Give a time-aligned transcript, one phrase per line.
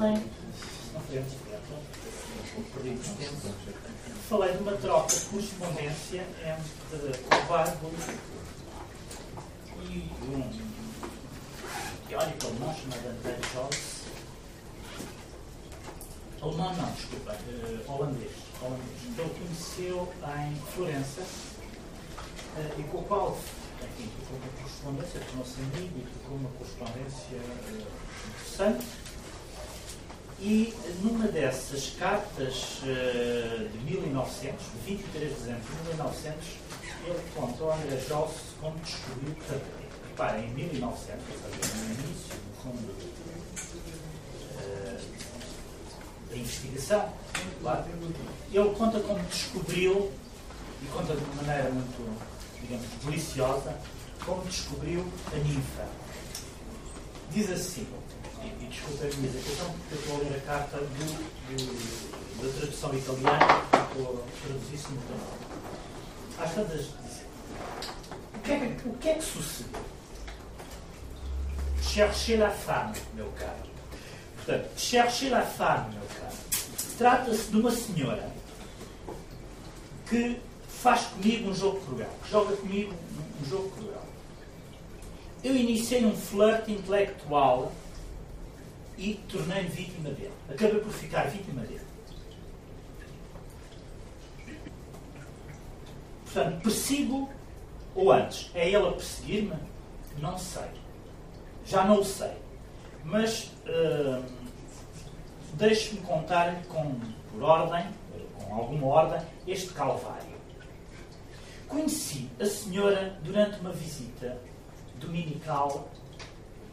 [0.00, 0.24] ontem,
[0.94, 1.34] não foi antes
[4.28, 7.90] falei de uma troca de correspondência entre o Barbo
[9.82, 10.48] e um
[12.08, 14.00] teórico alemão chamado André Joyce.
[16.40, 18.32] Alemão não, desculpa, uh, holandês,
[18.62, 19.00] holandês.
[19.14, 23.36] Que ele conheceu em Florença uh, e com o qual
[23.82, 27.86] enfim, ficou uma correspondência, tornou-se amigo e ficou uma correspondência uh,
[28.28, 29.09] interessante.
[30.42, 36.46] E numa dessas cartas de 1900, 23 de dezembro de 1900,
[37.04, 39.64] ele conta ao André Joyce como descobriu, portanto,
[40.08, 42.88] reparem, em 1900, ou seja, no início, no fundo,
[46.30, 47.12] da investigação,
[48.52, 50.10] ele conta como descobriu,
[50.82, 52.18] e conta de uma maneira muito,
[52.62, 53.76] digamos, deliciosa,
[54.24, 55.86] como descobriu a ninfa.
[57.30, 57.86] Diz assim,
[58.42, 60.86] e, e desculpa a minha execução, porque eu estou a ler a carta do,
[61.48, 65.50] do, da tradução italiana, estou a traduzir simultaneamente.
[66.38, 66.86] Às tantas,
[68.34, 69.80] o que, é que, o que é que sucedeu?
[71.82, 73.68] Cherchez la femme, meu caro.
[74.36, 76.36] Portanto, cherchez la femme, meu caro.
[76.96, 78.30] Trata-se de uma senhora
[80.08, 82.94] que faz comigo um jogo cruel, que joga comigo
[83.40, 84.02] um jogo cruel.
[85.42, 87.72] Eu iniciei um flerte intelectual
[89.00, 90.34] e tornei-me vítima dele.
[90.46, 91.80] Acabei por ficar vítima dele.
[96.24, 97.30] Portanto, persigo
[97.94, 99.56] ou antes, é ele a perseguir-me?
[100.18, 100.68] Não sei.
[101.64, 102.32] Já não o sei.
[103.02, 104.22] Mas uh,
[105.54, 107.00] deixe-me contar com,
[107.32, 107.86] por ordem,
[108.34, 110.38] com alguma ordem, este calvário.
[111.66, 114.38] Conheci a senhora durante uma visita
[114.96, 115.88] dominical,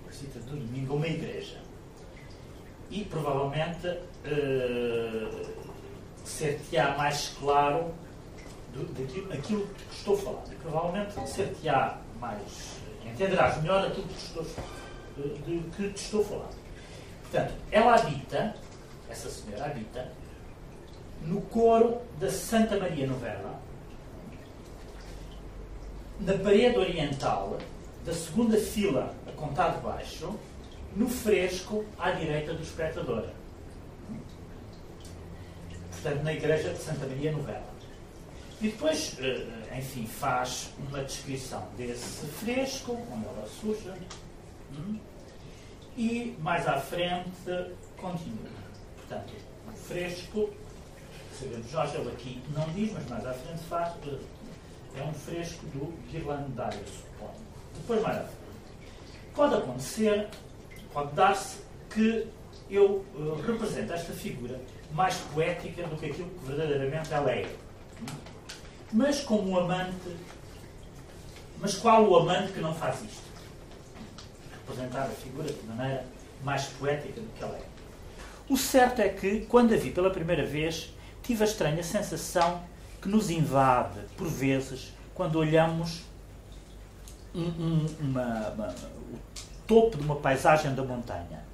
[0.10, 1.67] visita do domingo a uma igreja
[2.90, 5.68] e provavelmente uh,
[6.24, 7.94] ser-te-á mais claro
[8.74, 10.44] do, daquilo, aquilo que estou a falar.
[10.52, 12.78] E provavelmente ser-te-á mais.
[13.06, 16.50] entenderás melhor aquilo que estou, de que te estou a falar.
[17.24, 18.56] Portanto, ela habita,
[19.10, 20.12] essa senhora habita,
[21.22, 23.60] no coro da Santa Maria Novella,
[26.20, 27.58] na parede oriental
[28.06, 30.34] da segunda fila, a contar de baixo,
[30.98, 33.28] no fresco à direita do espectador.
[35.92, 37.78] Portanto, na igreja de Santa Maria Novela.
[38.60, 43.92] E depois, eh, enfim, faz uma descrição desse fresco, onde ela surge,
[44.72, 45.00] hum,
[45.96, 47.30] e mais à frente
[47.98, 48.50] continua.
[48.96, 49.34] Portanto,
[49.68, 50.50] o fresco,
[51.40, 55.64] sabemos nós, ele aqui não diz, mas mais à frente faz, eh, é um fresco
[55.68, 57.46] do Ghirlandaio, suponho.
[57.76, 58.38] Depois, mais à frente.
[59.36, 60.28] Pode acontecer
[60.94, 61.58] pode dar-se
[61.90, 62.28] que
[62.70, 64.60] eu uh, represento esta figura
[64.92, 67.50] mais poética do que aquilo que verdadeiramente ela é.
[68.92, 70.16] Mas como um amante,
[71.60, 73.28] mas qual o amante que não faz isto?
[74.52, 76.06] Representar a figura de maneira
[76.44, 77.66] mais poética do que ela é.
[78.50, 82.64] O certo é que, quando a vi pela primeira vez, tive a estranha sensação
[83.02, 86.04] que nos invade, por vezes, quando olhamos
[87.36, 88.76] um, um, uma, uma,
[89.68, 91.46] topo de uma paisagem da montanha,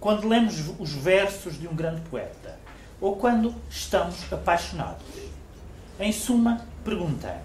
[0.00, 2.58] quando lemos os versos de um grande poeta,
[3.00, 5.04] ou quando estamos apaixonados.
[5.98, 7.40] Em suma, perguntei-me,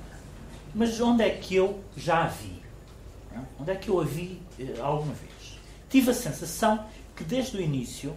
[0.73, 2.63] mas onde é que eu já a vi?
[3.59, 5.59] Onde é que eu a vi eh, alguma vez?
[5.89, 8.15] Tive a sensação que desde o início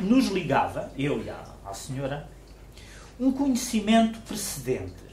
[0.00, 2.28] nos ligava, eu e a, senhora,
[3.18, 5.06] um conhecimento precedente.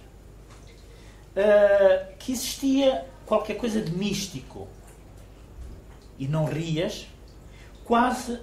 [1.36, 4.68] Uh, que existia qualquer coisa de místico
[6.24, 7.06] e não rias,
[7.84, 8.40] quase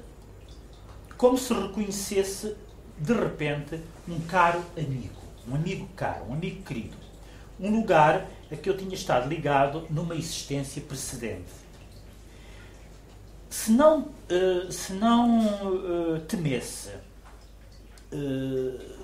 [1.16, 2.54] como se reconhecesse
[2.98, 5.18] de repente um caro amigo,
[5.48, 6.96] um amigo caro, um amigo querido,
[7.58, 11.50] um lugar a que eu tinha estado ligado numa existência precedente.
[13.48, 16.90] Se não, uh, se não uh, temesse
[18.12, 18.96] uh,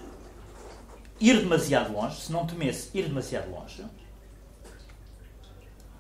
[1.19, 3.87] ir demasiado longe, se não temesse ir demasiado longe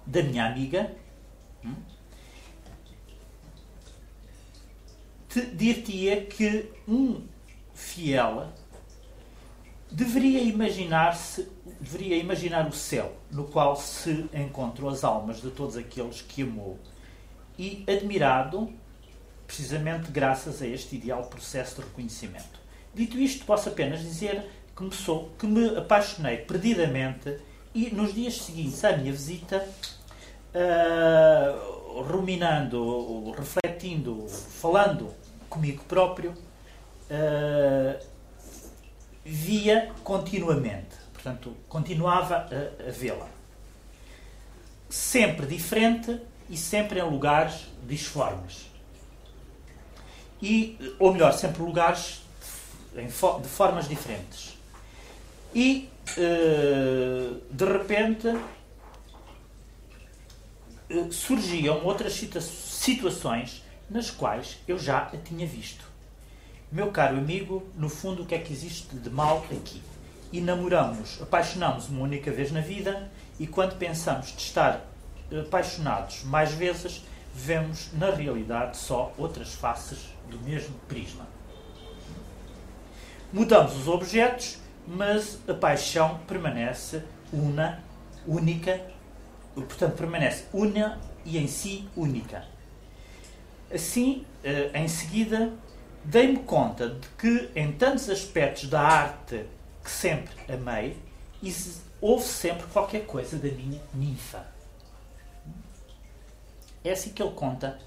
[0.06, 0.94] da minha amiga,
[1.64, 1.74] hum,
[5.42, 7.22] dir-te-ia que um
[7.74, 8.48] fiel
[9.90, 11.48] deveria imaginar-se,
[11.80, 16.78] deveria imaginar o céu no qual se encontram as almas de todos aqueles que amou
[17.58, 18.72] e admirado
[19.46, 22.60] precisamente graças a este ideal processo de reconhecimento.
[22.92, 24.44] Dito isto, posso apenas dizer
[24.76, 27.38] que me, sou, que me apaixonei perdidamente
[27.74, 29.66] e nos dias seguintes à minha visita,
[30.54, 35.10] uh, ruminando, refletindo, falando
[35.48, 36.34] comigo próprio,
[37.10, 38.06] uh,
[39.24, 40.96] via continuamente.
[41.12, 43.28] Portanto, continuava a, a vê-la.
[44.88, 48.66] Sempre diferente e sempre em lugares disformes.
[50.40, 52.22] E, ou melhor, sempre lugares
[52.94, 53.08] de,
[53.48, 54.56] formas diferentes.
[55.54, 55.88] E,
[56.18, 58.40] uh, de repente, uh,
[61.12, 65.84] surgiam outras situa situações nas quais eu já a tinha visto.
[66.70, 69.82] Meu caro amigo, no fundo, o que é que existe de mal aqui?
[70.32, 74.84] E namoramos, apaixonamos uma única vez na vida e quando pensamos de estar
[75.30, 77.02] apaixonados mais vezes,
[77.34, 81.26] vemos na realidade só outras faces do mesmo prisma.
[83.32, 87.02] Mudamos os objetos, mas a paixão permanece
[87.32, 87.82] una,
[88.26, 88.80] única,
[89.54, 92.55] portanto, permanece una e em si única.
[93.76, 95.52] Assim, eh, em seguida,
[96.02, 99.44] dei-me conta de que em tantos aspectos da arte
[99.84, 100.96] que sempre amei,
[102.00, 104.46] houve sempre qualquer coisa da minha ninfa.
[106.82, 107.78] É assim que ele conta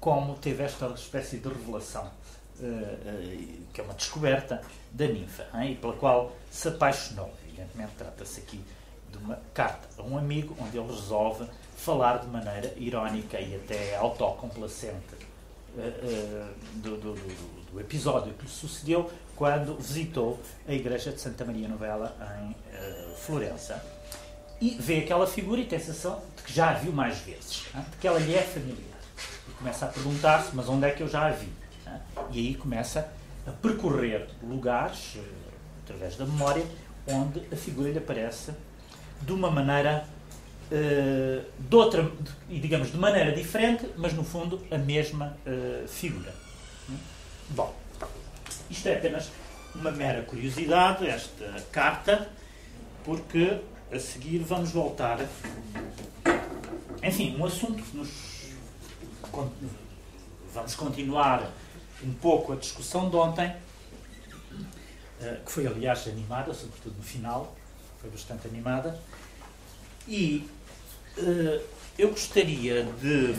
[0.00, 2.10] como teve esta espécie de revelação,
[2.58, 4.60] uh, uh, que é uma descoberta
[4.90, 7.32] da ninfa, hein, e pela qual se apaixonou.
[7.46, 8.64] Evidentemente, trata-se aqui
[9.12, 13.94] de uma carta a um amigo onde ele resolve falar de maneira irónica e até
[13.96, 15.15] autocomplacente
[16.76, 21.68] do, do, do, do, episódio que lhe sucedeu quando visitou a igreja de Santa Maria
[21.68, 22.56] Novella em
[23.16, 23.84] Florença
[24.60, 27.66] e vê aquela figura e tem a sensação de que já a viu mais vezes,
[27.74, 28.98] de que ela lhe é familiar.
[29.48, 31.48] E começa a perguntar-se, mas onde é que eu já a vi?
[32.30, 33.08] E aí começa
[33.46, 35.20] a percorrer lugares, eh,
[35.84, 36.64] através da memória,
[37.06, 38.52] onde a figura lhe aparece
[39.22, 40.04] de uma maneira,
[40.70, 42.10] uh, de outra,
[42.48, 46.34] e digamos, de maneira diferente, mas no fundo a mesma uh, figura.
[47.50, 47.74] Bom,
[48.70, 49.30] isto é apenas
[49.74, 52.28] uma mera curiosidade, esta carta,
[53.04, 53.60] porque
[53.92, 55.18] a seguir vamos voltar.
[57.02, 58.36] Enfim, um assunto que nos.
[60.52, 61.52] Vamos continuar
[62.02, 63.54] um pouco a discussão de ontem,
[65.20, 67.54] eh, que foi, aliás, animada, sobretudo no final,
[68.00, 68.98] foi bastante animada.
[70.08, 70.48] E
[71.98, 73.34] eu gostaria de,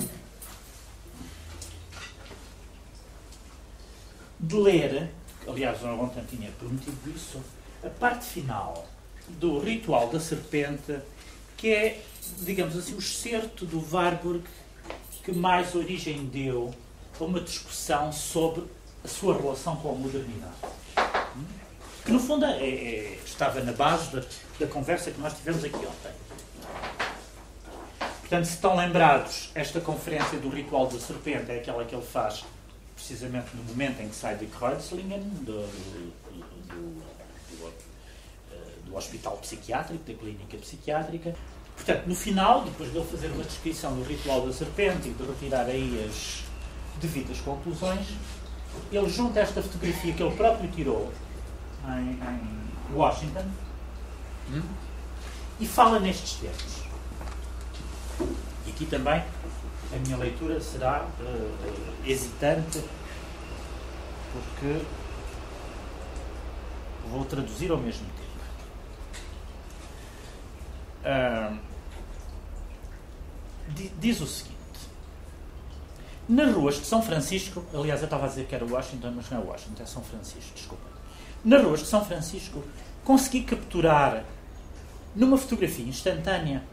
[4.40, 5.12] de ler,
[5.48, 7.42] aliás, ontem tinha prometido isso,
[7.84, 8.88] a parte final
[9.28, 11.00] do ritual da serpente,
[11.56, 12.04] que é,
[12.40, 14.44] digamos assim, o excerto do Warburg
[15.24, 16.74] que mais origem deu
[17.20, 18.64] a uma discussão sobre
[19.04, 20.56] a sua relação com a modernidade.
[22.06, 24.24] Que, no fundo, é, é, estava na base da,
[24.58, 26.12] da conversa que nós tivemos aqui ontem.
[28.28, 32.44] Portanto, se estão lembrados, esta conferência do ritual da serpente é aquela que ele faz
[32.94, 36.14] precisamente no momento em que sai de Kreuzlingen, do, do,
[36.68, 37.08] do
[38.88, 41.36] do hospital psiquiátrico, da clínica psiquiátrica.
[41.76, 45.24] Portanto, no final, depois de ele fazer uma descrição do ritual da serpente e de
[45.24, 46.44] retirar aí as
[47.00, 48.08] devidas conclusões,
[48.92, 51.12] ele junta esta fotografia que ele próprio tirou
[51.88, 53.46] em, em Washington
[54.52, 54.64] hum?
[55.60, 56.77] e fala nestes termos.
[58.66, 59.24] E aqui também
[59.94, 62.84] a minha leitura será uh, hesitante,
[64.34, 64.82] porque
[67.10, 68.28] vou traduzir ao mesmo tempo.
[71.06, 71.58] Uh,
[74.00, 74.58] diz o seguinte:
[76.28, 79.42] nas ruas de São Francisco, aliás, eu estava a dizer que era Washington, mas não
[79.42, 80.84] é Washington, é São Francisco, desculpa.
[81.46, 82.62] Nas ruas de São Francisco,
[83.06, 84.26] consegui capturar
[85.16, 86.64] numa fotografia instantânea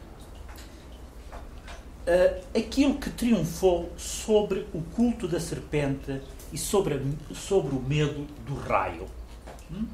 [2.05, 6.21] uh, aquilo que triunfou sobre o culto da serpente
[6.51, 9.07] e sobre, a, sobre o medo do raio.
[9.71, 9.85] Hum?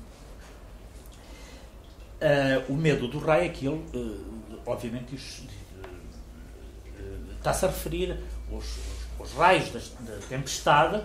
[2.21, 8.15] Uh, o medo do raio é aquele, uh, obviamente, isto, uh, está-se a referir
[8.51, 8.77] aos,
[9.19, 11.03] aos raios da, tempestade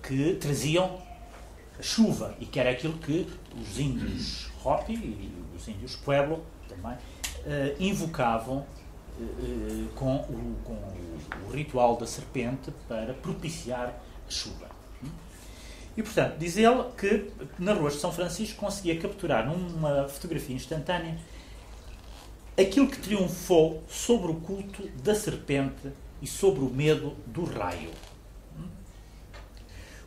[0.00, 1.02] que traziam
[1.76, 3.26] a chuva e que era aquilo que
[3.60, 6.96] os índios Hopi e os índios Pueblo também
[7.80, 8.64] invocavam
[9.94, 10.76] com, o, com
[11.48, 13.94] o ritual da serpente para propiciar
[14.26, 14.66] a chuva.
[15.96, 21.16] E, portanto, diz ele que na Rua de São Francisco conseguia capturar numa fotografia instantânea
[22.58, 27.90] aquilo que triunfou sobre o culto da serpente e sobre o medo do raio.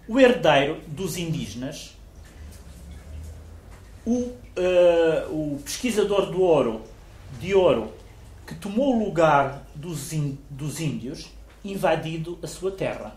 [0.08, 1.96] O herdeiro dos indígenas,
[4.06, 4.36] o, uh,
[5.30, 6.82] o pesquisador do ouro,
[7.40, 7.94] de ouro,
[8.50, 10.12] que tomou o lugar dos,
[10.50, 11.30] dos índios,
[11.64, 13.16] invadido a sua terra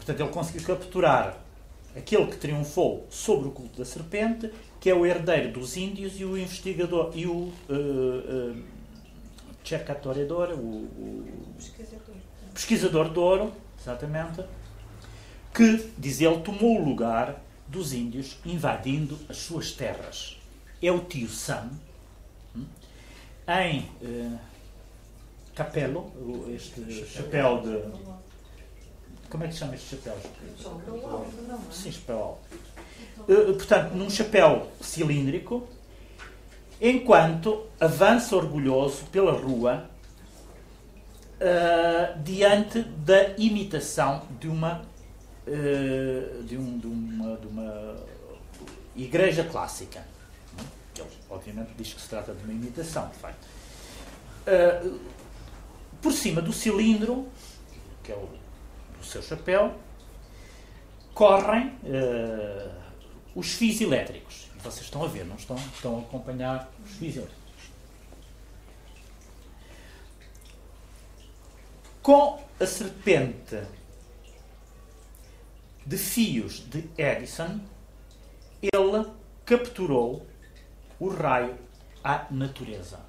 [0.00, 1.38] Portanto, ele conseguiu capturar
[1.94, 4.50] aquele que triunfou sobre o culto da serpente,
[4.80, 8.62] que é o herdeiro dos índios e o investigador e o uh, uh,
[9.62, 12.14] cercatoredor, o, o pesquisador.
[12.54, 14.42] pesquisador de ouro, exatamente,
[15.52, 20.38] que, diz ele, tomou o lugar dos índios invadindo as suas terras.
[20.82, 21.70] É o tio Sam,
[23.50, 24.38] em uh,
[25.54, 26.12] Capelo,
[26.54, 27.82] este chapéu de.
[29.28, 30.16] Como é que se chama este chapéu?
[31.72, 32.40] Sim, chapéu alto.
[33.28, 35.66] Uh, portanto, num chapéu cilíndrico,
[36.80, 39.90] enquanto avança orgulhoso pela rua
[41.40, 44.82] uh, diante da imitação de uma,
[46.46, 47.96] de, um, de, uma, de uma
[48.96, 50.04] igreja clássica.
[51.30, 53.46] Obviamente, diz que se trata de uma imitação, de facto.
[54.46, 55.00] Uh,
[56.02, 57.28] por cima do cilindro,
[58.02, 58.28] que é o
[58.98, 59.78] do seu chapéu,
[61.14, 61.78] correm
[63.34, 64.48] os fios elétricos.
[64.62, 65.56] Vocês estão a ver, não estão?
[65.56, 67.40] Estão a acompanhar os fios elétricos.
[72.02, 73.62] Com a serpente
[75.84, 77.60] de fios de Edison,
[78.62, 79.10] ele
[79.44, 80.26] capturou
[81.00, 81.58] o raio
[82.04, 83.00] à natureza.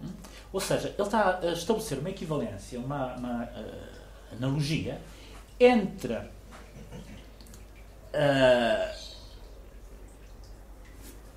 [0.00, 0.08] Hum?
[0.52, 4.98] Ou seja, ele está a estabelecer uma equivalência, uma, uma uh, analogia
[5.60, 6.14] entre
[8.14, 9.08] uh,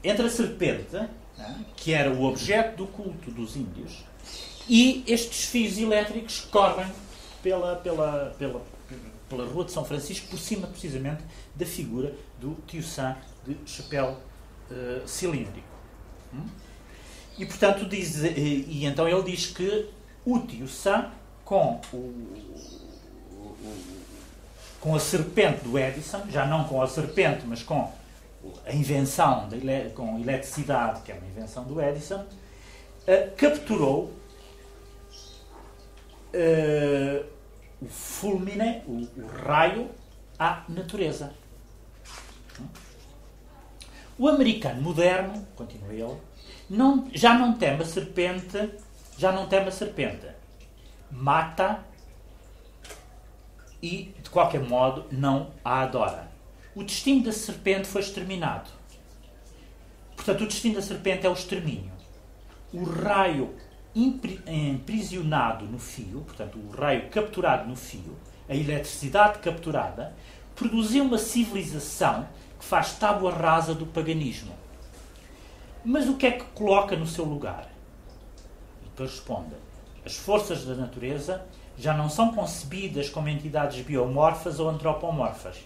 [0.04, 1.10] entre a serpente, né,
[1.76, 4.04] que era o objeto do culto dos índios,
[4.68, 6.92] e estes fios elétricos correm
[7.44, 8.62] pela, pela, pela,
[9.30, 11.24] pela Rua de São Francisco, por cima precisamente
[11.56, 14.18] da figura do tio Sam de chapéu
[14.72, 15.68] uh, cilíndrico.
[16.34, 16.48] Hum?
[17.38, 19.90] E portanto diz, e, e, então ele diz que
[20.26, 21.12] o tio Sam,
[21.44, 22.38] com o,
[24.80, 27.92] com a serpente do Edison, já não com a serpente, mas com
[28.66, 34.12] a invenção de, com eletricidade, que é uma invenção do Edison, uh, capturou
[36.34, 37.26] uh,
[37.82, 39.90] o fulmine, o, o, raio,
[40.38, 41.34] à natureza.
[44.22, 46.16] O americano moderno, continua ele,
[46.70, 48.70] não, já não teme a serpente,
[49.18, 50.28] já não teme a serpente.
[51.10, 51.84] Mata
[53.82, 56.32] e, de qualquer modo, não a adora.
[56.76, 58.70] O destino da serpente foi exterminado.
[60.16, 61.92] Portanto, o destino da serpente é o extermínio.
[62.72, 63.56] O raio
[63.96, 68.16] imprisionado no fio, portanto, o raio capturado no fio,
[68.48, 70.14] a eletricidade capturada,
[70.56, 72.28] produziu uma civilização
[72.62, 74.54] que faz tábua rasa do paganismo.
[75.84, 77.68] Mas o que é que coloca no seu lugar?
[78.84, 79.56] E depois responde:
[80.06, 81.44] as forças da natureza
[81.76, 85.58] já não são concebidas como entidades biomorfas ou antropomorfas,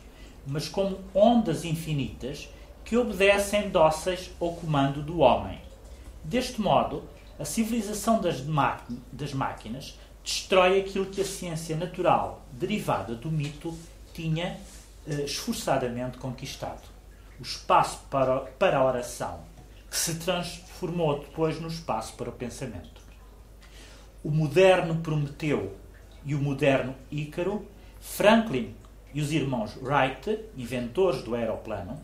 [0.48, 2.48] mas como ondas infinitas
[2.86, 5.60] que obedecem dóceis ao comando do homem.
[6.24, 7.04] Deste modo,
[7.38, 8.42] a civilização das,
[9.12, 13.78] das máquinas destrói aquilo que a ciência natural, derivada do mito,
[14.14, 14.58] tinha
[15.08, 16.84] esforçadamente conquistado.
[17.40, 19.42] O espaço para, para a oração,
[19.90, 23.02] que se transformou depois no espaço para o pensamento.
[24.24, 25.76] O moderno Prometeu
[26.26, 27.66] e o moderno Ícaro,
[28.00, 28.76] Franklin
[29.14, 32.02] e os irmãos Wright, inventores do aeroplano,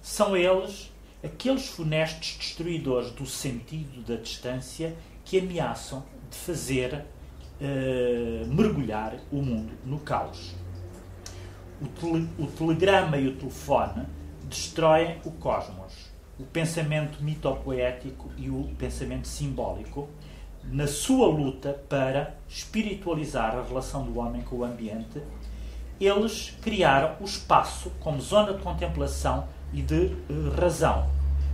[0.00, 0.92] são eles
[1.24, 4.94] aqueles funestos destruidores do sentido da distância
[5.24, 10.54] que ameaçam de fazer uh, mergulhar o mundo no caos.
[11.80, 14.06] O, tele, o telegrama e o telefone
[14.44, 20.08] destroem o cosmos, o pensamento mitopoético e o pensamento simbólico,
[20.64, 25.20] na sua luta para espiritualizar a relação do homem com o ambiente,
[26.00, 31.08] eles criaram o espaço como zona de contemplação e de uh, razão.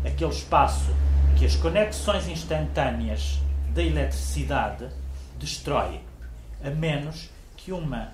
[0.05, 0.95] Aquele espaço
[1.37, 3.41] que as conexões instantâneas
[3.75, 4.89] da eletricidade
[5.39, 6.01] destrói,
[6.63, 8.13] a menos que uma,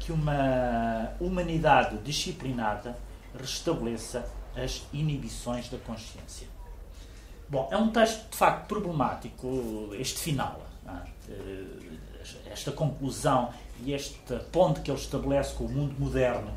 [0.00, 2.96] que uma humanidade disciplinada
[3.38, 6.48] restabeleça as inibições da consciência.
[7.48, 10.66] Bom, é um texto de facto problemático, este final.
[10.86, 12.50] É?
[12.50, 13.52] Esta conclusão
[13.84, 16.52] e este ponto que ele estabelece com o mundo moderno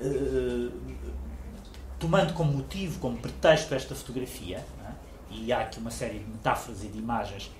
[0.00, 0.70] eh,
[1.98, 4.92] tomando como motivo, como pretexto esta fotografia, é?
[5.30, 7.50] e há aqui uma série de metáforas e de imagens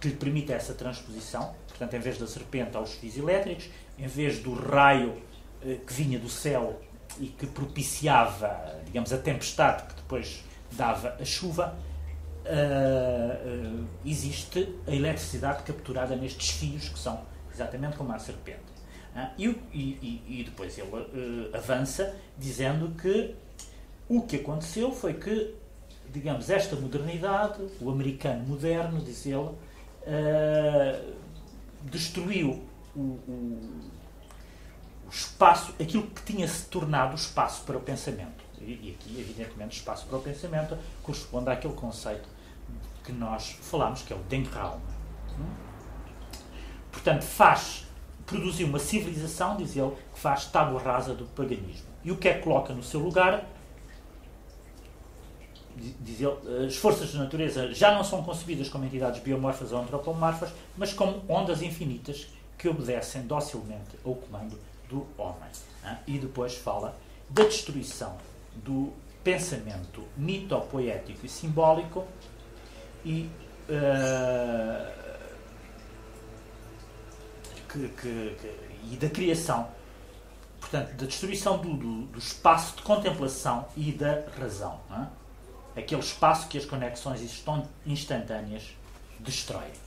[0.00, 3.68] que lhe permitem essa transposição, portanto, em vez da serpente aos fios elétricos,
[3.98, 5.20] em vez do raio
[5.64, 6.80] eh, que vinha do céu
[7.20, 11.76] e que propiciava, digamos, a tempestade que depois dava a chuva,
[12.44, 17.20] uh, uh, existe a eletricidade capturada nestes fios que são
[17.52, 18.72] exatamente como a serpente.
[19.36, 23.34] E, e, e, depois ele avança dizendo que
[24.08, 25.54] o que aconteceu foi que,
[26.10, 29.50] digamos, esta modernidade, o americano moderno, diz ele,
[31.82, 32.62] destruiu
[32.94, 33.90] o, o,
[35.06, 38.42] o, espaço, aquilo que tinha se tornado espaço para o pensamento.
[38.60, 42.28] E, aqui, evidentemente, espaço para o pensamento corresponde àquele conceito
[43.02, 44.80] que nós falamos, que é o Denkraum.
[46.90, 47.86] Portanto, faz
[48.32, 51.86] produziu uma civilização, diz ele, que faz tábua rasa do paganismo.
[52.04, 53.44] E o que é que coloca no seu lugar?
[55.76, 60.50] Diz ele, as forças da natureza já não são concebidas como entidades biomorfas ou antropomorfas,
[60.76, 62.28] mas como ondas infinitas
[62.62, 64.56] que obedecem docilmente ao comando
[64.88, 65.50] do homem.
[66.06, 66.96] E depois fala
[67.28, 68.16] da destruição
[68.54, 68.92] do
[69.24, 72.06] pensamento mitopoético e simbólico
[73.04, 73.28] e
[73.68, 74.92] uh,
[77.68, 78.56] que, que, que,
[78.92, 79.68] e da criação,
[80.60, 84.78] portanto, da destruição do, do, do, espaço de contemplação e da razão.
[85.74, 87.22] Aquele espaço que as conexões
[87.84, 88.76] instantâneas
[89.18, 89.81] destroem.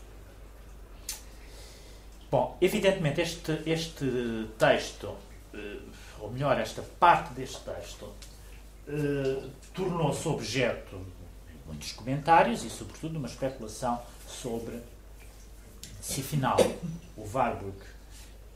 [2.36, 5.15] Bom, evidentemente, este, este texto,
[5.54, 5.80] eh,
[6.20, 8.12] ou melhor, esta parte deste texto,
[8.89, 14.82] eh, tornou-se objeto de muitos comentários e, sobretudo, de uma especulação sobre
[16.01, 16.58] se afinal
[17.15, 17.77] o Warburg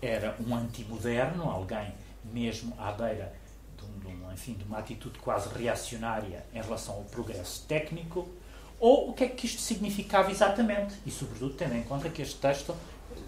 [0.01, 1.93] era um antimoderno, alguém
[2.25, 3.33] mesmo à beira
[3.77, 8.27] de, um, enfim, de uma atitude quase reacionária em relação ao progresso técnico,
[8.77, 12.35] ou o que é que isto significava exatamente, e sobretudo tendo em conta que este
[12.35, 12.75] texto,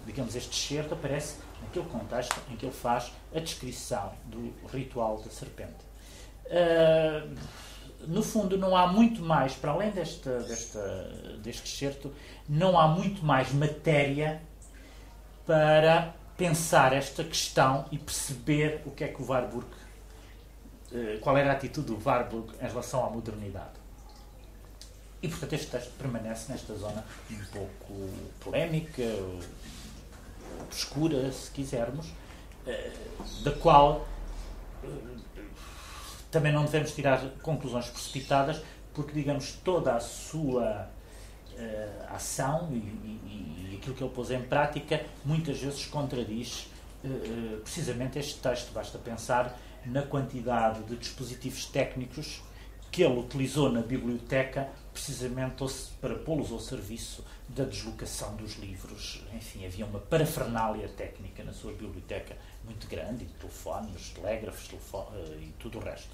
[0.06, 5.30] digamos, este excerto aparece naquele contexto em que ele faz a descrição do ritual da
[5.30, 5.92] serpente.
[6.46, 7.34] Uh,
[8.06, 10.28] no fundo, não há muito mais, para além deste,
[11.42, 12.12] deste excerto,
[12.48, 14.42] não há muito mais matéria
[15.46, 19.66] para pensar esta questão e perceber o que é que o Warburg,
[20.92, 23.80] eh, qual era a atitude do Warburg em relação à modernidade.
[25.22, 29.02] E, portanto, este texto permanece nesta zona um pouco polémica,
[30.62, 32.06] obscura, se quisermos,
[32.66, 32.92] eh,
[33.42, 34.06] da qual
[34.84, 34.88] eh,
[36.30, 38.62] também não devemos tirar conclusões precipitadas,
[38.94, 40.88] porque, digamos, toda a sua
[41.54, 46.68] uh, ação e, e, e, aquilo que ele pôs em prática muitas vezes contradiz
[47.04, 48.72] uh, precisamente este texto.
[48.72, 52.42] Basta pensar na quantidade de dispositivos técnicos
[52.92, 55.64] que ele utilizou na biblioteca precisamente
[55.98, 59.24] para pô-los ao serviço da deslocação dos livros.
[59.34, 65.54] Enfim, havia uma parafernália técnica na sua biblioteca muito grande, e telefones, telégrafos telefone, e
[65.58, 66.10] tudo o resto.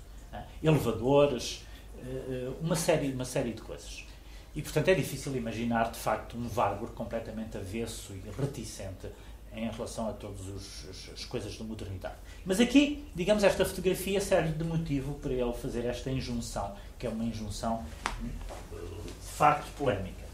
[0.62, 1.64] Elevadores,
[1.98, 4.04] eh, eh, uma série, uma série de coisas.
[4.54, 9.08] E, portanto, é difícil imaginar, de facto, um Warburg completamente avesso e reticente
[9.54, 12.14] em relação a todas as coisas da modernidade.
[12.44, 17.10] Mas aqui, digamos, esta fotografia serve de motivo para ele fazer esta injunção, que é
[17.10, 17.84] uma injunção
[18.22, 20.26] de facto polémica.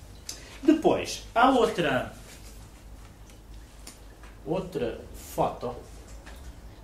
[0.62, 2.12] Depois, há outra
[4.46, 5.74] outra foto.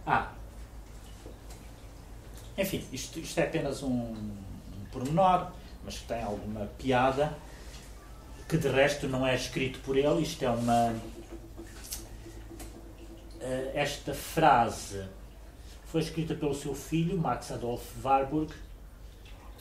[0.07, 0.33] Ah,
[2.57, 5.51] enfim, isto, isto é apenas um, um pormenor,
[5.85, 7.37] mas que tem alguma piada,
[8.49, 10.23] que de resto não é escrito por ele.
[10.23, 10.95] Isto é uma.
[13.41, 15.03] Uh, esta frase
[15.87, 18.53] foi escrita pelo seu filho, Max Adolf Warburg,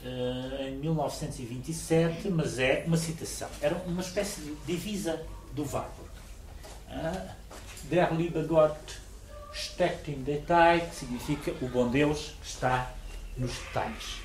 [0.04, 3.50] uh, em 1927, mas é uma citação.
[3.62, 6.10] Era uma espécie de divisa do Warburg.
[6.90, 7.40] Uh,
[7.90, 9.00] Der liebe Gott
[9.54, 12.92] steckt im Detail, que significa o bom Deus está
[13.38, 14.20] nos detalhes.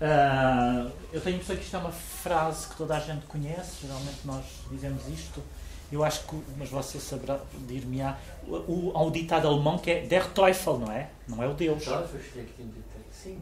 [0.00, 3.82] Uh, eu tenho a impressão que isto é uma frase que toda a gente conhece,
[3.82, 5.42] geralmente nós dizemos isto.
[5.90, 10.26] Eu acho que, mas você saberá, dir-me-á, o, há o ditado alemão que é Der
[10.30, 11.10] Teufel, não é?
[11.28, 11.84] Não é o Deus.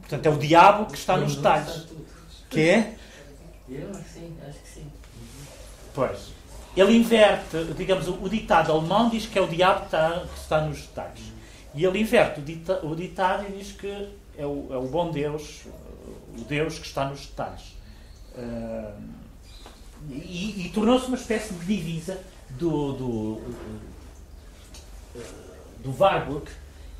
[0.01, 1.87] Portanto, é o diabo que está nos detalhes.
[2.51, 2.97] Que é?
[3.69, 4.87] sim, acho que sim.
[5.95, 6.33] Pois.
[6.77, 10.61] Ele inverte, digamos, o ditado alemão diz que é o diabo que está, que está
[10.61, 11.33] nos detalhes.
[11.75, 13.89] E ele inverte o, dita, o ditado e diz que
[14.37, 15.63] é o, é o bom Deus,
[16.37, 17.75] o Deus que está nos detalhes.
[18.37, 18.93] Uh,
[20.11, 22.21] e, e tornou-se uma espécie de divisa
[22.59, 23.41] do, do,
[25.83, 26.51] do Warburg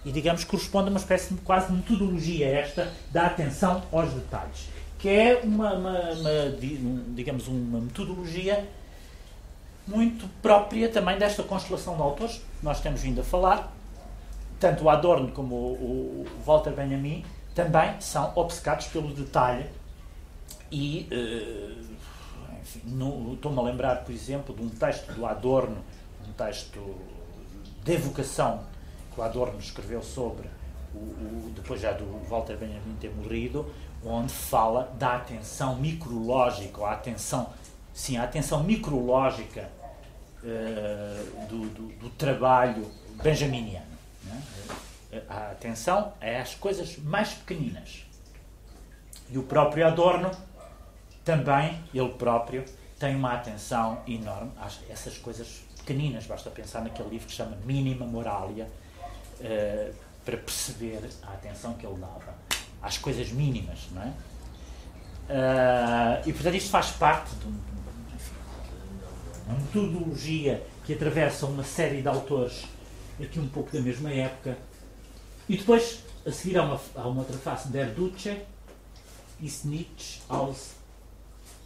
[0.05, 5.09] e, digamos, corresponde a uma espécie de quase metodologia esta da atenção aos detalhes, que
[5.09, 6.57] é uma, uma, uma
[7.15, 8.69] digamos, uma metodologia
[9.87, 13.73] muito própria também desta constelação de autores que nós temos vindo a falar.
[14.61, 19.67] Tanto o Adorno como o, o Walter Benjamin também são obcecados pelo detalhe
[20.71, 21.94] e uh,
[22.77, 25.79] estou-me a lembrar, por exemplo, de um texto do Adorno,
[26.29, 26.97] um texto
[27.85, 28.65] de evocação
[29.13, 30.49] que o Adorno escreveu sobre,
[30.95, 33.73] o, o, depois já do Walter Benjamin ter morrido,
[34.05, 37.51] onde fala da atenção micrológica, ou a atenção,
[37.93, 39.69] sim, a atenção micrológica
[40.43, 42.91] uh, do, do, do, trabalho
[43.23, 43.87] benjaminiano.
[44.25, 44.43] Né?
[45.29, 48.05] A atenção é às coisas mais pequeninas.
[49.31, 50.31] E o próprio Adorno
[51.25, 52.65] também, ele próprio,
[52.99, 56.27] tem uma atenção enorme a essas coisas pequeninas.
[56.27, 58.69] Basta pensar naquele livro que chama Mínima Moralia,
[59.41, 62.35] uh, para perceber a atenção que ele dava
[62.83, 64.13] às coisas mínimas, não é?
[65.27, 67.47] Uh, e portanto isto faz parte de,
[68.15, 68.35] enfim,
[69.33, 72.65] de uma metodologia que atravessa uma série de autores
[73.23, 74.57] aqui um pouco da mesma época.
[75.49, 78.37] E depois, a seguir, há uma, há uma outra face, Der Duce
[79.41, 79.65] ist
[80.29, 80.74] als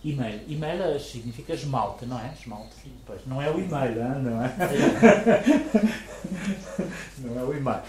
[0.04, 0.40] E-mail.
[0.46, 2.32] E-mail significa esmalte, não é?
[2.38, 2.76] Esmalte.
[3.04, 4.54] Pois, não é o e-mail, não é?
[7.18, 7.82] não é o e-mail.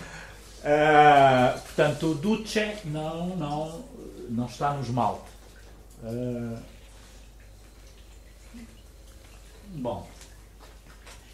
[0.59, 3.85] Uh, portanto, o Duce não, não,
[4.29, 5.29] não está no esmalte.
[6.03, 6.57] Uh,
[9.67, 10.07] bom.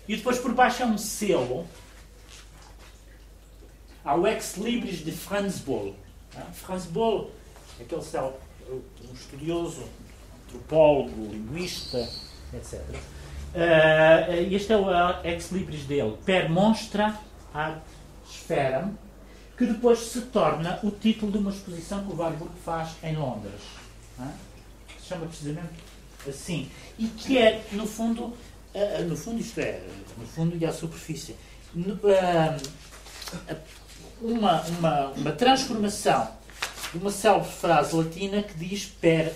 [0.08, 1.68] E depois por baixo é um selo.
[4.04, 5.96] Há o Ex Libris de Franz Boll.
[6.36, 7.32] Uh, Franz Boll,
[7.80, 9.86] aquele céu, um estudioso,
[10.56, 12.08] antropólogo, linguista,
[12.54, 12.82] etc.
[13.54, 14.90] Uh, este é o
[15.24, 16.18] Ex Libris dele.
[16.26, 17.20] Per monstra
[17.54, 17.80] ad
[18.28, 18.98] sferam
[19.58, 23.62] que depois se torna o título de uma exposição que o Warburg faz em Londres.
[24.20, 24.28] É?
[25.00, 25.70] Se chama precisamente
[26.28, 26.70] assim.
[27.00, 29.82] E que é, no fundo, uh, no fundo isto é,
[30.18, 31.36] no fundo e à superfície,
[31.78, 32.70] uh,
[34.22, 36.30] uma, uma, uma transformação
[36.92, 39.34] de uma célebre frase latina que diz per,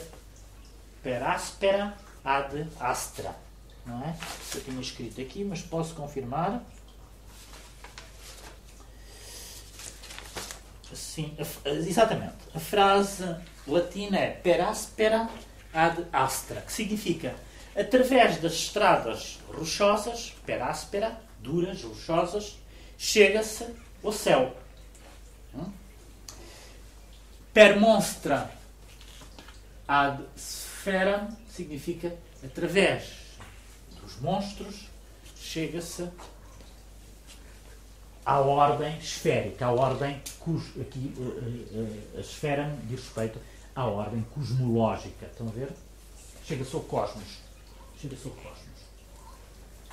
[1.01, 3.35] per aspera ad astra.
[3.85, 4.15] Não é?
[4.53, 6.61] Eu tinha escrito aqui, mas posso confirmar.
[10.93, 11.35] Sim,
[11.65, 12.35] exatamente.
[12.53, 13.35] A frase
[13.67, 15.29] latina é per aspera
[15.73, 17.35] ad astra, que significa
[17.75, 22.57] através das estradas rochosas, per aspera, duras, rochosas,
[22.97, 23.65] chega-se
[24.03, 24.55] ao céu.
[25.53, 25.71] Hum?
[27.53, 28.51] Per monstra
[29.87, 30.23] ad
[30.79, 33.03] sfera significa através
[34.01, 34.87] dos monstros
[35.35, 36.09] chega-se
[38.25, 40.21] à ordem esférica, à ordem
[40.79, 43.39] aqui uh, uh, a esfera diz respeito
[43.75, 45.25] à ordem cosmológica.
[45.25, 45.69] Estão a ver?
[46.45, 47.39] Chega-se ao cosmos.
[47.99, 48.79] Chega-se ao cosmos.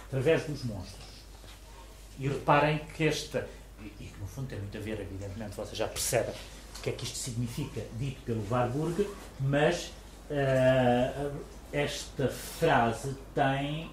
[0.07, 1.07] Através dos monstros.
[2.19, 3.49] E reparem que esta,
[3.81, 6.35] e que no fundo tem muito a ver, evidentemente, vocês já percebem
[6.79, 9.09] o que é que isto significa, dito pelo Warburg,
[9.41, 9.91] mas
[10.31, 11.33] uh,
[11.73, 13.91] esta frase tem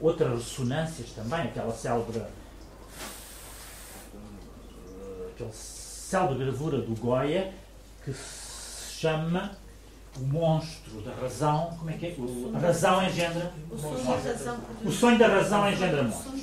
[0.00, 2.22] outras ressonâncias também, aquela célebre
[5.32, 7.52] aquele céu de gravura do Goya
[8.04, 9.52] que se chama
[10.16, 11.76] o monstro da razão.
[11.78, 12.14] Como é que é?
[12.18, 13.52] O, a razão engendra.
[13.70, 14.58] O sonho da razão.
[14.84, 16.42] O sonho da razão engendra monstros.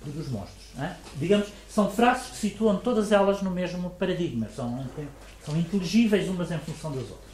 [0.00, 0.62] Produz monstros.
[0.78, 0.96] É?
[1.16, 4.48] Digamos, são frases que situam todas elas no mesmo paradigma.
[4.54, 4.86] São,
[5.44, 7.31] são inteligíveis umas em função das outras.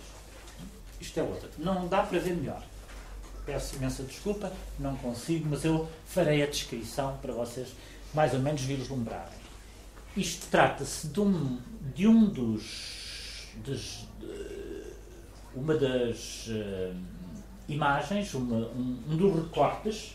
[1.00, 1.48] Isto é outra.
[1.58, 2.62] Não dá para ver melhor.
[3.46, 7.68] Peço imensa desculpa, não consigo, mas eu farei a descrição para vocês
[8.12, 9.38] mais ou menos vislumbrarem.
[10.16, 11.58] Isto trata-se de um,
[11.94, 13.48] de um dos.
[13.64, 14.06] De,
[15.54, 16.94] uma das uh,
[17.68, 20.14] imagens, uma, um, um dos recortes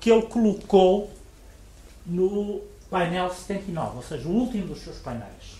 [0.00, 1.12] que ele colocou
[2.06, 5.58] no painel 79, ou seja, o último dos seus painéis,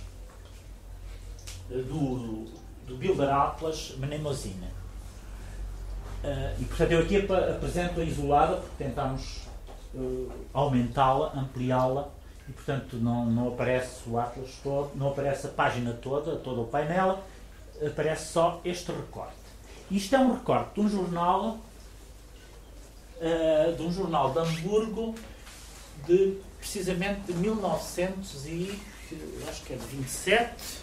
[1.68, 2.46] do,
[2.88, 4.66] do Builder Atlas Mnemosine.
[6.24, 9.46] Uh, e portanto eu aqui ap apresento-a isolada porque tentámos
[9.94, 12.09] uh, aumentá-la, ampliá-la
[12.48, 16.66] e portanto não, não aparece o Atlas todo, não aparece a página toda, todo o
[16.66, 17.20] painel,
[17.87, 19.37] aparece só este recorte.
[19.90, 21.59] Isto é um recorte de um jornal
[23.18, 25.14] uh, de um jornal de Hamburgo
[26.07, 28.81] de precisamente de 1900 e
[29.48, 30.78] acho que é de 27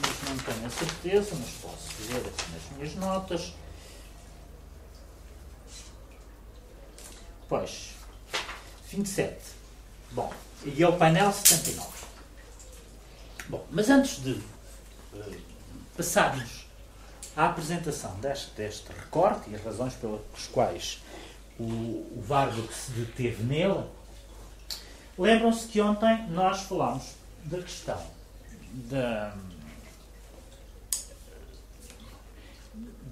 [0.00, 3.54] mas não tenho a certeza, mas posso ver aqui nas minhas notas.
[7.48, 7.94] Pois,
[8.90, 9.36] 27.
[10.12, 10.32] Bom,
[10.64, 11.88] e é o painel 79.
[13.48, 15.40] Bom, mas antes de uh,
[15.96, 16.66] passarmos
[17.36, 20.20] à apresentação deste, deste recorte e as razões pelas
[20.52, 21.02] quais
[21.58, 23.84] o, o Vargo se deteve nele,
[25.18, 28.00] lembram-se que ontem nós falámos da questão
[28.72, 29.34] da,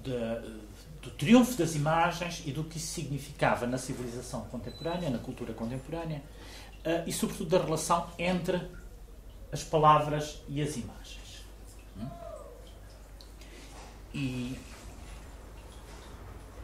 [0.03, 0.41] da,
[1.01, 6.21] do triunfo das imagens e do que isso significava na civilização contemporânea, na cultura contemporânea,
[6.85, 8.61] uh, e, sobretudo, da relação entre
[9.51, 11.45] as palavras e as imagens.
[11.97, 12.07] Hum?
[14.13, 14.59] E,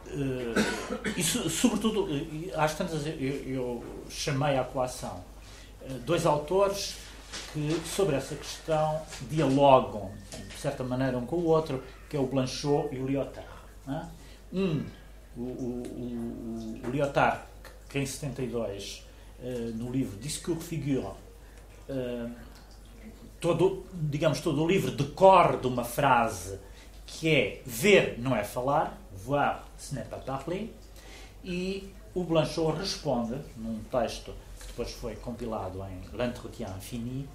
[0.06, 2.08] uh, sobretudo,
[2.54, 5.24] às tantas, eu, eu chamei à coação
[6.04, 6.96] dois autores
[7.52, 10.12] que, sobre essa questão, dialogam,
[10.48, 13.48] de certa maneira, um com o outro, que é o Blanchot e o Lyotard.
[13.86, 14.06] É?
[14.52, 14.84] Um,
[15.36, 17.42] o, o, o, o Lyotard,
[17.88, 19.04] que em 72,
[19.40, 21.06] uh, eh, no livro Discours Figure,
[21.88, 22.30] uh,
[23.40, 26.58] todo, digamos, todo o livro decorre de uma frase
[27.06, 30.74] que é ver não é falar, voir ce n'est pas parler,
[31.44, 37.28] e o Blanchot responde, num texto que depois foi compilado em L'Entretien Infini,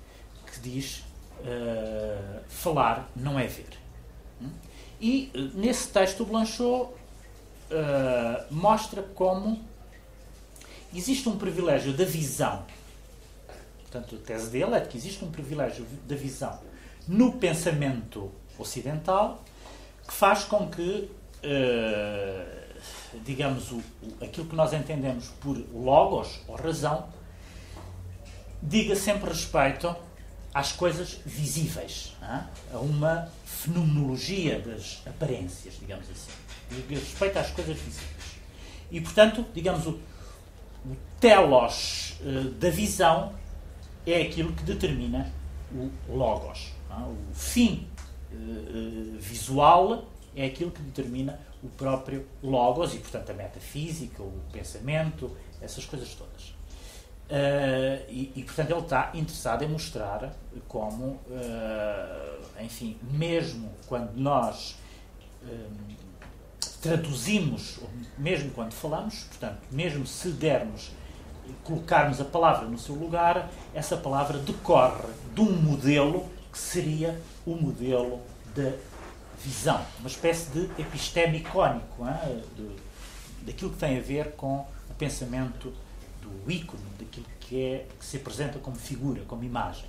[0.45, 1.03] que diz
[1.39, 3.83] uh, falar não é ver.
[5.00, 6.93] E nesse texto Blanchot
[7.74, 9.62] uh, mostra como
[10.93, 12.63] existe um privilégio da visão.
[13.82, 16.60] Portanto, a tese dele é que existe um privilégio da visão
[17.08, 19.43] no pensamento ocidental
[20.08, 21.10] que faz com que,
[21.43, 27.10] uh, digamos, o, o, aquilo que nós entendemos por logos ou razão
[28.62, 29.93] diga sempre respeito
[30.54, 36.32] às coisas visíveis, a uma fenomenologia das aparências, digamos assim.
[36.89, 38.34] Respeito às coisas visíveis.
[38.92, 40.00] E, portanto, digamos, o,
[40.86, 43.34] o telos uh, da visão
[44.06, 45.32] é aquilo que determina
[45.74, 46.72] o logos.
[46.92, 47.88] O fim
[48.32, 55.36] uh, visual é aquilo que determina o próprio logos e, portanto, a metafísica, o pensamento,
[55.62, 56.54] essas coisas todas.
[57.29, 60.33] Uh, e, e, portanto, ele está interessado em mostrar
[60.67, 64.77] como, uh, enfim, mesmo quando nós
[65.41, 65.93] uh,
[66.81, 67.79] traduzimos,
[68.17, 70.91] mesmo quando falamos, portanto, mesmo se dermos,
[71.63, 77.55] colocarmos a palavra no seu lugar, essa palavra decorre de um modelo que seria o
[77.55, 78.21] modelo
[78.53, 78.73] da
[79.39, 82.05] visão, uma espécie de episteme icónico,
[83.41, 85.73] daquilo que tem a ver com o pensamento
[86.23, 89.86] do ícone, daquilo que, é, que se apresenta como figura, como imagem.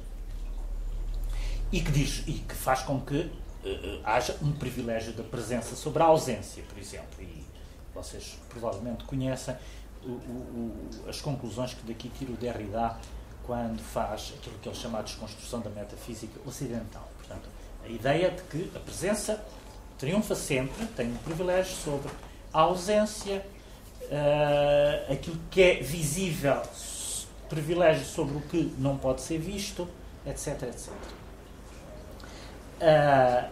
[1.73, 6.03] E que, diz, e que faz com que uh, haja um privilégio da presença sobre
[6.03, 7.21] a ausência, por exemplo.
[7.21, 7.45] E
[7.95, 9.57] vocês provavelmente conhecem
[10.05, 12.97] o, o, as conclusões que daqui tira o Derrida
[13.45, 17.09] quando faz aquilo que ele chama de desconstrução da metafísica ocidental.
[17.19, 17.49] Portanto,
[17.85, 19.45] a ideia de que a presença
[19.99, 22.11] triunfa sempre, tem um privilégio sobre
[22.53, 23.45] a ausência,
[24.11, 26.61] uh, aquilo que é visível,
[27.49, 29.89] privilégio sobre o que não pode ser visto,
[30.27, 30.63] etc.
[30.65, 30.93] etc.
[32.81, 33.51] Uh,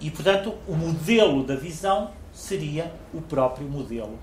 [0.00, 4.18] e, portanto, o modelo da visão seria o próprio modelo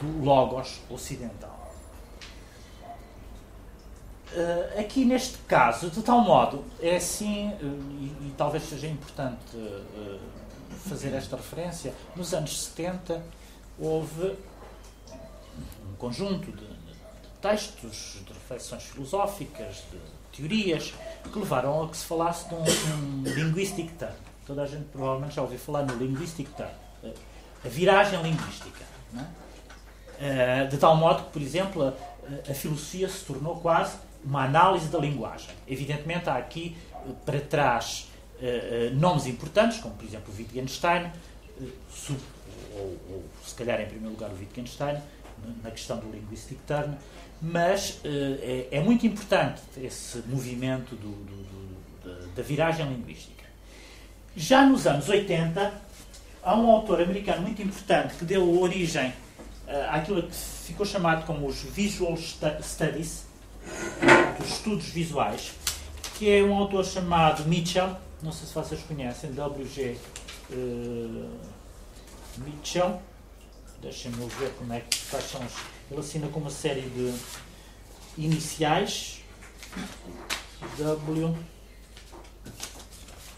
[0.00, 1.60] do Logos ocidental.
[4.32, 7.64] Uh, aqui neste caso, de tal modo, é assim, uh,
[8.00, 10.20] e, e, talvez seja importante uh,
[10.88, 13.20] fazer esta referência, nos anos 70
[13.80, 14.36] houve
[15.88, 16.66] um conjunto de,
[17.40, 20.94] textos, de reflexões filosóficas, de teorias,
[21.32, 24.12] que levaram a que se falasse de um, um linguistic turn.
[24.46, 26.70] Toda a gente provavelmente já ouviu falar no linguistic turn,
[27.64, 28.84] a viragem linguística.
[30.20, 30.66] É?
[30.66, 34.98] De tal modo que, por exemplo, a, a filosofia se tornou quase uma análise da
[34.98, 35.48] linguagem.
[35.66, 36.76] Evidentemente, há aqui
[37.24, 38.08] para trás
[38.94, 41.10] nomes importantes, como por exemplo Wittgenstein,
[42.74, 44.96] ou, ou, se calhar em primeiro lugar o Wittgenstein,
[45.62, 46.96] na questão do linguistic turn,
[47.40, 51.42] mas uh, é, é, muito importante esse movimento do, do,
[52.04, 53.44] do, da viragem linguística.
[54.36, 55.72] Já nos anos 80,
[56.42, 59.12] há um autor americano muito importante que deu origem
[59.90, 63.24] àquilo que ficou chamado como os Visual Studies,
[64.38, 65.52] dos estudos visuais,
[66.16, 69.96] que é um autor chamado Mitchell, não sei se vocês conhecem, W.G.
[70.50, 71.30] Uh,
[72.44, 73.00] Mitchell.
[73.80, 75.52] Deixem-me ver como é que quais são os.
[75.90, 77.14] Ele assina com uma série de
[78.18, 79.22] iniciais.
[80.78, 81.36] W.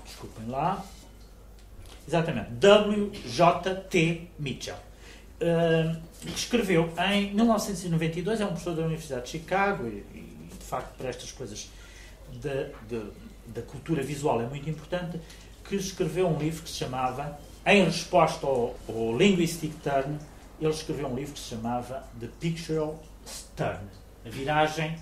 [0.05, 0.85] Desculpem lá.
[2.07, 2.51] Exatamente.
[2.51, 4.29] W.J.T.
[4.39, 4.77] Mitchell.
[5.41, 10.97] Uh, escreveu em 1992, é um professor da Universidade de Chicago e, e de facto
[10.97, 11.69] para estas coisas
[12.33, 12.71] de,
[13.47, 15.21] da cultura visual é muito importante,
[15.65, 20.19] que escreveu um livro que se chamava, em resposta ao, ao Linguistic Turn,
[20.61, 23.01] ele escreveu um livro que se chamava The Pictorial
[23.57, 23.89] Turn,
[24.25, 24.97] a viragem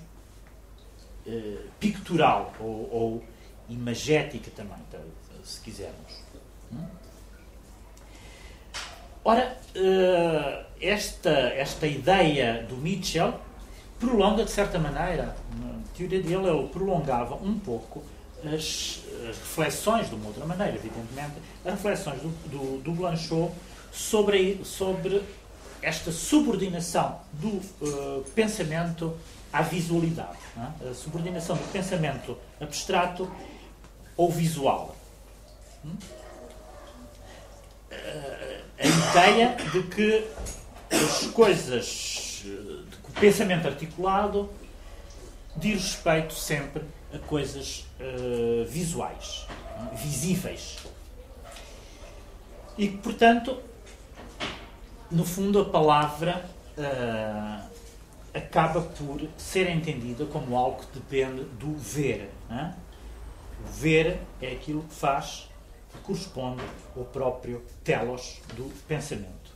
[1.27, 3.25] eh, pictural ou, ou,
[3.69, 4.79] imagética também,
[5.45, 6.25] se quisermos.
[6.73, 6.87] Hum?
[9.23, 13.39] Ora, uh, esta, esta ideia do Mitchell
[14.01, 18.03] prolonga, de certa maneira, na teoria dele, ele prolongava um pouco
[18.45, 23.53] as, as reflexões, de uma outra maneira, evidentemente, as reflexões do, do, do Blanchot
[23.93, 25.23] sobre, sobre
[25.83, 29.17] esta subordinação do uh, pensamento
[29.53, 30.91] à visualidade, é?
[30.91, 33.31] a subordinação do pensamento abstrato
[34.17, 34.97] ou visual.
[35.85, 35.97] Hum?
[37.91, 40.27] Uh, a ideia de que
[40.91, 44.49] as coisas, de que o pensamento articulado
[45.57, 49.47] diz respeito sempre a coisas uh, visuais,
[49.95, 50.79] visíveis.
[52.79, 53.61] E portanto,
[55.11, 56.45] no fundo, a palavra
[56.79, 57.71] uh,
[58.33, 62.31] acaba por ser entendida como algo que depende do ver.
[62.49, 62.75] Né?
[63.65, 65.49] O ver é aquilo que faz,
[65.93, 66.63] que corresponde
[66.97, 69.51] ao próprio telos do pensamento.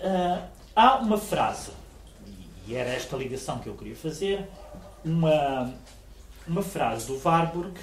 [0.00, 1.72] Uh, há uma frase,
[2.66, 4.46] e era esta ligação que eu queria fazer,
[5.04, 5.72] uma,
[6.46, 7.78] uma frase do Warburg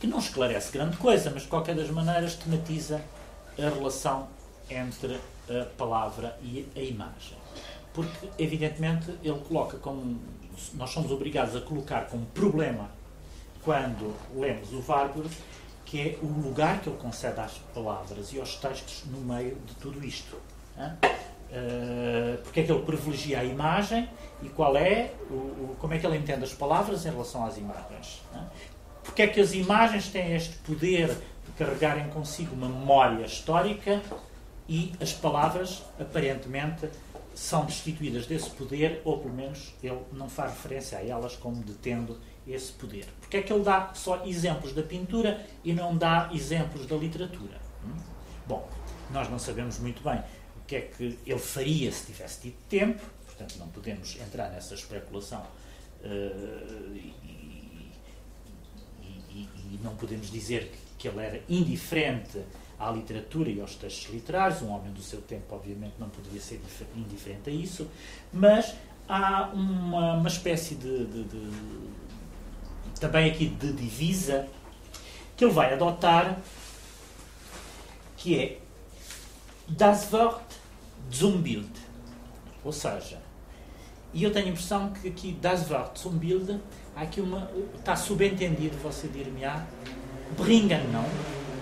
[0.00, 3.00] que não esclarece grande coisa, mas de qualquer das maneiras tematiza
[3.56, 4.28] a relação
[4.68, 7.36] entre a palavra e a imagem.
[7.92, 10.20] Porque, evidentemente, ele coloca como.
[10.74, 12.90] Nós somos obrigados a colocar como problema,
[13.62, 15.30] quando lemos o Warburg,
[15.84, 19.74] que é o lugar que ele concede às palavras e aos textos no meio de
[19.74, 20.36] tudo isto.
[21.52, 24.08] Uh, porque é que ele privilegia a imagem
[24.42, 27.58] e qual é o, o, como é que ele entende as palavras em relação às
[27.58, 28.22] imagens.
[29.02, 34.00] Porque é que as imagens têm este poder de carregarem consigo uma memória histórica
[34.66, 36.88] e as palavras, aparentemente,
[37.34, 42.18] são destituídas desse poder, ou pelo menos ele não faz referência a elas como detendo
[42.46, 43.06] esse poder.
[43.20, 47.60] Porque é que ele dá só exemplos da pintura e não dá exemplos da literatura?
[47.84, 47.94] Hum?
[48.46, 48.68] Bom,
[49.10, 50.22] nós não sabemos muito bem
[50.72, 55.42] que é que ele faria se tivesse tido tempo, portanto não podemos entrar nessa especulação
[56.02, 57.14] uh, e,
[59.30, 62.40] e, e, não podemos dizer que, que ele era indiferente
[62.78, 66.58] à literatura e aos textos literários, um homem do seu tempo obviamente não poderia ser
[66.96, 67.86] indiferente a isso,
[68.32, 68.74] mas
[69.06, 71.52] há uma, uma espécie de, de, de
[72.98, 74.48] também aqui de divisa
[75.36, 76.40] que ele vai adotar
[78.16, 78.58] que é
[79.68, 80.51] das Wort
[81.12, 81.70] zum Bild.
[82.64, 83.20] Ou seja,
[84.14, 86.60] e eu tenho a impressão que aqui das Wort zum Bild
[86.94, 87.50] há aqui uma.
[87.76, 89.66] está subentendido, você dir-me-á,
[90.36, 91.04] bringen, não?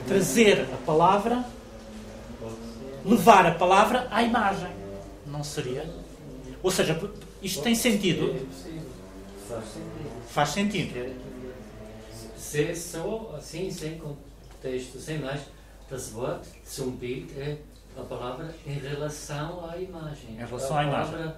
[0.07, 1.45] Trazer a palavra,
[3.05, 4.71] levar a palavra à imagem.
[5.27, 5.89] Não seria?
[6.63, 7.01] Ou seja,
[7.41, 8.47] isto tem sentido?
[10.29, 11.15] Faz sentido.
[12.37, 15.41] Se só assim, sem contexto, sem mais,
[15.89, 17.59] das Wort zum Bild é
[17.97, 20.31] a palavra em relação à imagem.
[20.33, 21.33] Em relação à imagem.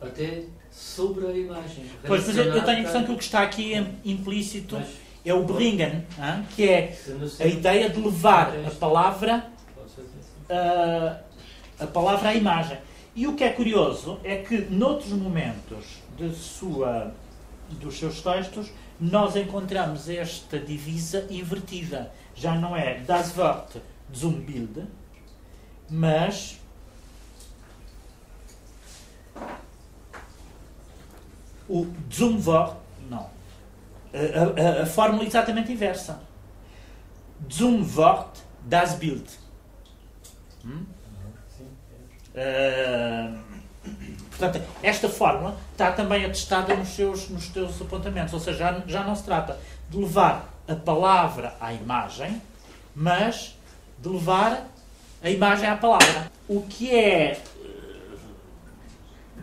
[0.00, 1.90] Até sobre a imagem.
[2.06, 3.72] Pois, mas eu, eu tenho a impressão que o que está aqui
[4.04, 4.88] implícito mas,
[5.24, 6.04] é o bringen,
[6.54, 6.96] que é
[7.40, 9.50] a ideia de levar a palavra,
[10.50, 11.20] a,
[11.82, 12.78] a palavra à imagem.
[13.14, 17.14] E o que é curioso é que, noutros momentos de sua,
[17.70, 22.12] dos seus textos, nós encontramos esta divisa invertida.
[22.34, 23.78] Já não é das Wort
[24.14, 24.86] zum Bild,
[25.90, 26.58] mas
[31.68, 32.76] o zum Wort,
[33.08, 33.30] não.
[34.12, 36.20] A, a, a, fórmula é exatamente inversa.
[37.50, 39.28] Zum Wort das Bild.
[40.64, 40.86] Hum?
[42.34, 43.38] Uh,
[44.28, 48.34] portanto, esta fórmula está também atestada nos seus, nos teus apontamentos.
[48.34, 52.42] Ou seja, já, já não se trata de levar a palavra à imagem,
[52.94, 53.56] mas
[53.98, 54.66] de levar
[55.26, 56.30] a imagem à palavra.
[56.48, 57.40] O que é.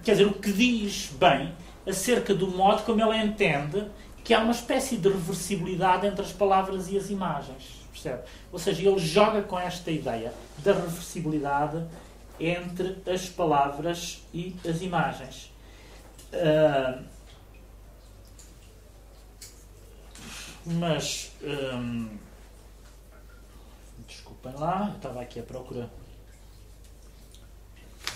[0.01, 1.53] Quer dizer, o que diz bem
[1.85, 3.85] acerca do modo como ele entende
[4.23, 7.81] que há uma espécie de reversibilidade entre as palavras e as imagens.
[7.91, 8.21] Percebe?
[8.51, 11.83] Ou seja, ele joga com esta ideia da reversibilidade
[12.39, 15.51] entre as palavras e as imagens.
[16.31, 17.03] Uh,
[20.65, 21.33] mas.
[21.43, 22.22] Um,
[24.43, 25.89] desculpem lá, eu estava aqui à procura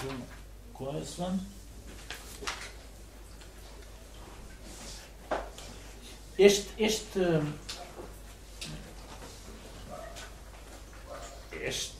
[0.02, 0.26] de uma
[0.74, 1.40] coisa.
[6.38, 7.20] Este, este,
[11.52, 11.98] este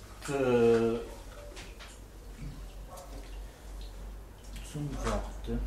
[4.72, 5.58] Zumworte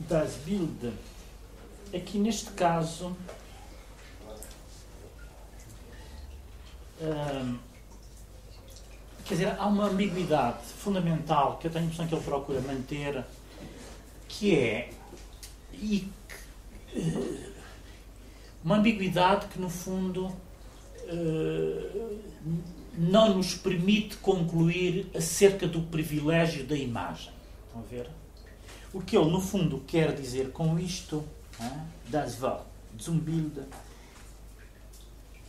[0.00, 0.92] das Bild,
[1.94, 3.16] aqui neste caso,
[9.24, 13.24] quer dizer, há uma ambiguidade fundamental que eu tenho a impressão que ele procura manter,
[14.28, 14.90] que é
[15.74, 16.08] e
[16.94, 17.52] uh,
[18.64, 22.18] uma ambiguidade que no fundo uh,
[22.96, 27.32] não nos permite concluir acerca do privilégio da imagem.
[27.66, 28.10] Estão a ver?
[28.92, 31.24] O que ele, no fundo, quer dizer com isto,
[32.08, 32.64] das Wort,
[33.00, 33.62] zum Bild,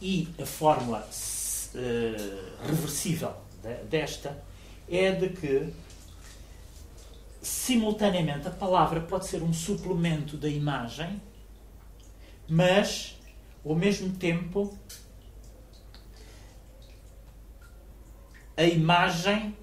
[0.01, 1.07] e a fórmula
[1.75, 4.43] uh, reversível de, desta,
[4.89, 5.73] é de que,
[7.41, 11.21] simultaneamente, a palavra pode ser um suplemento da imagem,
[12.47, 13.17] mas,
[13.65, 14.77] ao mesmo tempo,
[18.55, 19.55] a imagem,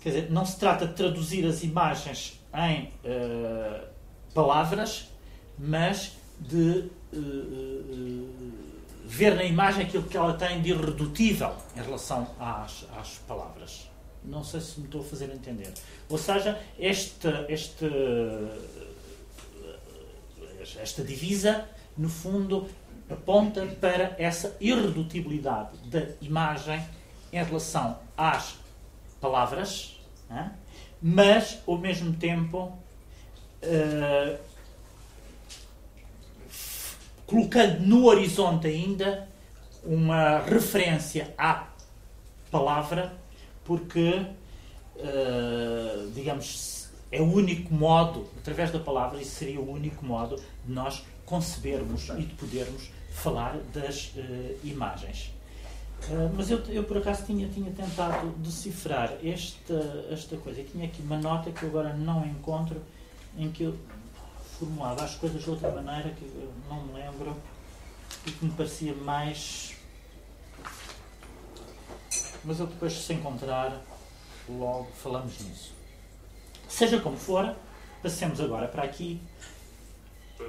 [0.00, 3.86] quer dizer, não se trata de traduzir as imagens em uh,
[4.32, 5.10] palavras,
[5.58, 8.65] mas de uh,
[9.06, 13.88] ver na imagem aquilo que ela tem de irredutível em relação às, às palavras.
[14.24, 15.72] Não sei se me estou a fazer entender.
[16.08, 17.86] Ou seja, esta, esta,
[20.82, 22.66] esta divisa, no fundo,
[23.08, 26.84] aponta para essa irredutibilidade da imagem
[27.32, 28.58] em relação às
[29.20, 30.00] palavras,
[31.00, 32.72] mas, ao mesmo tempo,
[33.62, 34.38] uh,
[37.26, 39.28] colocando no horizonte ainda
[39.84, 41.68] uma referência à
[42.50, 43.12] palavra,
[43.64, 44.24] porque,
[44.96, 50.72] uh, digamos, é o único modo, através da palavra, isso seria o único modo de
[50.72, 55.32] nós concebermos e de podermos falar das uh, imagens.
[56.08, 60.60] Uh, mas eu, eu, por acaso tinha, tinha tentado decifrar esta, esta coisa.
[60.60, 62.80] Eu tinha aqui uma nota que eu agora não encontro,
[63.36, 63.76] em que eu
[64.58, 67.36] formulava as coisas de outra maneira que eu não me lembro
[68.26, 69.74] e que me parecia mais.
[72.44, 73.80] Mas eu depois, se encontrar,
[74.48, 75.74] logo falamos nisso.
[76.68, 77.54] Seja como for,
[78.02, 79.20] passemos agora para aqui,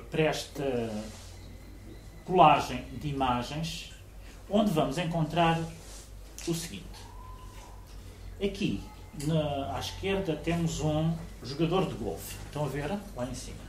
[0.09, 0.63] para esta
[2.25, 3.93] colagem de imagens,
[4.49, 5.59] onde vamos encontrar
[6.47, 6.85] o seguinte.
[8.43, 8.83] Aqui,
[9.25, 12.35] na, à esquerda, temos um jogador de golfe.
[12.45, 12.89] Estão a ver?
[13.15, 13.66] Lá em cima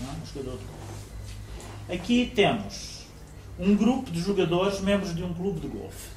[0.00, 1.94] um jogador de.
[1.94, 3.06] Aqui temos
[3.58, 6.08] um grupo de jogadores, membros de um clube de golfe.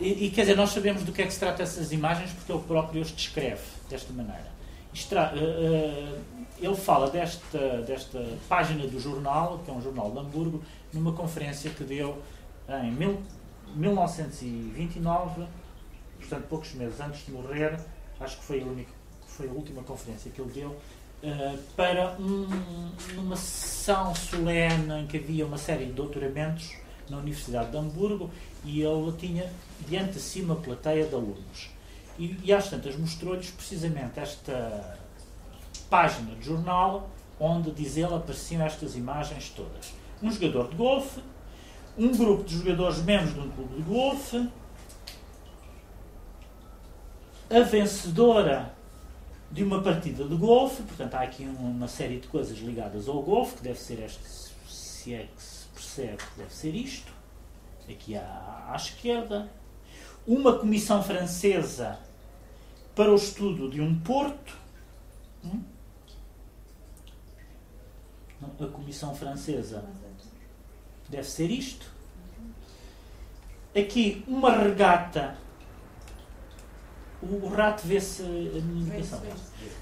[0.00, 2.52] E, e, quer dizer, nós sabemos do que é que se trata essas imagens porque
[2.52, 4.52] ele próprio os descreve desta maneira.
[4.94, 10.62] Uh, uh, ele fala desta, desta página do jornal, que é um jornal de Hamburgo,
[10.92, 12.22] numa conferência que deu
[12.82, 13.20] em mil,
[13.74, 15.46] 1929,
[16.18, 17.78] portanto poucos meses antes de morrer,
[18.20, 18.92] acho que foi a, única,
[19.26, 20.76] foi a última conferência que ele deu,
[21.26, 22.46] eh, para um,
[23.16, 26.76] uma sessão solene em que havia uma série de doutoramentos
[27.08, 28.30] na Universidade de Hamburgo
[28.62, 29.50] e ele tinha
[29.88, 31.70] diante de si uma plateia de alunos.
[32.18, 34.98] E, e às tantas mostrou-lhes precisamente esta
[35.88, 37.08] página de jornal
[37.40, 39.94] onde, diz ele, apareciam estas imagens todas.
[40.22, 41.22] Um jogador de golfe,
[41.96, 44.46] um grupo de jogadores membros de um clube de golfe,
[47.48, 48.74] a vencedora
[49.50, 53.56] de uma partida de golfe, portanto há aqui uma série de coisas ligadas ao golfe,
[53.56, 54.20] que deve ser este,
[54.68, 57.12] se é que se percebe, deve ser isto,
[57.88, 59.50] aqui à, à esquerda,
[60.26, 61.98] uma comissão francesa
[62.94, 64.56] para o estudo de um porto,
[65.44, 65.62] hum?
[68.60, 69.84] a comissão francesa
[71.08, 71.90] deve ser isto,
[73.74, 75.36] aqui uma regata
[77.30, 79.20] o, rato vê-se a minha indicação.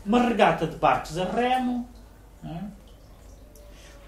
[0.04, 1.88] Uma regata de barcos a remo.
[2.44, 2.58] É?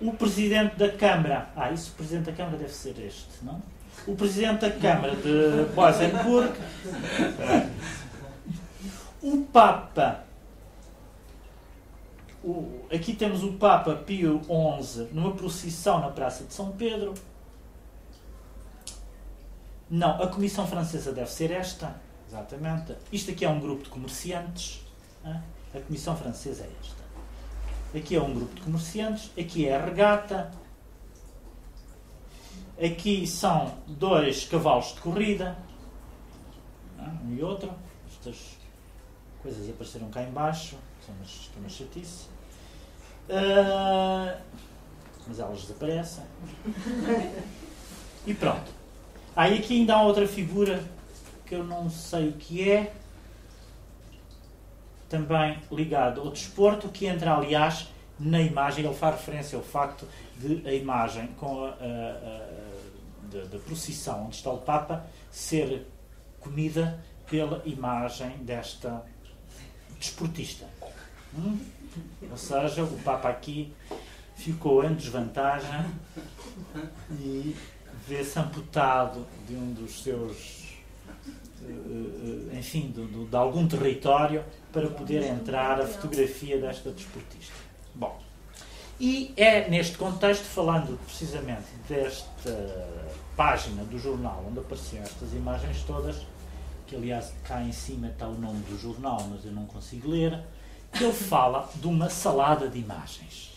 [0.00, 1.48] O presidente da Câmara.
[1.56, 3.62] Ah, isso, o presidente da Câmara deve ser este, não?
[4.06, 6.52] O presidente da Câmara de Boisenburg.
[9.22, 10.24] O Papa.
[12.42, 14.42] O, aqui temos o Papa Pio
[14.82, 17.14] XI numa procissão na Praça de São Pedro.
[19.88, 21.94] Não, a Comissão Francesa deve ser esta.
[22.28, 22.96] Exatamente.
[23.12, 24.84] Isto aqui é um grupo de comerciantes.
[25.24, 27.04] A Comissão Francesa é esta.
[27.96, 29.30] Aqui é um grupo de comerciantes.
[29.38, 30.50] Aqui é a regata.
[32.82, 35.56] Aqui são dois cavalos de corrida.
[37.24, 37.72] Um e outro.
[38.08, 38.56] Estas
[39.42, 40.76] coisas apareceram cá embaixo.
[41.04, 42.26] São umas, umas chatice.
[43.28, 44.40] Uh,
[45.26, 46.24] mas elas desaparecem.
[48.26, 48.72] E pronto.
[49.36, 50.82] Ah, e aqui ainda há outra figura
[51.46, 52.92] que eu não sei o que é,
[55.08, 57.88] também ligado ao desporto, que entra, aliás,
[58.18, 62.74] na imagem, ele faz referência ao facto de a imagem com a, a, a
[63.42, 65.86] da procissão onde está o Papa ser
[66.40, 69.04] comida pela imagem desta
[69.98, 70.66] desportista.
[71.36, 71.58] Hum?
[72.30, 73.72] Ou seja, o Papa aqui
[74.36, 75.86] ficou em desvantagem
[77.10, 77.56] e
[78.06, 80.63] vê-se amputado de um dos seus,
[81.66, 87.54] eh, eh, enfim, de, algum território para poder entrar a fotografia desta desportista.
[87.94, 88.20] Bom,
[89.00, 92.88] e é neste contexto, falando precisamente desta
[93.36, 96.16] página do jornal onde apareciam estas imagens todas,
[96.86, 100.38] que aliás cá em cima está o nome do jornal, mas eu não consigo ler,
[100.92, 103.52] que ele fala de uma salada de imagens.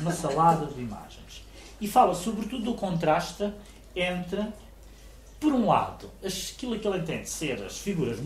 [0.00, 1.44] Uma salada de imagens.
[1.80, 3.52] E fala sobretudo do contraste
[3.94, 4.44] entre,
[5.40, 8.18] por um lado, aquilo que ele entende ser as figuras,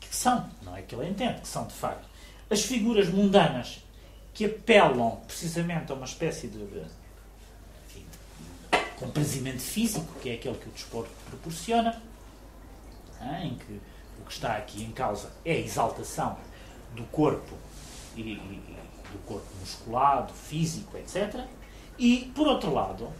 [0.00, 2.08] que são, não é que ele entende, que são de facto,
[2.50, 3.84] as figuras mundanas
[4.32, 6.58] que apelam precisamente a uma espécie de,
[7.86, 8.06] enfim,
[8.98, 12.02] comprazimento físico, que é aquele que o desporto proporciona,
[13.42, 13.80] em que
[14.20, 16.38] o que está aqui em causa é a exaltação
[16.94, 17.56] do corpo
[18.16, 18.78] e, e
[19.12, 21.44] do corpo musculado, físico, etc.
[21.98, 23.12] E, por outro lado,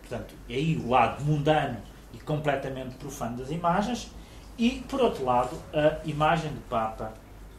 [0.00, 1.82] portanto, é aí o lado mundano
[2.30, 4.08] completamente profano das imagens,
[4.56, 7.12] e, por outro lado, a imagem do Papa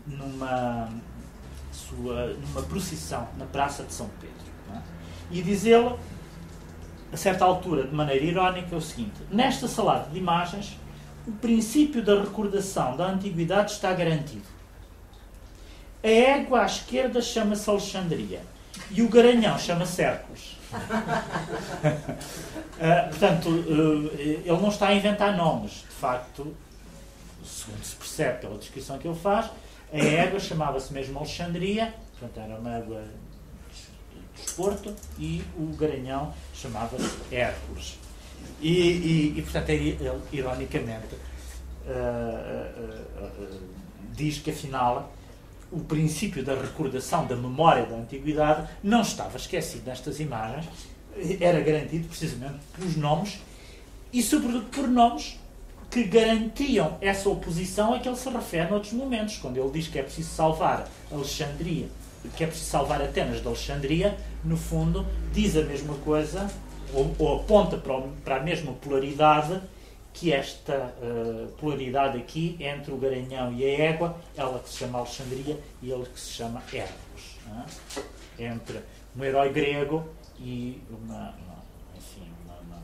[0.08, 0.88] numa,
[1.74, 4.36] sua, numa procissão na Praça de São Pedro.
[4.74, 4.80] É?
[5.30, 5.94] E diz ele,
[7.12, 10.80] a certa altura, de maneira irónica, o seguinte: Nesta salada de imagens,
[11.28, 14.46] o princípio da recordação da antiguidade está garantido.
[16.02, 18.42] A égua à esquerda chama-se Alexandria
[18.90, 20.61] e o garanhão chama-se Hércules.
[20.74, 20.80] Uh,
[23.10, 25.72] portanto, uh, ele não está a inventar nomes.
[25.72, 26.56] De facto,
[27.44, 29.50] segundo se percebe pela descrição que ele faz,
[29.94, 37.18] a égua chamava-se mesmo Alexandria, portanto era uma égua de desporto, e o garanhão chamava-se
[37.32, 38.00] Hércules.
[38.60, 39.98] E, e, e, portanto, ele,
[40.32, 41.16] ironicamente,
[41.86, 43.62] uh,
[44.14, 45.12] diz que afinal
[45.72, 50.68] o princípio da recordação da memória da antiguidade não estava esquecido nestas imagens,
[51.40, 53.40] era garantido precisamente pelos nomes
[54.12, 55.40] e, sobretudo, por nomes
[55.90, 60.00] que garantiam essa oposição a que ele se refere noutros momentos, quando ele diz que
[60.00, 61.90] é preciso salvar Alexandria,
[62.36, 66.50] que é preciso salvar Atenas de Alexandria, no fundo diz a mesma coisa,
[66.94, 69.60] ou, ou aponta para, a mesma polaridade
[70.14, 75.00] que esta uh, polaridade aqui entre o Garanhão e a Égua, ela que se chama
[75.00, 77.40] Alexandria e ele que se chama Hércules.
[78.38, 78.44] É?
[78.46, 78.82] Entre
[79.16, 80.06] um herói grego
[80.40, 81.64] e uma, uma
[81.96, 82.84] enfim, uma, uma,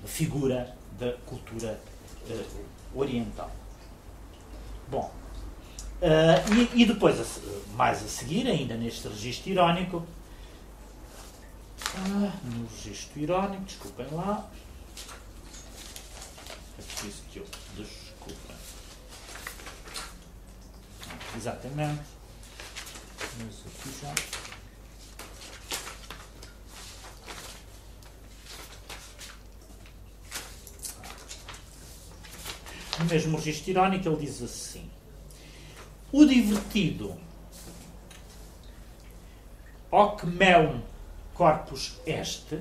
[0.00, 1.80] uma figura da cultura
[2.28, 3.50] uh, oriental.
[4.88, 5.12] Bom,
[6.02, 7.40] uh, e, e, depois,
[7.74, 9.96] mais a seguir, ainda neste registro irónico,
[11.96, 14.48] uh, no registro irónico, desculpem lá,
[16.78, 17.46] é preciso que eu
[17.76, 18.56] desculpem.
[21.36, 22.02] Exatamente.
[23.38, 24.44] Mas aqui já.
[32.98, 34.90] no mesmo registro irónico, ele diz assim:
[36.12, 37.16] O divertido
[39.90, 40.82] hoc meum
[41.34, 42.58] corpus est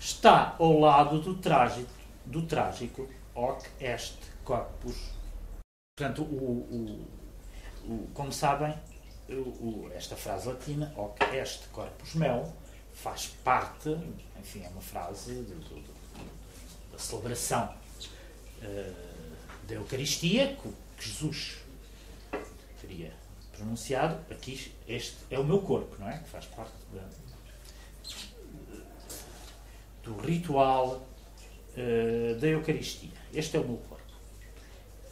[0.00, 1.90] está ao lado do trágico,
[2.26, 5.10] do trágico hoc est corpus.
[5.96, 7.06] Portanto, o,
[7.86, 8.74] o, o como sabem,
[9.28, 12.50] o, esta frase latina, hoc est corpus meum,
[12.92, 13.90] faz parte,
[14.38, 17.74] enfim, é uma frase do, do, do, da celebração.
[18.62, 19.12] Uh,
[19.66, 21.58] da Eucaristia, que Jesus
[22.80, 23.12] teria
[23.56, 26.18] pronunciado, aqui este é o meu corpo, não é?
[26.18, 27.08] Que faz parte da,
[30.02, 31.06] do ritual
[31.76, 33.10] uh, da Eucaristia.
[33.34, 34.02] Este é o meu corpo.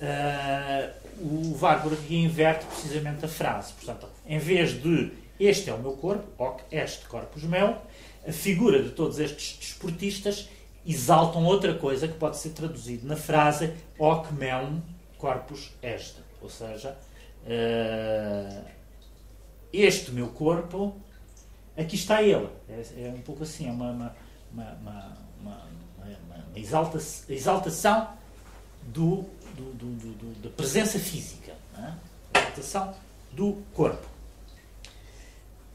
[0.01, 3.73] Uh, o Warburg inverte precisamente a frase.
[3.75, 7.77] Portanto, em vez de este é o meu corpo, hoc este corpus meu,
[8.27, 10.49] a figura de todos estes desportistas
[10.87, 14.83] exaltam outra coisa que pode ser traduzido na frase hoc meum
[15.19, 16.17] corpus est.
[16.43, 16.97] Ou seja,
[17.45, 18.65] uh,
[19.73, 20.97] este meu corpo,
[21.77, 22.49] aqui está ele.
[22.69, 24.17] É, é um pouco assim, é uma, uma,
[24.53, 25.19] uma, uma,
[26.55, 26.99] exalta,
[27.29, 28.09] exaltação
[28.83, 29.25] do,
[29.55, 31.53] do, do, da presença física.
[31.77, 32.39] É?
[32.39, 32.95] Exaltação
[33.33, 34.07] do corpo.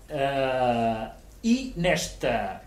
[0.09, 1.11] Uh,
[1.43, 2.61] e nesta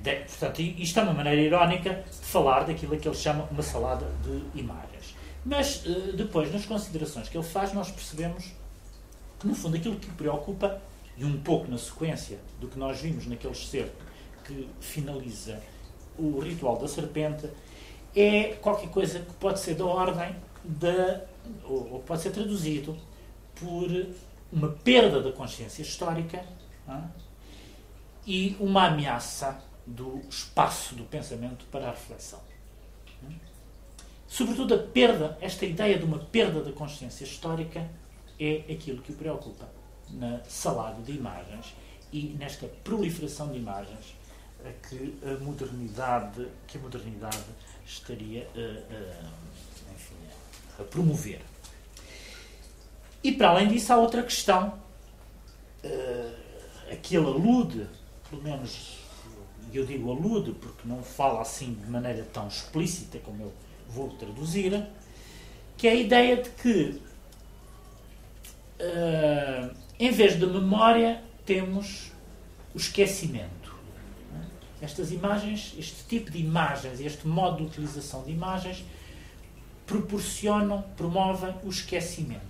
[0.00, 4.06] de, portanto, isto é uma maneira irónica de falar daquilo que ele chama uma salada
[4.24, 5.14] de imagens.
[5.44, 8.52] Mas eh, depois, nas considerações que ele faz, nós percebemos
[9.38, 10.80] que, no fundo, aquilo que o preocupa,
[11.16, 14.04] e um pouco na sequência do que nós vimos naquele excerto
[14.44, 15.60] que finaliza
[16.18, 17.48] o ritual da serpente
[18.14, 20.34] é qualquer coisa que pode ser da ordem
[20.64, 21.22] da.
[21.64, 22.96] ou, pode ser traduzido
[23.54, 24.06] por
[24.52, 26.44] uma perda da consciência histórica
[26.88, 27.00] é?
[28.26, 32.40] e uma ameaça do espaço do pensamento para a reflexão.
[34.28, 37.86] Sobretudo a perda, esta ideia de uma perda da consciência histórica
[38.40, 39.68] é aquilo que o preocupa
[40.08, 41.74] na salada de imagens
[42.10, 44.14] e nesta proliferação de imagens
[44.70, 47.44] que a modernidade, que a modernidade
[47.84, 50.14] estaria a, a, enfim,
[50.78, 51.40] a promover.
[53.22, 54.78] E para além disso há outra questão
[55.84, 56.36] uh,
[56.90, 57.86] a que ele alude,
[58.28, 58.98] pelo menos
[59.72, 63.52] eu digo alude porque não fala assim de maneira tão explícita como eu
[63.88, 64.86] vou traduzir,
[65.76, 67.00] que é a ideia de que
[68.80, 72.10] uh, em vez de memória temos
[72.74, 73.61] o esquecimento.
[74.82, 78.84] Estas imagens, este tipo de imagens, este modo de utilização de imagens
[79.86, 82.42] proporcionam, promovem o esquecimento.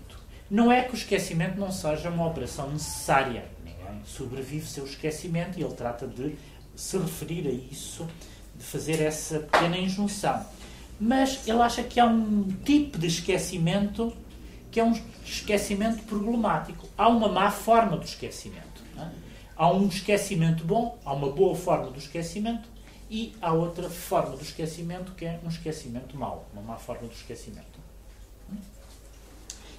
[0.51, 3.45] Não é que o esquecimento não seja uma operação necessária.
[3.62, 6.35] Ninguém sobrevive seu esquecimento e ele trata de
[6.74, 8.09] se referir a isso,
[8.57, 10.45] de fazer essa pequena injunção.
[10.99, 14.11] Mas ele acha que há um tipo de esquecimento
[14.70, 16.89] que é um esquecimento problemático.
[16.97, 18.72] Há uma má forma do esquecimento.
[19.63, 22.69] Há um esquecimento bom, há uma boa forma do esquecimento
[23.09, 27.15] e há outra forma do esquecimento que é um esquecimento mau, uma má forma do
[27.15, 27.79] esquecimento.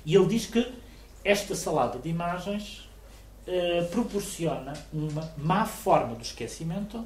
[0.06, 0.74] E ele diz que
[1.22, 2.90] esta salada de imagens
[3.46, 7.06] eh, proporciona uma má forma do esquecimento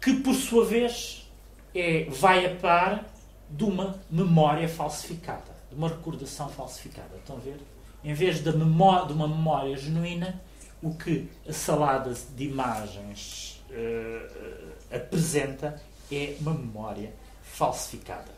[0.00, 1.30] que, por sua vez,
[1.72, 3.04] é, vai a par
[3.48, 7.16] de uma memória falsificada, de uma recordação falsificada.
[7.18, 7.60] Estão a ver?
[8.04, 10.40] Em vez de, memória, de uma memória genuína,
[10.82, 15.80] o que a salada de imagens uh, apresenta
[16.10, 18.32] é uma memória falsificada.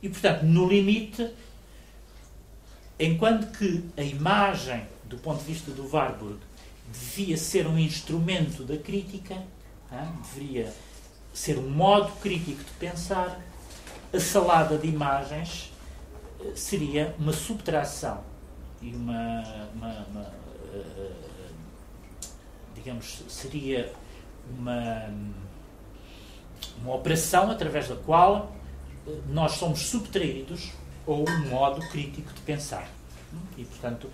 [0.00, 1.32] E, portanto, no limite,
[2.98, 6.38] enquanto que a imagem, do ponto de vista do Warburg,
[6.92, 10.72] devia ser um instrumento da crítica, hein, deveria
[11.34, 13.40] ser um modo crítico de pensar,
[14.12, 15.72] a salada de imagens
[16.40, 18.31] eh, seria uma subtração
[18.82, 19.42] e uma,
[19.74, 21.32] uma, uma uh,
[22.74, 23.92] digamos, seria
[24.58, 25.08] uma,
[26.78, 28.52] uma operação através da qual
[29.06, 30.72] eh, nós somos subtraídos
[31.06, 32.88] a um modo crítico de pensar.
[33.56, 34.10] E, portanto,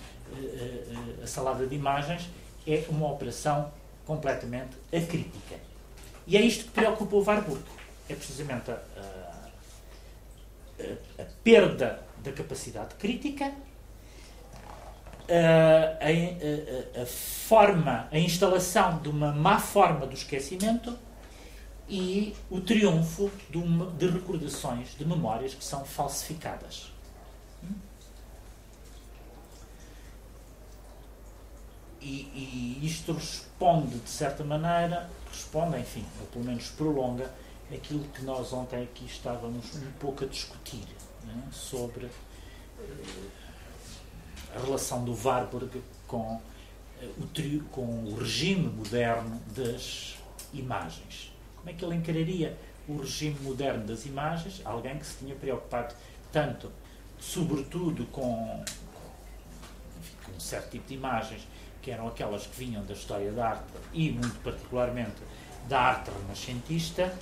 [1.23, 2.29] a salada de imagens
[2.67, 3.73] é uma operação
[4.07, 5.57] completamente acrítica.
[6.27, 7.63] E é isto que preocupa o Warburg.
[8.09, 8.75] É precisamente a,
[10.79, 13.53] a, a perda da capacidade crítica
[15.29, 20.99] a, a, a, forma, a instalação de uma má forma do esquecimento
[21.89, 26.93] e o triunfo de, uma, de recordações, de memórias que são falsificadas.
[32.01, 37.31] E, e, isto responde, de certa maneira, responde, enfim, ou pelo menos prolonga
[37.73, 40.87] aquilo que nós ontem aqui estávamos um pouco a discutir
[41.25, 42.09] né, sobre
[44.59, 46.41] relação do Warburg com
[47.01, 50.17] eh, o, trio, com o regime moderno das
[50.53, 51.33] imagens.
[51.57, 52.57] Como é que ele encararia
[52.89, 54.61] o regime moderno das imagens?
[54.65, 55.95] Alguém que se tinha preocupado
[56.33, 56.71] tanto,
[57.19, 58.65] sobretudo, com,
[60.25, 61.47] com um certo tipo de imagens,
[61.83, 65.17] que eram aquelas que vinham da história da arte e, muito particularmente,
[65.69, 67.15] da arte renascentista,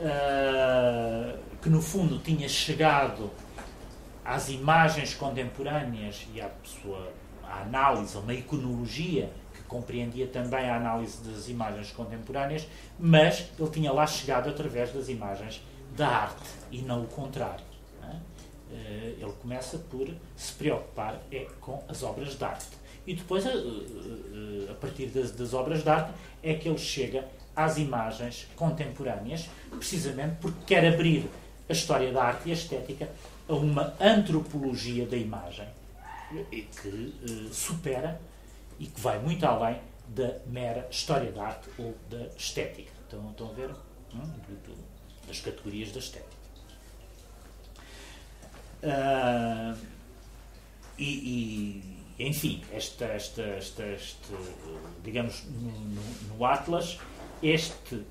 [0.00, 3.30] uh, que no fundo tinha chegado
[4.26, 7.12] às imagens contemporâneas e à sua
[7.48, 12.66] à análise, a uma iconologia que compreendia também a análise das imagens contemporâneas,
[12.98, 15.62] mas ele tinha lá chegado através das imagens
[15.96, 17.64] da arte e não o contrário.
[18.72, 22.66] Eh, ele começa por se preocupar é com as obras de arte.
[23.06, 23.50] E depois, a,
[24.70, 26.12] a partir das, das obras de arte,
[26.42, 27.24] é que ele chega
[27.54, 31.30] às imagens contemporâneas, precisamente porque quer abrir
[31.68, 33.08] a história da arte e a estética
[33.48, 35.68] a uma antropologia da imagem
[36.50, 38.20] que uh, supera
[38.78, 42.90] e que vai muito além da mera história da arte ou da estética.
[43.04, 43.70] Estão, estão a ver?
[44.14, 44.30] Hum?
[45.26, 46.36] Das categorias da estética.
[48.82, 49.76] Uh,
[50.98, 51.82] e,
[52.18, 54.32] e, enfim, esta, esta, esta, este,
[55.02, 56.98] digamos, no, no Atlas,
[57.42, 58.02] este,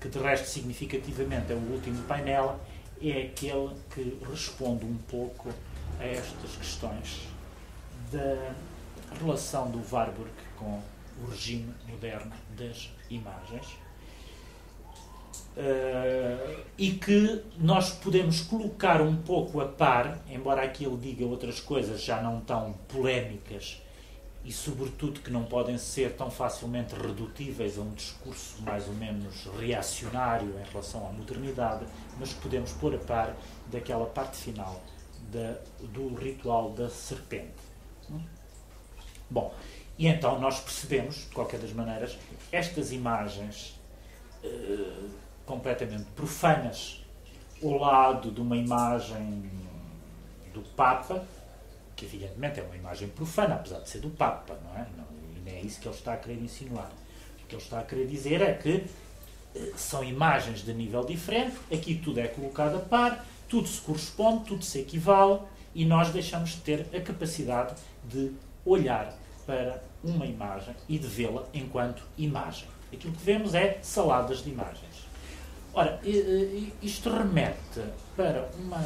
[0.00, 2.58] que de resto significativamente é o último painel,
[3.10, 5.50] é aquele que responde um pouco
[5.98, 7.20] a estas questões
[8.10, 8.54] da
[9.20, 10.80] relação do Warburg com
[11.22, 13.66] o regime moderno das imagens.
[15.56, 21.60] Uh, e que nós podemos colocar um pouco a par, embora aqui ele diga outras
[21.60, 23.80] coisas já não tão polémicas
[24.44, 29.46] e, sobretudo, que não podem ser tão facilmente redutíveis a um discurso mais ou menos
[29.58, 31.86] reacionário em relação à modernidade,
[32.18, 33.34] mas podemos pôr a par
[33.70, 34.82] daquela parte final
[35.32, 37.54] da, do ritual da serpente.
[39.30, 39.54] Bom,
[39.98, 42.18] e então nós percebemos, de qualquer das maneiras,
[42.52, 43.80] estas imagens
[44.44, 45.10] uh,
[45.46, 47.02] completamente profanas
[47.62, 49.50] ao lado de uma imagem
[50.52, 51.24] do Papa,
[52.04, 54.86] que evidentemente é uma imagem profana, apesar de ser do Papa, não é?
[54.96, 55.04] Não,
[55.44, 56.90] não é isso que ele está a querer insinuar.
[57.42, 58.84] O que ele está a querer dizer é que
[59.54, 64.44] uh, são imagens de nível diferente, aqui tudo é colocado a par, tudo se corresponde,
[64.44, 65.40] tudo se equivale,
[65.74, 67.74] e nós deixamos de ter a capacidade
[68.04, 68.32] de
[68.64, 72.68] olhar para uma imagem e de vê-la enquanto imagem.
[72.92, 75.04] Aquilo que vemos é saladas de imagens.
[75.72, 76.00] Ora,
[76.80, 77.82] isto remete
[78.16, 78.80] para uma,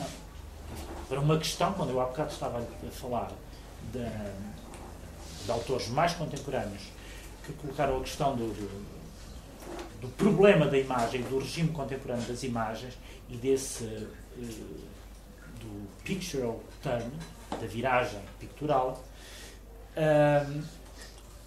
[1.09, 3.31] para uma questão, quando eu há bocado estava a falar
[3.93, 6.83] de, de autores mais contemporâneos
[7.45, 8.87] que colocaram a questão do, do,
[10.03, 12.95] do, problema da imagem, do regime contemporâneo das imagens
[13.31, 14.09] e desse uh,
[15.61, 17.11] do pictorial turn,
[17.51, 19.03] da viragem pictural,
[19.97, 20.63] uh,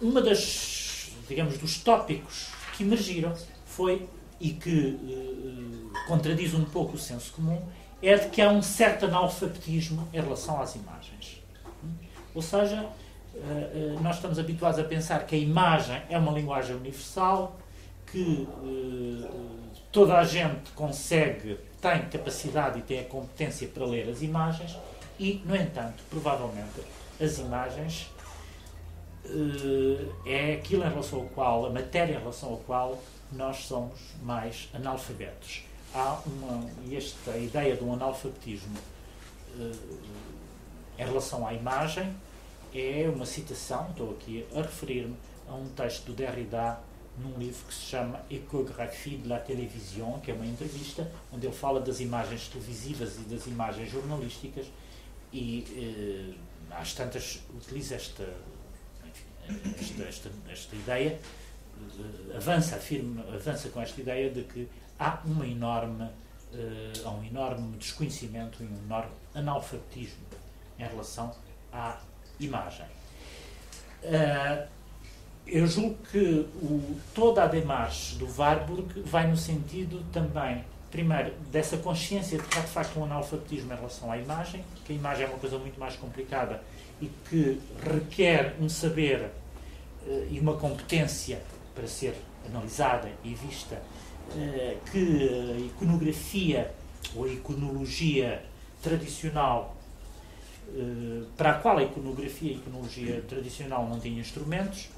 [0.00, 4.08] uma das, digamos, dos tópicos que emergiram foi,
[4.40, 7.62] e que uh, contradiz um pouco o senso comum,
[8.02, 11.42] é de que há um certo analfabetismo em relação às imagens.
[12.34, 17.56] Ou seja, uh, nós estamos habituados a pensar que a imagem é uma linguagem universal,
[18.10, 18.46] que
[19.90, 24.76] toda a gente consegue, tem capacidade e tem a competência para ler as imagens,
[25.18, 26.82] e, no entanto, provavelmente,
[27.18, 28.10] as imagens
[30.26, 34.68] é aquilo em relação ao qual, a matéria em relação ao qual nós somos mais
[34.74, 35.62] analfabetos.
[35.94, 38.78] Há uma, esta ideia de um analfabetismo
[39.56, 39.98] uh,
[40.98, 42.14] em relação à imagem
[42.74, 45.14] é uma citação, estou aqui a referir-me
[45.46, 46.80] a um texto do Derrida
[47.18, 51.54] num livro que se chama Ecographie de la Télévision, que é uma entrevista onde ele
[51.54, 54.66] fala das imagens televisivas e das imagens jornalísticas
[55.30, 58.26] e eh, às tantas utiliza esta,
[59.78, 64.66] esta, esta, esta ideia, eh, avança, afirma, avança com esta ideia de que
[65.02, 66.08] há uma enorme,
[66.54, 70.22] eh, há um enorme desconhecimento e um enorme analfabetismo
[70.78, 71.34] em relação
[71.72, 71.98] à
[72.38, 72.86] imagem.
[74.04, 74.68] Uh,
[75.46, 81.76] eu julgo que o, toda a demarche do Warburg vai no sentido também, primeiro, dessa
[81.76, 85.26] consciência de que há de facto um analfabetismo em relação à imagem, que a imagem
[85.26, 86.62] é uma coisa muito mais complicada
[87.00, 89.30] e que requer um saber
[90.06, 91.42] uh, e uma competência
[91.74, 92.14] para ser
[92.46, 93.80] analisada e vista,
[94.90, 96.74] que a iconografia
[97.14, 98.44] ou a iconologia
[98.82, 99.76] tradicional,
[100.68, 104.88] uh, para a qual a iconografia e a iconologia tradicional não tinha instrumentos,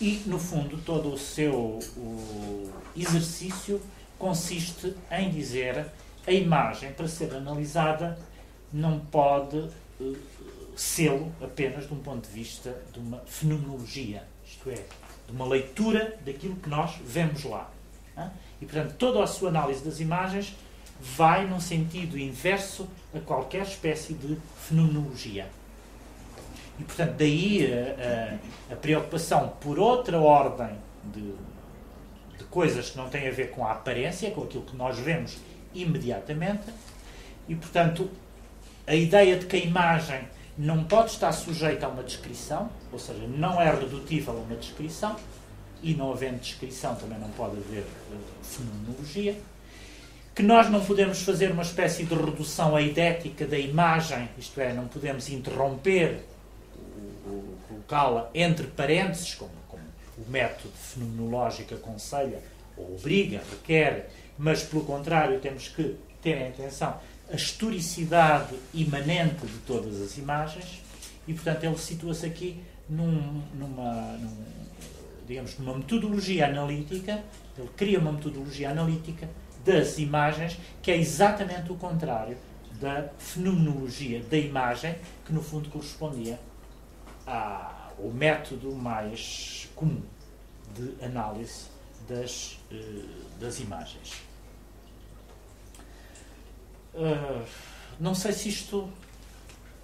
[0.00, 3.80] e, no fundo, todo o seu o exercício
[4.18, 5.86] consiste em dizer
[6.26, 8.18] a imagem, para ser analisada,
[8.72, 10.16] não pode uh,
[10.76, 14.82] sê-lo apenas de um ponto de vista de uma fenomenologia, isto é,
[15.30, 17.70] de uma leitura daquilo que nós vemos lá.
[18.60, 20.54] E, portanto, toda a sua análise das imagens
[21.00, 25.46] vai num sentido inverso a qualquer espécie de fenomenologia.
[26.78, 30.70] E, portanto, daí a, a, a preocupação por outra ordem
[31.04, 31.34] de,
[32.36, 35.38] de coisas que não têm a ver com a aparência, com aquilo que nós vemos
[35.72, 36.64] imediatamente,
[37.48, 38.10] e, portanto,
[38.86, 40.20] a ideia de que a imagem
[40.60, 45.16] não pode estar sujeita a uma descrição, ou seja, não é redutível a uma descrição,
[45.82, 49.38] e não havendo descrição também não pode haver uh, fenomenologia,
[50.34, 54.74] que nós não podemos fazer uma espécie de redução à idética da imagem, isto é,
[54.74, 56.24] não podemos interromper
[57.66, 59.82] colocá-la entre parênteses, como, como
[60.18, 62.42] o método fenomenológico aconselha
[62.76, 67.00] ou obriga, requer, mas pelo contrário temos que ter em atenção
[67.32, 70.82] a historicidade imanente de todas as imagens
[71.26, 74.44] e, portanto, ele situa-se aqui num, numa, num,
[75.26, 77.22] digamos, numa metodologia analítica,
[77.56, 79.28] ele cria uma metodologia analítica
[79.64, 82.36] das imagens que é exatamente o contrário
[82.80, 86.40] da fenomenologia da imagem, que no fundo correspondia
[87.26, 90.02] ao método mais comum
[90.74, 91.66] de análise
[92.08, 93.04] das, eh,
[93.38, 94.29] das imagens.
[96.94, 97.44] Uh,
[97.98, 98.90] não sei se isto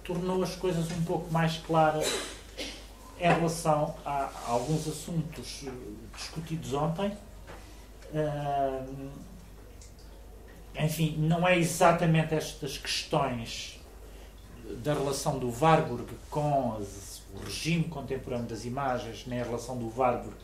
[0.03, 2.05] tornou as coisas um pouco mais claras
[3.19, 5.65] em relação a, a alguns assuntos
[6.15, 7.11] discutidos ontem.
[8.13, 9.09] Uh,
[10.79, 13.79] enfim, não é exatamente estas questões
[14.83, 19.91] da relação do Warburg com as, o regime contemporâneo das imagens, nem a relação do
[19.97, 20.35] Warburg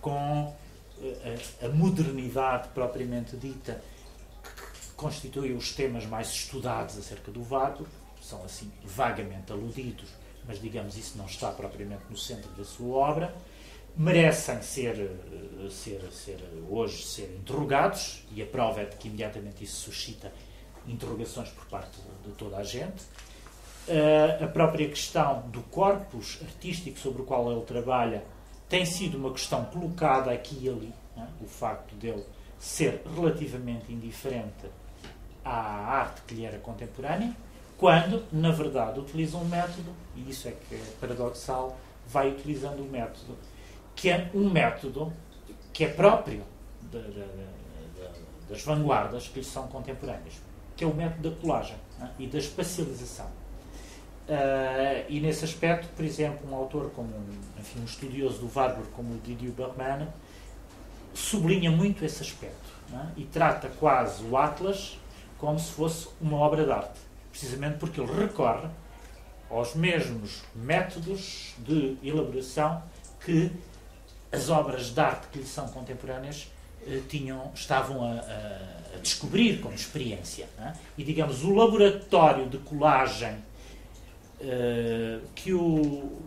[0.00, 0.52] com
[1.00, 3.82] a, a modernidade propriamente dita,
[5.00, 7.90] que constitui os temas mais estudados acerca do Warburg,
[8.20, 10.10] são assim vagamente aludidos,
[10.46, 13.34] mas digamos isso não está propriamente no centro da sua obra
[13.96, 16.38] merecem ser, eh, ser, ser,
[16.68, 20.32] hoje ser interrogados, e a prova é de que imediatamente isso suscita
[20.86, 23.02] interrogações por parte de toda a gente.
[23.88, 28.22] Uh, a própria questão do corpus artístico sobre o qual ele trabalha
[28.68, 30.94] tem sido uma questão colocada aqui e ali.
[31.16, 31.28] Né?
[31.42, 32.24] O facto dele
[32.58, 34.66] ser relativamente indiferente
[35.44, 37.34] à arte que lhe era contemporânea,
[37.76, 42.90] quando, na verdade, utiliza um método, e isso é que é paradoxal, vai utilizando o
[42.90, 43.36] método
[43.94, 45.12] que é um método
[45.72, 46.42] que é próprio
[46.90, 47.46] de, de, de,
[48.48, 50.34] das vanguardas que lhe são contemporâneas,
[50.76, 53.26] que é o método da colagem né, e da espacialização.
[54.28, 57.12] Uh, e nesse aspecto, por exemplo, um autor como
[57.58, 60.08] enfim, um estudioso do Warburg como o Didier Bergman
[61.12, 64.98] sublinha muito esse aspecto né, e trata quase o Atlas
[65.40, 68.68] como se fosse uma obra de arte, precisamente porque ele recorre
[69.48, 72.82] aos mesmos métodos de elaboração
[73.24, 73.50] que
[74.30, 76.52] as obras de arte que lhe são contemporâneas
[76.86, 80.46] eh, tinham, estavam a, a, descobrir como experiência.
[80.58, 80.72] É?
[80.96, 83.34] E, digamos, o laboratório de colagem
[84.40, 86.18] uh, que, o,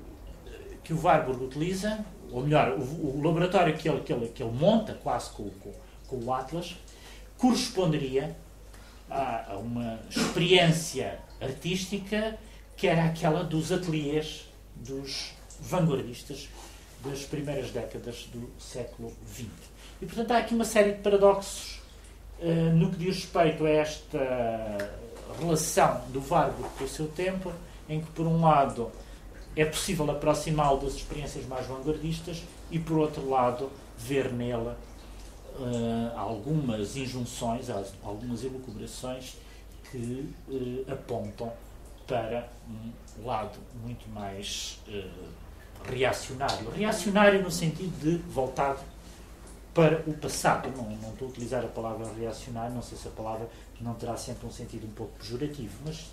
[0.83, 4.51] que o Warburg utiliza, ou melhor, o, o laboratório que ele, que, ele, que ele
[4.51, 5.71] monta quase com, com,
[6.07, 6.75] com o Atlas,
[7.37, 8.35] corresponderia
[9.13, 12.37] a, a uma experiência artística
[12.75, 16.49] que era aquela dos ateliês dos vanguardistas
[17.05, 19.47] das primeiras décadas do século XX.
[20.01, 21.81] E, portanto, há aqui uma série de paradoxos
[22.39, 24.97] uh, no que diz respeito a esta
[25.39, 27.53] relação do Warburg com o seu tempo,
[27.87, 28.91] em que, por um lado,
[29.55, 34.77] é possível aproximá-lo das experiências mais vanguardistas e, por outro lado, ver nela
[35.59, 37.69] uh, algumas injunções,
[38.03, 39.37] algumas elucubrações
[39.89, 41.51] que uh, apontam
[42.07, 44.79] para um lado muito mais
[45.85, 46.69] reacionário.
[46.69, 48.79] Reacionário no sentido de voltado
[49.73, 50.69] para o passado.
[50.75, 53.49] Não, não estou a utilizar a palavra reacionário, não sei se a palavra
[53.81, 56.09] não terá sempre um sentido um pouco pejorativo, mas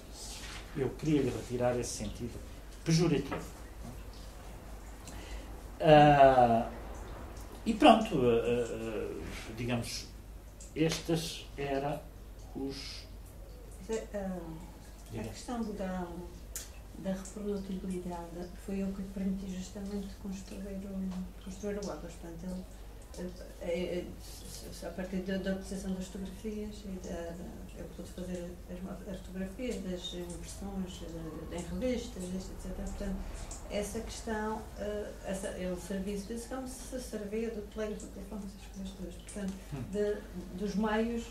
[0.77, 2.39] eu queria lhe retirar esse sentido
[2.85, 3.61] pejorativo.
[5.81, 6.80] Uh,
[7.71, 9.23] e pronto, uh, uh,
[9.57, 10.09] digamos,
[10.75, 12.01] estas eram
[12.57, 13.07] os.
[15.19, 16.07] a questão da
[16.99, 21.81] da reprodutibilidade foi o que permitiu justamente construir o, construir o.
[21.81, 22.65] Portanto, ele,
[24.87, 27.35] a partir da, da utilização das fotografias, e da,
[27.79, 31.03] eu pude fazer as, as fotografias das impressões
[31.53, 32.73] em revistas, etc.
[32.75, 33.17] Portanto,
[33.71, 34.63] essa questão,
[35.25, 39.15] essa, ele serviço desse como se servia do telefone, do telefone, essas coisas todas.
[39.15, 39.83] Portanto, hum.
[39.93, 41.25] de, dos meios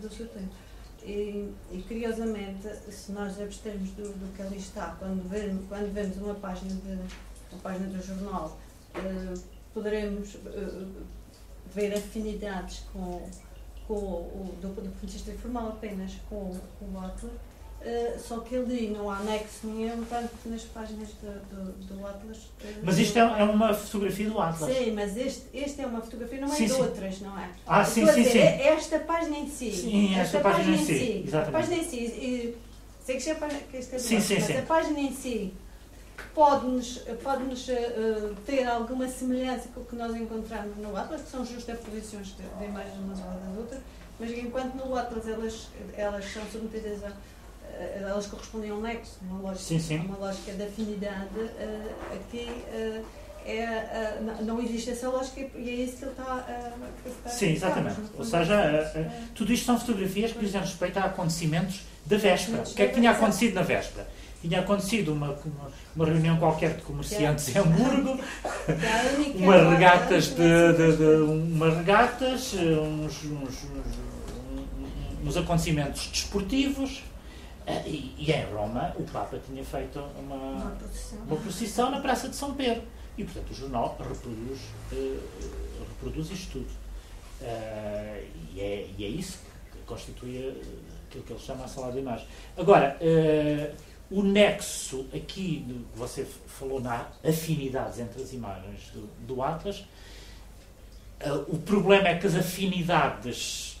[0.00, 0.54] do seu tempo.
[1.06, 6.16] E, e, curiosamente, se nós abstermos do, do que ali está, quando vemos, quando vemos
[6.16, 6.98] uma página, de,
[7.52, 8.58] uma página do jornal,
[8.96, 11.06] uh, poderemos uh,
[11.74, 13.28] ver afinidades com,
[13.86, 17.32] com o, do, do ponto de vista informal apenas com, com o Atlas,
[17.86, 22.38] Uh, só que ali não há anexo nenhum, tanto nas páginas do, do, do Atlas.
[22.38, 24.74] Uh, mas isto é, é, uma fotografia do Atlas.
[24.74, 26.80] Sim, mas este, este é uma fotografia, não é sim, de sim.
[26.80, 27.50] outras, não é?
[27.64, 28.38] Ah, sim, sim, dizer, sim.
[28.38, 29.70] É esta página em si.
[29.70, 30.98] Sim, esta, esta página, página, em si.
[30.98, 31.22] si.
[31.26, 31.48] Exatamente.
[31.48, 31.96] A página em si.
[31.96, 32.56] E,
[33.04, 33.34] sei que, é,
[33.70, 34.56] que esta é sim, sim, mas sim.
[34.56, 35.54] a página em si
[36.34, 41.30] pode-nos pode -nos, uh, ter alguma semelhança com o que nós encontramos no Atlas, que
[41.30, 43.80] são justaposições de, de imagens umas das outras,
[44.18, 47.12] mas enquanto no Atlas elas, elas são submetidas a
[47.78, 49.98] eh, elas correspondem a um nexo, uma lógica, sim, sim.
[49.98, 51.38] uma lógica de afinidade.
[51.38, 53.04] Uh, aqui uh,
[53.44, 56.72] é, uh, não existe essa lógica e é isso que ele está
[57.24, 57.28] a.
[57.28, 57.96] Sim, exatamente.
[58.16, 62.62] Ou seja, tudo isto são fotografias que dizem respeito a acontecimentos da véspera.
[62.62, 64.06] O que é que tinha acontecido na véspera?
[64.46, 68.20] Tinha acontecido uma, uma, uma reunião qualquer de comerciantes em Hamburgo,
[69.34, 77.02] umas regatas de, de, de, umas regatas, uns, uns, uns, uns acontecimentos desportivos
[77.66, 81.18] ah, e, e, em Roma o Papa tinha feito uma, uma, procissão.
[81.26, 82.84] uma procissão na Praça de São Pedro.
[83.18, 84.60] E, portanto, o jornal reproduz,
[84.92, 85.20] uh,
[85.88, 86.68] reproduz isto tudo.
[87.40, 88.24] Uh,
[88.54, 89.40] e, é, e é isso
[89.72, 90.62] que constitui
[91.08, 92.28] aquilo que ele chama a sala de imagem.
[92.56, 99.42] Agora, uh, o nexo aqui, que você falou na afinidades entre as imagens do, do
[99.42, 99.80] Atlas,
[101.24, 103.80] uh, o problema é que as afinidades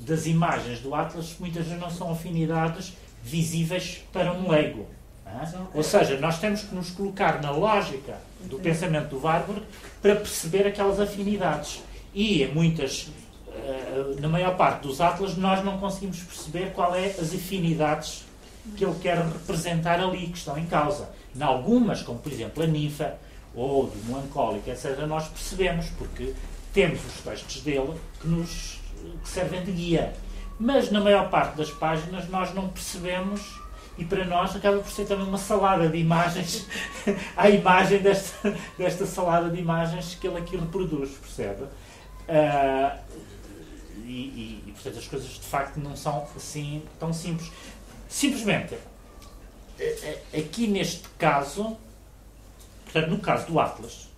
[0.00, 4.86] das imagens do Atlas muitas vezes não são afinidades visíveis para um leigo.
[5.26, 5.76] É?
[5.76, 9.62] Ou seja, nós temos que nos colocar na lógica do pensamento do Warburg
[10.00, 11.82] para perceber aquelas afinidades.
[12.14, 13.08] E em muitas,
[13.48, 18.25] uh, na maior parte dos Atlas, nós não conseguimos perceber qual é as afinidades
[18.76, 21.10] que ele quer representar ali, que estão em causa.
[21.34, 23.16] Em algumas, como por exemplo a ninfa
[23.54, 26.34] ou do melancólico, etc., nós percebemos, porque
[26.72, 28.80] temos os textos dele que nos
[29.22, 30.14] que servem de guia.
[30.58, 33.40] Mas na maior parte das páginas nós não percebemos
[33.98, 36.66] e para nós acaba por ser também uma salada de imagens
[37.36, 41.62] à imagem desta, desta salada de imagens que ele aqui reproduz, percebe?
[41.62, 42.98] Uh,
[44.04, 47.50] e, e, e, portanto as coisas de facto não são assim tão simples.
[48.08, 48.74] Simplesmente,
[49.78, 51.76] eh, eh, aqui neste caso,
[52.84, 54.08] portanto, no caso do Atlas,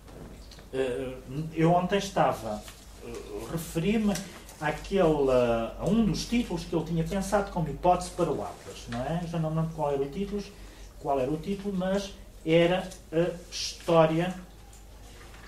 [0.73, 2.63] uh, eu ontem estava,
[3.03, 4.13] uh, referi-me
[4.61, 5.31] àquele,
[5.79, 9.25] a um dos títulos que eu tinha pensado como hipótese para o Atlas, não é?
[9.27, 10.43] Já não me lembro qual era o título,
[10.99, 12.13] qual era o título, mas
[12.45, 14.35] era a história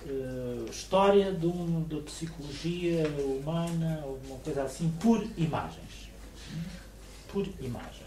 [0.05, 6.09] uh, história de um, da psicologia humana, ou uma coisa assim, por imagens.
[7.31, 8.00] Por imagens.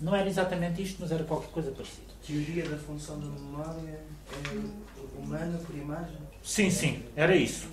[0.00, 2.06] Não era exatamente isto, mas era qualquer coisa parecida.
[2.24, 4.00] Teoria da função da memória
[4.32, 6.16] é humana por imagem?
[6.42, 7.68] Sim, sim, era isso.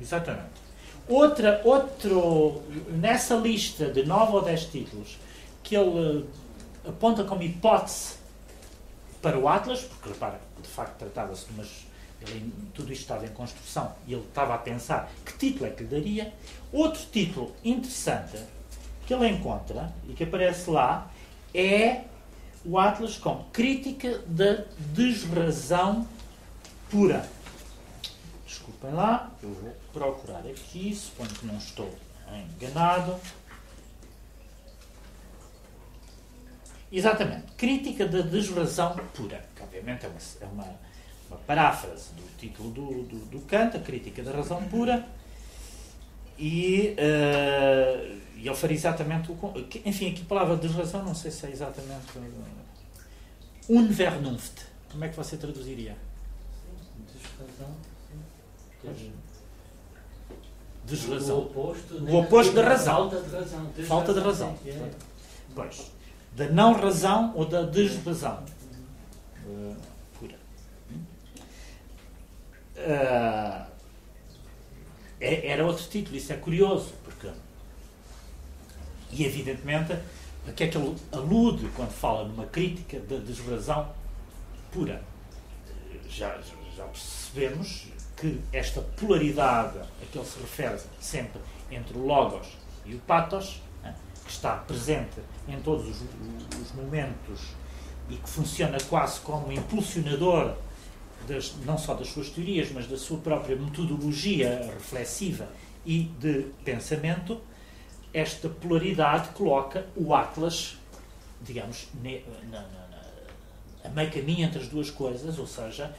[0.00, 0.64] Exatamente.
[1.08, 2.62] Outra, outro,
[2.92, 5.18] nessa lista de 9 ou 10 títulos
[5.62, 6.26] que ele
[6.86, 8.14] aponta como hipótese
[9.20, 11.86] para o Atlas, porque repara, de facto tratava-se de umas.
[12.20, 15.82] Ele, tudo isto estava em construção e ele estava a pensar que título é que
[15.82, 16.32] lhe daria.
[16.72, 18.38] Outro título interessante
[19.06, 21.10] que ele encontra e que aparece lá
[21.54, 22.02] é
[22.64, 26.06] o Atlas com Crítica da Desrazão
[26.90, 27.28] Pura.
[28.46, 31.92] Desculpem lá, eu vou procurar aqui, suponho que não estou
[32.56, 33.16] enganado.
[36.90, 37.52] Exatamente.
[37.56, 40.78] Crítica da desrazão pura, que obviamente é uma, é uma,
[41.28, 45.04] uma paráfrase do título do, do, do Kant, a Crítica da Razão Pura,
[46.38, 49.36] e, uh, e ele faria exatamente o.
[49.84, 52.18] Enfim, aqui a palavra desrazão, não sei se é exatamente.
[52.18, 54.66] Uh, Unvernunft.
[54.90, 55.96] Como é que você traduziria?
[57.12, 57.76] Desrazão.
[60.84, 61.38] Desrazão.
[61.38, 63.10] O oposto, o oposto da razão.
[63.10, 63.72] Falta de razão.
[63.86, 64.58] Falta de razão.
[64.66, 64.90] É.
[65.54, 65.90] Pois.
[66.36, 68.44] Da não razão ou da desrazão.
[69.46, 69.76] Uh,
[70.18, 70.36] pura.
[72.76, 73.73] Uh,
[75.24, 77.28] era outro título, isso é curioso, porque.
[79.12, 79.92] E evidentemente,
[80.46, 83.90] a que é que ele alude quando fala numa crítica da desrazão
[84.72, 85.02] pura?
[86.08, 86.38] Já,
[86.76, 92.46] já percebemos que esta polaridade a que ele se refere sempre entre o Logos
[92.84, 93.94] e o Pathos, né,
[94.24, 96.02] que está presente em todos os,
[96.60, 97.40] os, momentos
[98.08, 100.54] e que funciona quase como impulsionador
[101.26, 105.48] das, não só das suas teorias, mas da sua própria metodologia reflexiva
[105.84, 107.40] e de pensamento,
[108.12, 110.76] esta polaridade coloca o Atlas,
[111.42, 112.10] digamos, na,
[112.50, 113.00] na, na,
[113.84, 115.94] a meio caminho entre as duas coisas, ou seja,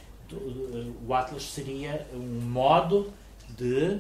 [1.05, 3.13] o Atlas seria um modo
[3.49, 3.99] de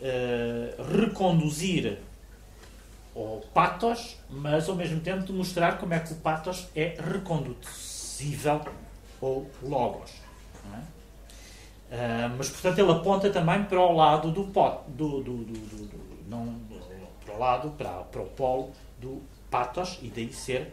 [0.00, 1.98] uh, reconduzir
[3.14, 8.62] o patos, mas ao mesmo tempo de mostrar como é que o patos é reconduzível
[9.20, 10.10] ou logos.
[10.78, 16.28] Uh, mas portanto ele aponta também para o lado do pot, do, do, do, do,
[16.28, 16.54] não,
[17.24, 20.72] para o lado, para, para o polo do patos e daí ser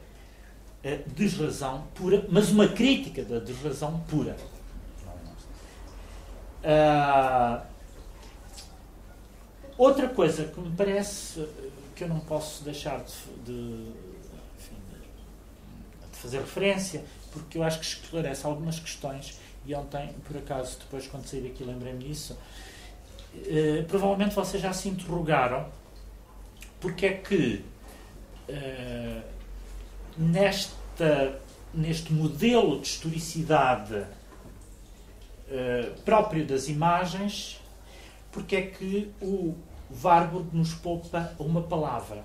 [0.85, 4.37] uh, desrazão pura, mas uma crítica da desrazão pura.
[6.63, 7.61] Uh,
[9.77, 11.47] outra coisa que me parece
[11.95, 13.91] que eu não posso deixar de, de,
[14.59, 14.75] enfim,
[16.11, 21.05] de, fazer referência, porque eu acho que esclarece algumas questões, e ontem, por acaso, depois
[21.07, 22.37] quando saí daqui lembrei-me disso,
[23.35, 25.69] uh, provavelmente vocês já se interrogaram
[26.79, 27.65] porque é que
[28.47, 29.21] uh,
[30.17, 31.37] nesta,
[31.73, 34.07] neste modelo de historicidade uh,
[36.05, 37.59] próprio das imagens,
[38.31, 39.53] porque é que o
[40.01, 42.23] Warburg nos poupa uma palavra?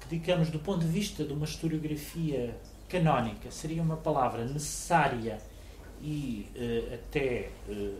[0.00, 2.56] Que, digamos, do ponto de vista de uma historiografia
[2.88, 5.38] canónica, seria uma palavra necessária
[6.06, 7.94] e uh, até uh,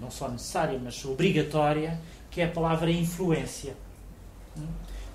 [0.00, 3.76] não só necessária, mas obrigatória, que é a palavra influência.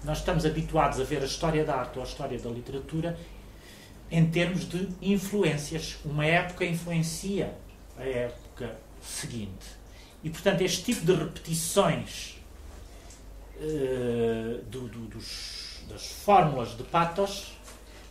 [0.02, 3.20] Nós estamos habituados a ver a história da arte ou a história da literatura
[4.10, 5.98] em termos de influências.
[6.06, 7.54] Uma época influencia
[7.98, 9.68] a época seguinte.
[10.24, 12.38] E, portanto, este tipo de repetições
[13.58, 17.58] uh, do, do, dos, das fórmulas de patos,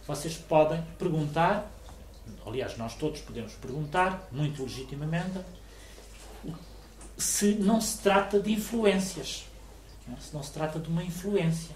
[0.07, 1.73] vocês podem perguntar,
[2.47, 5.41] aliás, nós todos podemos perguntar, muito legitimamente,
[7.19, 9.45] se não se trata de influências,
[10.07, 10.17] né?
[10.21, 11.75] se não se trata de uma influência.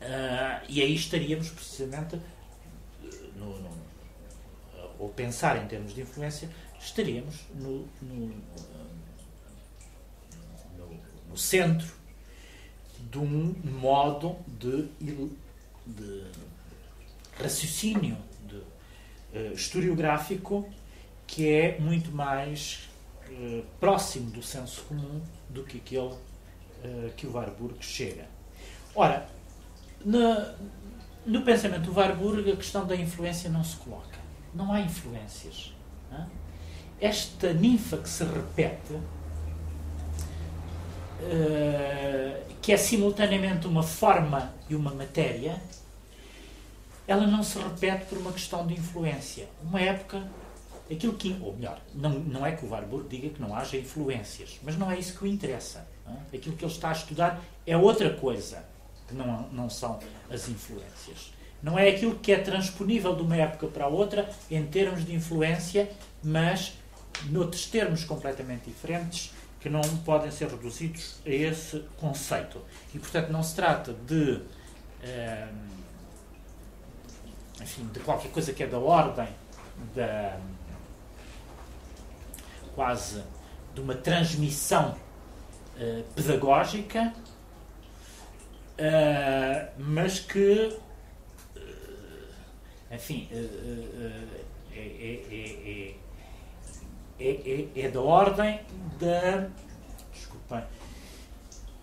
[0.00, 2.18] Uh, e aí estaríamos precisamente,
[3.36, 3.70] no, no,
[4.98, 6.48] ou pensar em termos de influência,
[6.80, 8.34] estaríamos no, no,
[11.28, 12.00] no centro
[12.98, 14.88] de um modo de,
[15.86, 16.24] de
[17.38, 18.16] raciocínio
[19.34, 20.68] uh, historiográfico
[21.26, 22.88] que é muito mais
[23.28, 28.26] uh, próximo do senso comum do que aquele uh, que o Warburg chega.
[28.94, 29.28] Ora,
[30.04, 34.18] no pensamento do Warburg, a questão da influência não se coloca.
[34.52, 35.72] Não há influências.
[36.10, 36.26] Não?
[37.00, 38.98] Esta ninfa que se repete,
[42.60, 45.60] que é simultaneamente uma forma e uma matéria,
[47.10, 49.48] ela não se repete por uma questão de influência.
[49.64, 50.22] Uma época,
[50.88, 51.36] aquilo que.
[51.42, 54.88] Ou melhor, não, não é que o Warburg diga que não haja influências, mas não
[54.88, 55.84] é isso que o interessa.
[56.06, 56.36] É?
[56.36, 58.64] Aquilo que ele está a estudar é outra coisa
[59.08, 59.98] que não, não são
[60.30, 61.32] as influências.
[61.60, 65.90] Não é aquilo que é transponível de uma época para outra em termos de influência,
[66.22, 66.74] mas
[67.28, 72.62] noutros termos completamente diferentes que não podem ser reduzidos a esse conceito.
[72.94, 74.40] E, portanto, não se trata de,
[75.02, 75.48] eh,
[77.60, 79.28] enfim, de qualquer coisa que é da ordem
[79.94, 80.38] da
[82.74, 83.22] quase
[83.74, 84.96] de uma transmissão
[85.76, 87.12] uh, pedagógica
[88.80, 90.74] Uh, mas que,
[91.54, 91.60] uh,
[92.90, 94.26] enfim, uh,
[94.72, 95.94] é, é,
[97.20, 98.58] é, é, da ordem
[98.98, 99.48] da.
[100.10, 100.64] Desculpem.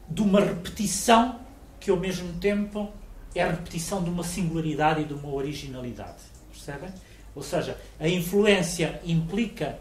[0.10, 1.40] de uma repetição
[1.80, 2.92] que, ao mesmo tempo,
[3.38, 6.24] é a repetição de uma singularidade e de uma originalidade.
[6.50, 6.90] Percebem?
[7.36, 9.80] Ou seja, a influência implica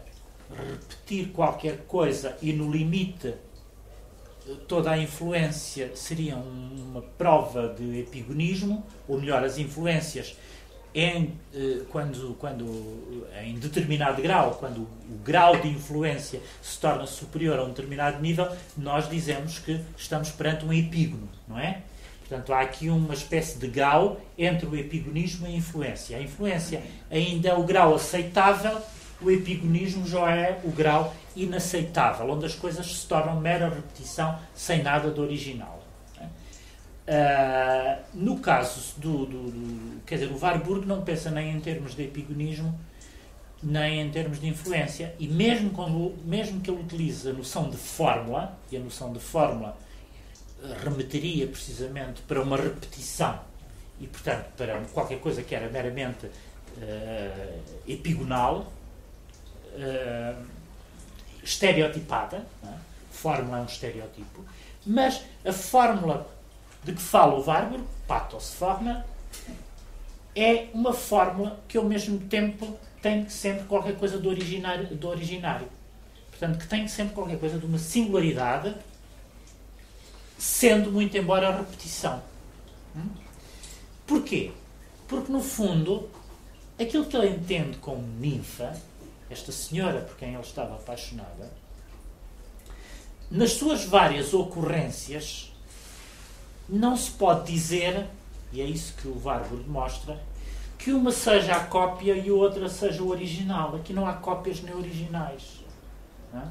[0.55, 3.33] repetir qualquer coisa e, no limite,
[4.67, 10.37] toda a influência seria uma prova de epigonismo, ou melhor, as influências
[10.93, 17.59] em, eh, quando, quando em determinado grau, quando o grau de influência se torna superior
[17.59, 21.83] a um determinado nível, nós dizemos que estamos perante um epígono, não é?
[22.27, 26.17] Portanto, há aqui uma espécie de grau entre o epigonismo e a influência.
[26.17, 28.81] A influência ainda é o grau aceitável,
[29.21, 34.83] o epigonismo já é o grau inaceitável, onde as coisas se tornam mera repetição sem
[34.83, 35.77] nada de original.
[37.07, 41.95] Uh, no caso do, do, do, Quer dizer, o Warburg não pensa nem em termos
[41.95, 42.77] de epigonismo,
[43.63, 47.77] nem em termos de influência, e mesmo, quando, mesmo que ele utilize a noção de
[47.77, 49.77] fórmula, e a noção de fórmula
[50.83, 53.39] remeteria precisamente para uma repetição,
[53.99, 58.71] e portanto para qualquer coisa que era meramente uh, epigonal.
[59.73, 60.57] Uh,
[61.47, 62.73] estereotipada, é?
[63.09, 64.45] fórmula é um estereotipo,
[64.85, 66.27] mas a fórmula
[66.83, 69.05] de que fala o Warburg, pathos forma,
[70.35, 75.67] é uma fórmula que ao mesmo tempo tem sempre qualquer coisa do originário, do originário.
[76.29, 78.75] Portanto, que tem sempre qualquer coisa de uma singularidade,
[80.37, 82.21] sendo muito embora a repetição.
[82.95, 83.09] Hum?
[84.05, 84.51] Porquê?
[85.07, 86.09] Porque, no fundo,
[86.79, 88.75] aquilo que ele entende como ninfa
[89.29, 91.51] esta senhora por quem ele estava apaixonada,
[93.29, 95.51] nas suas várias ocorrências,
[96.69, 98.07] não se pode dizer,
[98.53, 100.21] e é isso que o Warburg mostra,
[100.77, 103.75] que uma seja a cópia e a outra seja o original.
[103.75, 105.59] Aqui não há cópias nem originais.
[106.31, 106.45] Não, é?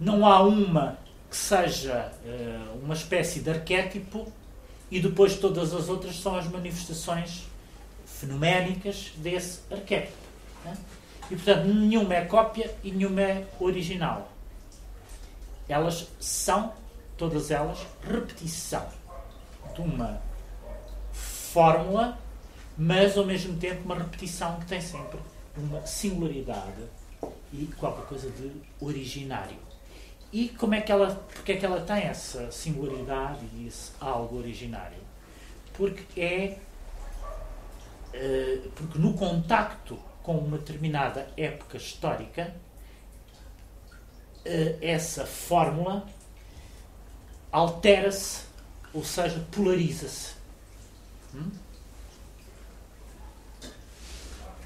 [0.00, 0.98] não há uma
[1.32, 4.30] que seja uh, uma espécie de arquétipo
[4.90, 7.44] e depois todas as outras são as manifestações
[8.04, 10.18] fenoménicas desse arquétipo.
[10.62, 10.76] Né?
[11.30, 14.30] E, portanto, nenhuma é cópia e nenhuma é original.
[15.66, 16.74] Elas são,
[17.16, 18.86] todas elas, repetição
[19.74, 20.20] de uma
[21.14, 22.18] fórmula,
[22.76, 25.18] mas ao mesmo tempo uma repetição que tem sempre
[25.56, 26.82] uma singularidade
[27.50, 29.71] e qualquer coisa de originário.
[30.32, 34.38] E como é que ela, porque é que ela tem essa singularidade e esse algo
[34.38, 34.98] originário?
[35.74, 36.58] Porque é
[38.14, 42.54] uh, porque no contacto com uma determinada época histórica,
[44.44, 46.06] eh, essa fórmula
[47.50, 48.44] altera-se,
[48.94, 50.34] ou seja, polariza-se.
[51.34, 51.50] Hum?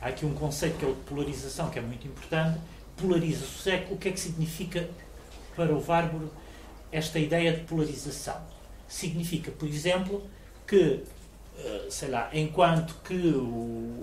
[0.01, 2.61] Há aqui um conceito que é o de polarização, que é muito importante.
[2.97, 3.71] Polariza-se.
[3.91, 4.89] O que é que significa
[5.57, 6.31] para o Várbaro
[6.93, 8.41] esta ideia de polarização?
[8.87, 10.23] Significa, por exemplo,
[10.67, 11.03] que,
[11.59, 14.03] eh, sei lá, enquanto que o,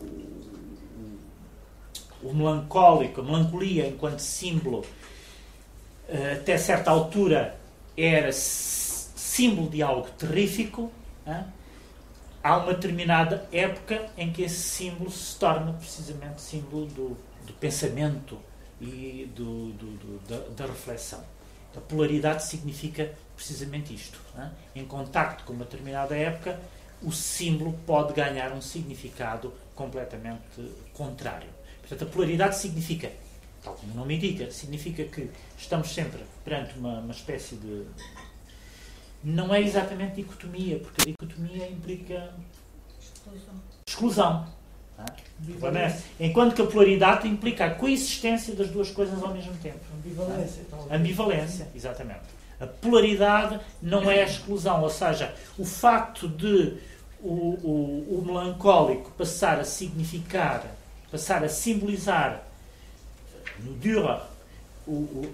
[2.24, 4.84] o melancólico, a melancolia enquanto símbolo,
[6.10, 7.58] eh, até certa altura
[7.96, 10.92] era símbolo de algo terrífico,
[12.44, 18.38] há uma determinada época em que esse símbolo se torna precisamente símbolo do, do pensamento
[18.82, 21.24] e do, do, da, da, reflexão.
[21.76, 24.20] A polaridade significa precisamente isto.
[24.76, 26.60] Em contacto com uma determinada época,
[27.02, 31.50] o símbolo pode ganhar um significado completamente contrário.
[31.80, 33.12] Portanto, a polaridade significa,
[33.62, 37.86] tal como o nome indica, significa que estamos sempre perante uma, uma espécie de.
[39.24, 42.34] Não é exatamente dicotomia, porque a dicotomia implica
[43.00, 43.56] exclusão.
[43.88, 44.63] exclusão
[45.00, 45.98] é?
[46.20, 49.80] Enquanto que a polaridade implica a coexistência das duas coisas ao mesmo tempo.
[49.98, 50.64] Ambivalência.
[50.92, 52.22] Ambivalência, exatamente.
[52.60, 56.78] A polaridade não é a exclusão, ou seja, o facto de
[57.22, 60.64] o, o, o melancólico passar a significar
[61.10, 62.44] passar a simbolizar
[63.60, 64.20] no Dürer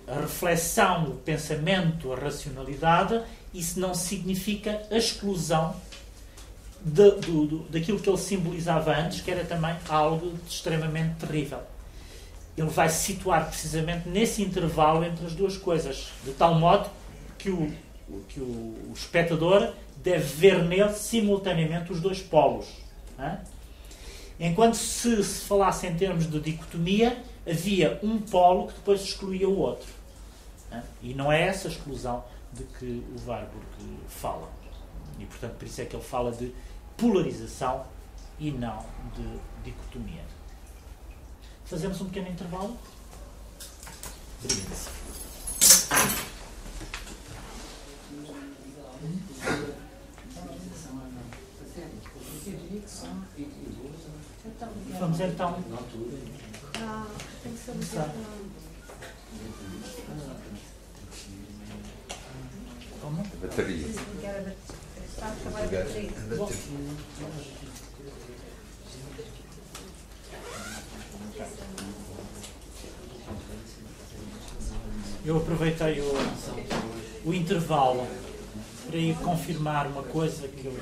[0.07, 3.22] a reflexão, o pensamento, a racionalidade,
[3.53, 5.76] isso não significa a exclusão
[6.84, 11.60] de, do, do, daquilo que ele simbolizava antes, que era também algo extremamente terrível.
[12.57, 16.89] Ele vai se situar precisamente nesse intervalo entre as duas coisas, de tal modo
[17.38, 17.72] que o,
[18.27, 22.68] que o, o espectador deve ver nele simultaneamente os dois polos.
[23.18, 23.38] Hein?
[24.39, 29.57] Enquanto se se falasse em termos de dicotomia, havia um polo que depois excluía o
[29.57, 29.88] outro.
[31.01, 32.23] E não é essa exclusão
[32.53, 33.65] de que o Warburg
[34.07, 34.49] fala.
[35.19, 36.53] E, portanto, por isso é que ele fala de
[37.00, 37.86] polarização
[38.38, 38.86] e não
[39.16, 40.24] de dicotomia.
[41.66, 42.78] Fazemos um pequeno intervalo?
[44.44, 45.10] Obrigado.
[55.00, 55.64] Vamos então.
[56.82, 57.08] Ah,
[57.44, 57.74] tem que ser
[63.02, 63.22] Como?
[63.22, 63.88] A bateria.
[75.26, 76.14] Eu aproveitei o,
[77.26, 78.07] o intervalo
[78.88, 80.77] para ir confirmar uma coisa que eu,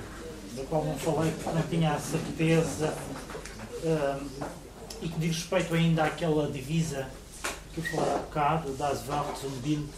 [0.56, 2.94] da qual não falei, porque não tinha a certeza
[5.02, 7.08] e que diz respeito ainda àquela divisa
[7.74, 9.04] que eu falei há bocado, das
[9.44, 9.90] und Bild,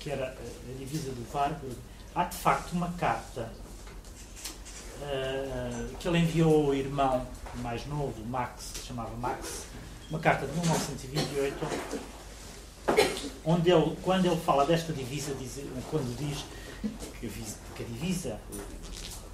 [0.00, 1.76] que era a divisa do Warburg,
[2.14, 3.50] há de facto uma carta
[5.02, 7.26] uh, que ele enviou ao irmão
[7.56, 9.66] mais novo, Max, que se chamava Max,
[10.10, 11.56] uma carta de 1928,
[13.44, 15.60] onde ele, quando ele fala desta divisa, diz,
[15.90, 16.44] quando diz
[17.20, 18.38] que a divisa,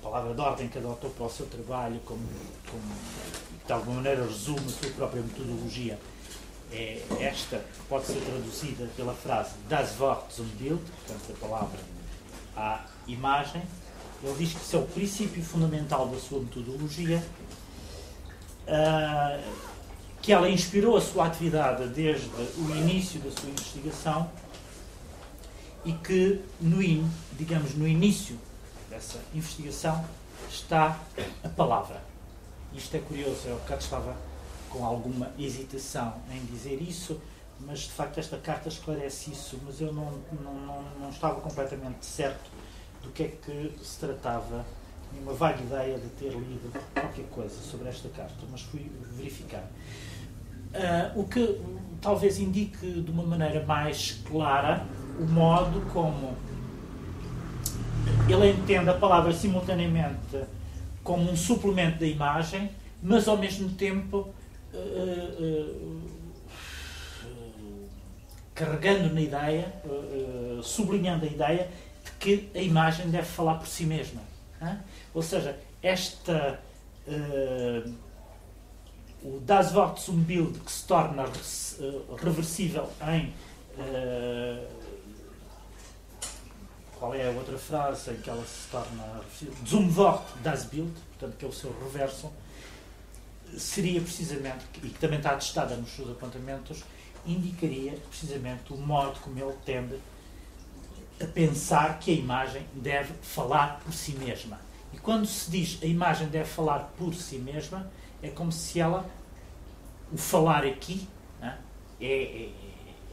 [0.03, 2.27] palavra de ordem que adotou para o seu trabalho, como,
[2.71, 2.83] como
[3.67, 5.99] de alguma maneira resume a sua própria metodologia,
[6.73, 12.00] é esta que pode ser traduzida pela frase das Wort zum Bild, portanto, a palavra
[12.57, 13.63] à imagem.
[14.23, 17.23] Ele diz que isso é o princípio fundamental da sua metodologia,
[18.67, 19.43] uh,
[20.21, 24.31] que ela inspirou a sua atividade desde o início da sua investigação
[25.85, 28.39] e que, no, digamos, no início
[28.91, 30.05] dessa investigação
[30.51, 30.99] está
[31.43, 32.03] a palavra.
[32.75, 34.17] Isto é curioso, eu bocado estava
[34.69, 37.21] com alguma hesitação em dizer isso,
[37.67, 40.11] mas de facto esta carta esclarece isso, mas eu não,
[40.43, 42.51] não, não, não estava completamente certo
[43.03, 44.65] do que é que se tratava,
[45.11, 49.65] tinha uma vaga ideia de ter lido qualquer coisa sobre esta carta, mas fui verificar.
[50.73, 51.61] Uh, o que
[52.01, 54.87] talvez indique de uma maneira mais clara
[55.19, 56.37] o modo como
[58.29, 60.45] ele entende a palavra simultaneamente
[61.03, 62.71] como um suplemento da imagem,
[63.03, 64.29] mas ao mesmo tempo
[64.73, 66.01] uh, uh,
[68.65, 71.69] carregando na ideia, uh, sublinhando a ideia
[72.05, 74.21] de que a imagem deve falar por si mesma.
[74.61, 74.79] Hein?
[75.15, 76.61] Ou seja, esta
[79.23, 81.25] o Das Wort zum Bild que se torna
[82.23, 83.33] reversível em
[87.01, 89.23] qual é a outra frase em que ela se torna
[89.67, 92.31] zum Wort das Bild, portanto, que é o seu reverso,
[93.57, 96.85] seria precisamente, e que também está atestada nos seus apontamentos,
[97.27, 99.97] indicaria precisamente o modo como ele tende
[101.21, 104.59] a pensar que a imagem deve falar por si mesma.
[104.93, 107.91] E quando se diz a imagem deve falar por si mesma,
[108.23, 109.09] é como se ela,
[110.13, 111.07] o falar aqui,
[111.41, 111.59] né,
[112.01, 112.49] é,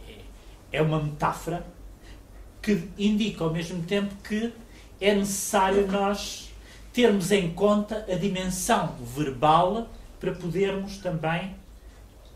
[0.10, 0.20] é,
[0.72, 1.66] é, uma metáfora
[2.62, 4.54] que indica ao mesmo tempo que
[5.00, 6.52] é necessário nós
[6.92, 9.88] termos em conta a dimensão verbal
[10.20, 11.56] para podermos também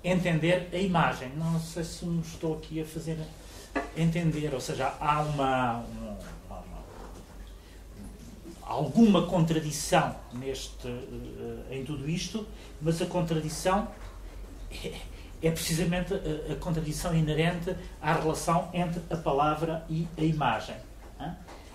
[0.03, 1.31] entender a imagem.
[1.35, 3.17] Não sei se me estou aqui a fazer
[3.95, 6.17] entender, ou seja, há uma, uma,
[6.49, 6.81] uma
[8.61, 12.47] alguma contradição neste, uh, em tudo isto,
[12.81, 13.87] mas a contradição
[14.83, 14.93] é,
[15.41, 20.75] é precisamente a, a, contradição inerente à relação entre a palavra e a imagem.
[21.19, 21.33] Hein?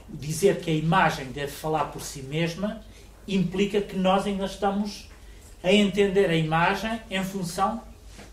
[0.09, 2.81] Dizer que a imagem deve falar por si mesma
[3.27, 5.09] implica que nós ainda estamos
[5.63, 7.83] a entender a imagem em função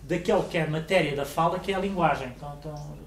[0.04, 2.28] daquele que é a matéria da fala, que é a linguagem.
[2.36, 2.98] Então, então,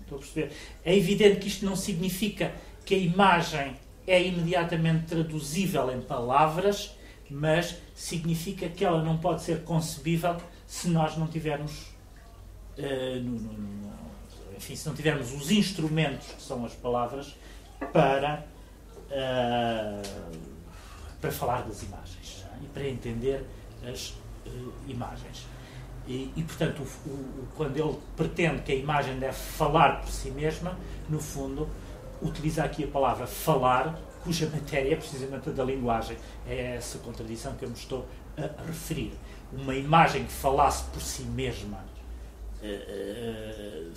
[0.00, 0.52] estou a perceber.
[0.84, 2.52] É evidente que isto não significa
[2.84, 3.76] que a imagem
[4.06, 6.96] é imediatamente traduzível em palavras,
[7.28, 11.88] mas significa que ela não pode ser concebível se nós não tivermos
[12.78, 13.92] uh, no, no, no,
[14.56, 17.34] enfim, se não tivermos os instrumentos que são as palavras
[17.92, 18.46] para
[19.10, 20.56] uh,
[21.20, 22.64] para falar das imagens é?
[22.64, 23.44] e para entender
[23.90, 25.46] as uh, imagens.
[26.06, 30.30] E, e portanto, o, o, quando ele pretende que a imagem deve falar por si
[30.30, 30.78] mesma,
[31.08, 31.68] no fundo,
[32.22, 36.16] utiliza aqui a palavra falar, cuja matéria é precisamente a da linguagem.
[36.46, 38.06] É essa contradição que eu me estou
[38.36, 39.12] a referir.
[39.52, 41.84] Uma imagem que falasse por si mesma
[42.62, 43.92] uh,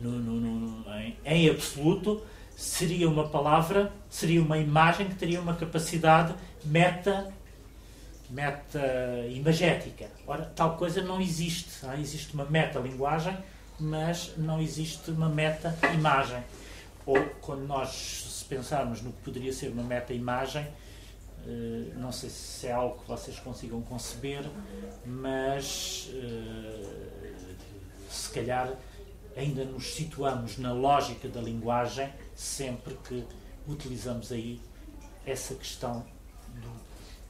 [0.00, 2.22] no, no, no, em, em absoluto
[2.54, 6.34] seria uma palavra, seria uma imagem que teria uma capacidade
[6.64, 7.32] meta
[8.30, 10.08] meta-imagética.
[10.26, 11.84] Ora, tal coisa não existe.
[11.84, 13.36] Ah, existe uma meta-linguagem,
[13.78, 16.42] mas não existe uma meta-imagem.
[17.04, 20.66] Ou, quando nós se pensarmos no que poderia ser uma meta-imagem,
[21.46, 24.44] eh, não sei se é algo que vocês consigam conceber,
[25.04, 27.34] mas eh,
[28.10, 28.72] se calhar
[29.36, 33.24] ainda nos situamos na lógica da linguagem sempre que
[33.68, 34.60] utilizamos aí
[35.24, 36.04] essa questão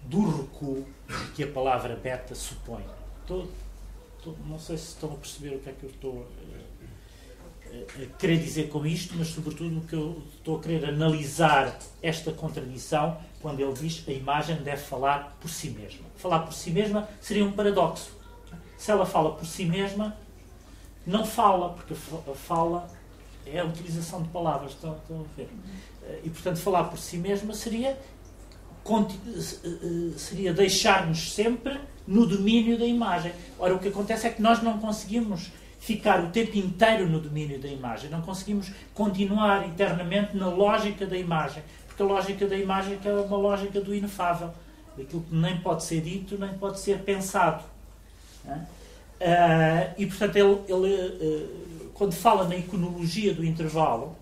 [0.06, 0.86] do recuo
[1.34, 2.84] que a palavra beta supõe.
[3.22, 3.48] Estou,
[4.16, 6.26] estou, não sei se estão a perceber o que é que eu estou
[7.66, 11.76] a, a querer dizer com isto, mas sobretudo o que eu estou a querer analisar
[12.02, 16.06] esta contradição quando ele diz a imagem deve falar por si mesma.
[16.16, 18.10] Falar por si mesma seria um paradoxo.
[18.78, 20.16] Se ela fala por si mesma,
[21.06, 22.88] não fala, porque a fala
[23.46, 25.48] é a utilização de palavras, estão, estão a ver?
[26.24, 27.98] E portanto, falar por si mesma seria
[30.16, 33.32] seria deixar-nos sempre no domínio da imagem.
[33.58, 37.60] Ora, o que acontece é que nós não conseguimos ficar o tempo inteiro no domínio
[37.60, 42.98] da imagem, não conseguimos continuar eternamente na lógica da imagem, porque a lógica da imagem
[43.04, 44.50] é uma lógica do inefável,
[44.96, 47.62] daquilo que nem pode ser dito, nem pode ser pensado.
[48.44, 54.16] Uh, e, portanto, ele, ele quando fala na iconologia do intervalo,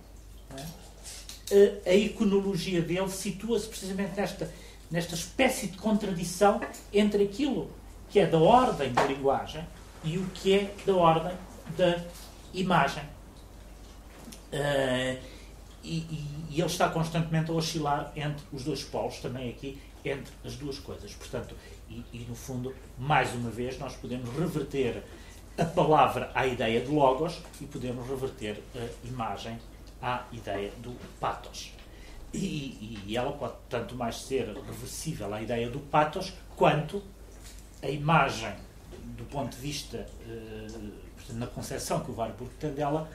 [1.87, 4.51] a iconologia dele situa-se precisamente nesta,
[4.91, 6.61] nesta espécie de contradição
[6.93, 7.71] entre aquilo
[8.11, 9.67] que é da ordem da linguagem
[10.05, 11.37] e o que é da ordem
[11.77, 12.01] da
[12.53, 13.03] imagem.
[14.53, 15.19] Uh,
[15.83, 20.33] e, e, e, ele está constantemente a oscilar entre os dois polos, também aqui, entre
[20.45, 21.13] as duas coisas.
[21.15, 21.55] Portanto,
[21.91, 25.03] e, e no fundo, mais uma vez, nós podemos reverter
[25.59, 29.59] a palavra à ideia de logos e podemos reverter a imagem
[30.05, 31.73] à ideia do patos.
[32.33, 37.03] E, e, ela pode tanto mais ser reversível à ideia do patos, quanto
[37.83, 38.55] a imagem,
[39.17, 40.67] do ponto de vista, eh,
[41.31, 43.09] na concepção que o Warburg tem dela,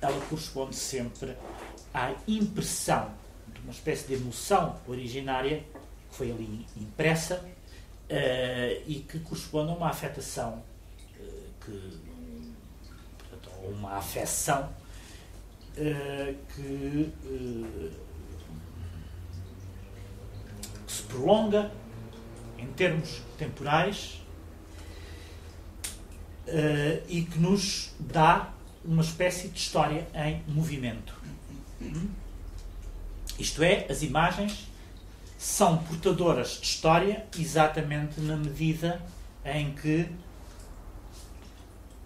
[0.00, 1.36] ela corresponde sempre
[1.92, 3.10] à impressão
[3.52, 5.64] de uma espécie de emoção originária
[6.10, 7.44] que foi ali impressa
[8.08, 10.62] eh, e que corresponde a uma afetação,
[11.18, 12.00] eh, que,
[13.18, 14.70] portanto, uma afecção
[15.76, 17.90] uh, que, uh,
[20.86, 21.70] que se prolonga
[22.58, 24.20] em termos temporais
[26.46, 28.52] uh, e que nos dá
[28.84, 31.14] uma espécie de história em movimento.
[33.38, 34.68] Isto é, as imagens
[35.38, 39.02] são portadoras de história exatamente na medida
[39.44, 40.08] em que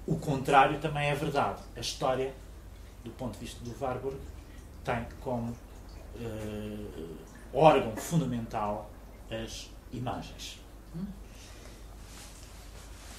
[0.07, 1.61] o contrário também é verdade.
[1.77, 2.33] A história
[3.09, 4.17] do ponto de vista do Warburg,
[4.85, 7.17] tem como uh,
[7.53, 8.91] órgão fundamental
[9.31, 10.61] as imagens.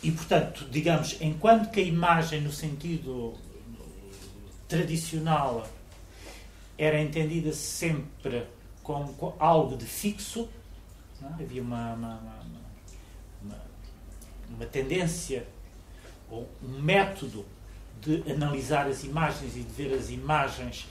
[0.02, 3.34] E, portanto, digamos, enquanto que a imagem, no sentido
[4.68, 5.68] tradicional,
[6.78, 8.46] era entendida sempre
[8.82, 10.48] como, algo de fixo,
[11.22, 11.44] é?
[11.44, 12.16] havia uma, uma,
[13.44, 13.58] uma,
[14.50, 15.46] uma, tendência
[16.30, 17.46] ou um método
[18.02, 20.88] de analisar as imagens e de ver as imagens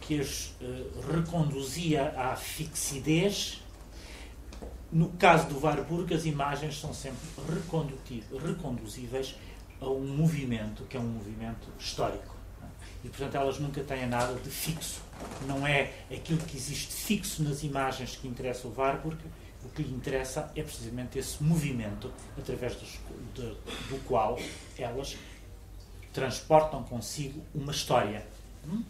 [0.00, 3.62] que as uh, reconduzia à fixidez.
[4.90, 7.26] No caso do Warburg, as imagens são sempre
[8.44, 9.34] reconduzíveis
[9.80, 12.34] a um movimento que é um movimento histórico.
[13.04, 15.00] E, portanto, elas nunca têm nada de fixo.
[15.46, 19.18] Não é aquilo que existe fixo nas imagens que interessa o Warburg,
[19.64, 22.98] o que lhe interessa é precisamente esse movimento através dos,
[23.34, 24.38] de, do qual
[24.78, 25.16] elas
[26.16, 28.26] transportam consigo uma história.
[28.66, 28.82] Hum?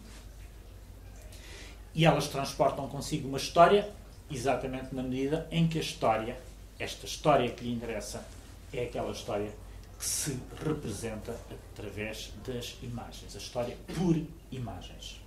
[1.93, 3.91] E elas transportam consigo uma história
[4.31, 6.39] exatamente na medida em que a história,
[6.79, 8.25] esta história que lhe interessa,
[8.71, 9.51] é aquela história
[9.99, 11.35] que se representa
[11.73, 13.35] através das imagens.
[13.35, 14.15] A história por
[14.49, 15.19] imagens.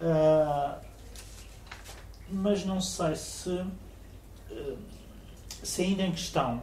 [0.00, 0.80] Uh,
[2.30, 4.78] mas não sei se, uh,
[5.64, 6.62] se ainda em questão,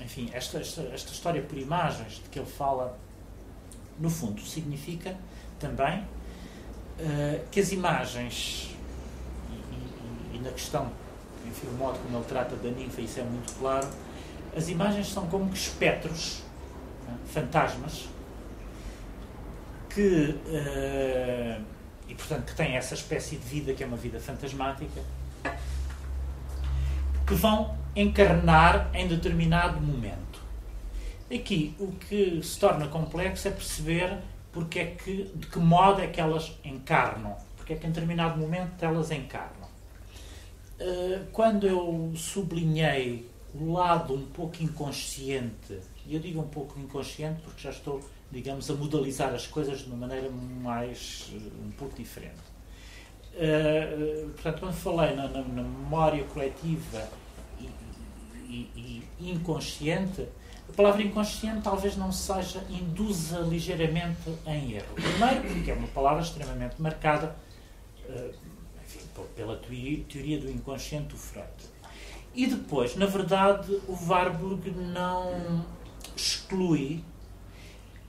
[0.00, 2.98] enfim, esta, esta, esta história por imagens de que ele fala,
[3.98, 5.16] no fundo, significa
[5.58, 8.74] também uh, que as imagens,
[9.50, 10.90] e, e, e, na questão,
[11.46, 13.88] enfim, o modo como ele trata da ninfa, isso é muito claro,
[14.56, 16.42] as imagens são como que espectros,
[17.06, 18.08] né, fantasmas,
[19.88, 21.64] que, uh,
[22.08, 25.00] e portanto que têm essa espécie de vida que é uma vida fantasmática,
[27.26, 30.40] que vão encarnar em determinado momento.
[31.32, 34.18] Aqui o que se torna complexo é perceber
[34.52, 38.38] porque é que, de que modo é que elas encarnam, porque é que em determinado
[38.38, 39.68] momento elas encarnam.
[40.80, 47.40] Uh, quando eu sublinhei o lado um pouco inconsciente, e eu digo um pouco inconsciente
[47.42, 48.00] porque já estou,
[48.30, 51.32] digamos, a modalizar as coisas de uma maneira mais,
[51.64, 52.54] um pouco diferente.
[53.34, 57.08] Uh, portanto, quando falei na, na memória coletiva
[58.48, 60.28] e, inconsciente,
[60.68, 64.94] a palavra inconsciente talvez não seja, induza ligeiramente em erro.
[64.94, 67.36] Primeiro, porque é uma palavra extremamente marcada
[68.08, 68.34] uh,
[68.82, 69.00] enfim,
[69.36, 71.48] pela teoria do inconsciente do Freud.
[72.34, 75.64] E depois, na verdade, o Warburg não
[76.16, 77.04] exclui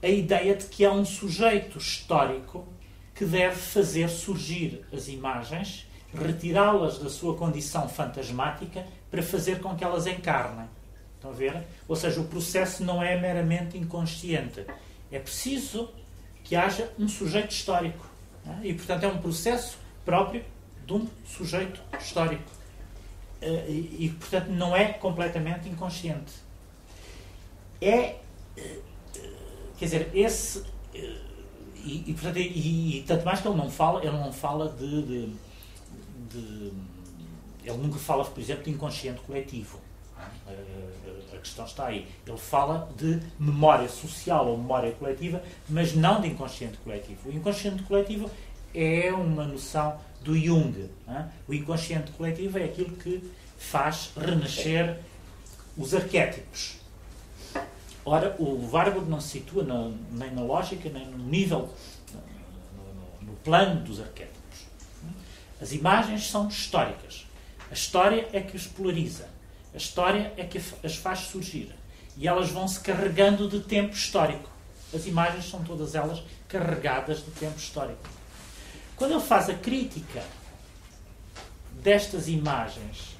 [0.02, 2.66] a ideia de que há um sujeito histórico
[3.14, 8.86] que deve fazer surgir as imagens, retirá-las da sua condição fantasmática
[9.16, 10.68] para fazer com que elas encarnem.
[11.14, 11.62] Estão a ver?
[11.88, 14.66] Ou seja, o processo não é meramente inconsciente.
[15.10, 15.88] É preciso
[16.44, 18.06] que haja um sujeito histórico.
[18.46, 18.66] É?
[18.66, 20.44] E, portanto, é um processo próprio
[20.86, 22.44] de um sujeito histórico.
[23.40, 26.34] Eh, e, portanto, não é completamente inconsciente.
[27.80, 28.16] É.
[28.54, 28.78] Eh,
[29.78, 30.62] quer dizer, esse.
[30.94, 31.16] Eh,
[31.76, 35.02] e, e, portanto, e, e, tanto mais que ele não fala, ele não fala de,
[35.02, 35.32] de,
[36.30, 36.72] de
[37.66, 39.80] ele nunca fala, por exemplo, de inconsciente coletivo.
[41.32, 42.06] A questão está aí.
[42.26, 47.28] Ele fala de memória social ou memória coletiva, mas não de inconsciente coletivo.
[47.28, 48.30] O inconsciente coletivo
[48.72, 50.88] é uma noção do Jung.
[51.48, 55.00] O inconsciente coletivo é aquilo que faz renascer
[55.76, 56.76] os arquétipos.
[58.04, 61.68] Ora, o Warburg não se situa na, nem na lógica, nem no nível,
[63.20, 64.36] no, no plano dos arquétipos.
[65.60, 67.25] As imagens são históricas.
[67.70, 69.28] A história é que os polariza.
[69.74, 71.74] A história é que as faz surgir.
[72.16, 74.48] E elas vão se carregando de tempo histórico.
[74.94, 78.08] As imagens são todas elas carregadas de tempo histórico.
[78.96, 80.24] Quando ele faz a crítica
[81.82, 83.16] destas imagens,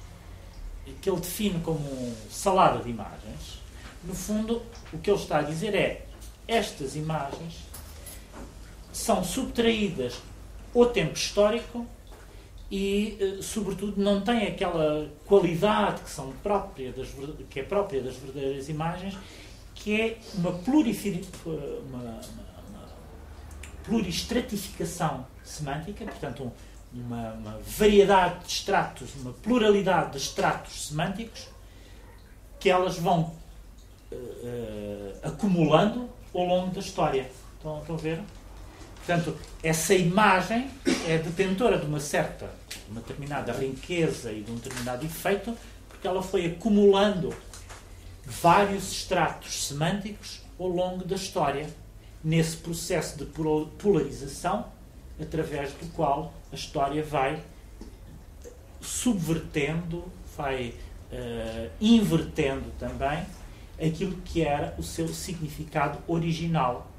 [1.01, 3.59] que ele define como salada de imagens,
[4.03, 6.05] no fundo, o que ele está a dizer é
[6.47, 7.55] estas imagens
[8.93, 10.15] são subtraídas
[10.73, 11.85] ao tempo histórico
[12.69, 17.07] e, eh, sobretudo, não têm aquela qualidade que, são própria das,
[17.49, 19.17] que é própria das verdadeiras imagens,
[19.73, 20.59] que é uma, uma,
[21.87, 22.19] uma,
[22.69, 22.85] uma
[23.85, 26.51] pluristratificação semântica, portanto, um,
[26.99, 31.47] uma, uma, variedade de estratos, uma pluralidade de estratos semânticos
[32.59, 33.33] que elas vão
[34.11, 37.29] uh, acumulando ao longo da história.
[37.55, 38.21] Estão, estão a ver?
[39.07, 40.69] Portanto, essa imagem
[41.07, 42.51] é detentora de uma certa,
[42.89, 45.57] uma determinada riqueza e de um determinado efeito,
[45.87, 47.33] porque ela foi acumulando
[48.25, 51.69] vários estratos semânticos ao longo da história,
[52.21, 53.23] nesse processo de
[53.77, 54.65] polarização
[55.17, 57.41] através do qual a história vai
[58.81, 60.03] subvertendo,
[60.35, 60.73] vai
[61.13, 63.23] uh, invertendo também
[63.81, 66.91] aquilo que era o seu significado original.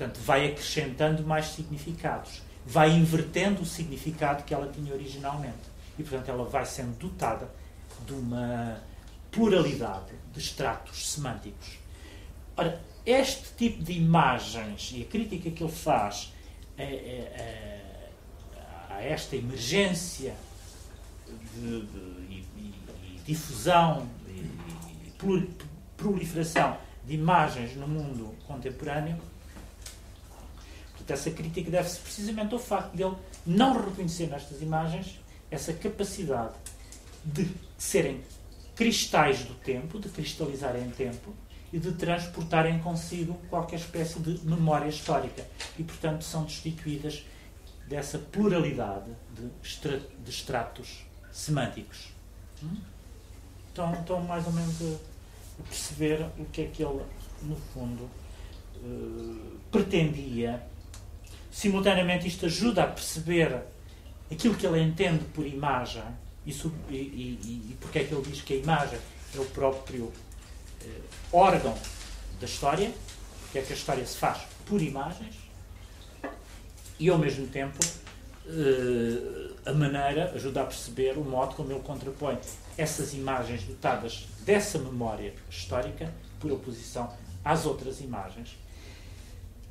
[0.00, 2.40] Portanto, vai acrescentando mais significados.
[2.64, 5.58] vai invertendo o significado que ela tinha originalmente.
[5.98, 7.50] E, portanto, ela vai sendo dotada
[8.06, 8.80] de uma
[9.30, 11.78] pluralidade de estratos semânticos.
[12.56, 16.32] Ora, este tipo de imagens e a crítica que ele faz
[16.78, 20.34] a, a, a esta emergência
[21.54, 21.98] de, de,
[22.30, 24.46] e, e, difusão e,
[25.06, 25.12] e
[25.96, 29.18] proliferação de imagens no mundo contemporâneo,
[31.12, 33.16] essa crítica deve-se precisamente ao facto de ele
[33.46, 35.18] não reconhecer nestas imagens
[35.50, 36.54] essa capacidade
[37.24, 38.20] de serem
[38.74, 41.34] cristais do tempo, de cristalizarem em tempo
[41.72, 45.46] e de transportarem consigo qualquer espécie de memória histórica.
[45.78, 47.24] E, portanto, são destituídas
[47.86, 52.08] dessa pluralidade de, estra de estratos semânticos.
[52.62, 52.76] Hum?
[53.72, 57.02] Então, então, mais ou menos, a perceber o que é que ele,
[57.42, 58.08] no fundo,
[58.82, 60.62] uh, pretendia.
[61.50, 63.62] Simultaneamente, isto ajuda a perceber
[64.30, 66.02] aquilo que ele entende por imagem
[66.46, 68.98] e, e, e, e porque é que ele diz que a imagem
[69.34, 70.12] é o próprio
[70.82, 70.86] eh,
[71.32, 71.76] órgão
[72.40, 72.92] da história,
[73.42, 75.34] porque é que a história se faz por imagens,
[76.98, 77.78] e ao mesmo tempo
[78.46, 82.38] eh, a maneira ajuda a perceber o modo como ele contrapõe
[82.76, 87.12] essas imagens dotadas dessa memória histórica por oposição
[87.44, 88.56] às outras imagens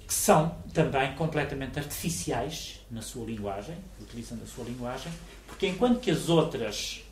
[0.10, 5.14] que são também completamente artificiais na sua linguagem, utilizando a sua linguagem,
[5.46, 7.04] porque enquanto que as outras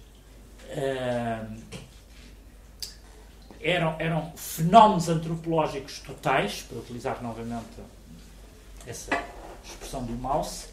[0.64, 1.57] uh,
[3.61, 7.68] eram, eram fenómenos antropológicos totais, para utilizar novamente
[8.88, 9.11] essa
[9.64, 10.69] expressão do Mauss,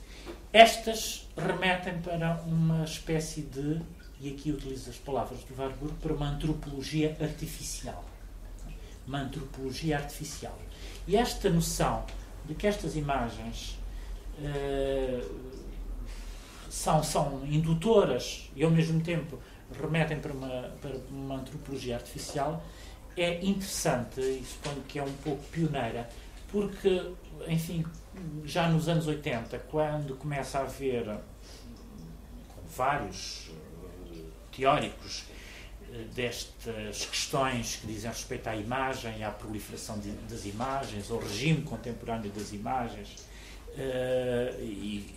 [0.51, 3.83] estas remetem para uma espécie de,
[4.19, 8.03] e aqui utilizo as palavras do Warburg, para uma antropologia artificial.
[9.07, 10.59] Uma antropologia artificial.
[11.07, 12.05] E esta noção
[12.47, 13.79] de que estas imagens
[14.39, 15.41] uh,
[16.71, 19.39] são, são indutoras e ao mesmo tempo
[19.81, 22.63] remetem para uma, para uma antropologia artificial
[23.17, 26.09] é interessante e suponho que é um pouco pioneira,
[26.49, 27.13] porque,
[27.47, 27.85] enfim,
[28.45, 31.19] já nos anos 80, quando começa a haver
[32.77, 33.51] vários
[34.13, 34.19] eh,
[34.57, 35.25] teóricos
[36.15, 42.31] destas questões que dizem respeito à imagem, à proliferação de, das imagens, ao regime contemporâneo
[42.31, 43.17] das imagens,
[43.71, 45.15] uh, e,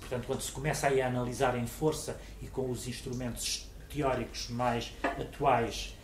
[0.00, 5.94] portanto, quando se começa a analisar em força e com os instrumentos teóricos mais atuais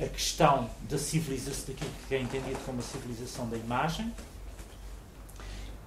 [0.00, 4.12] a questão da civilização, daquilo que é entendido como a civilização da imagem,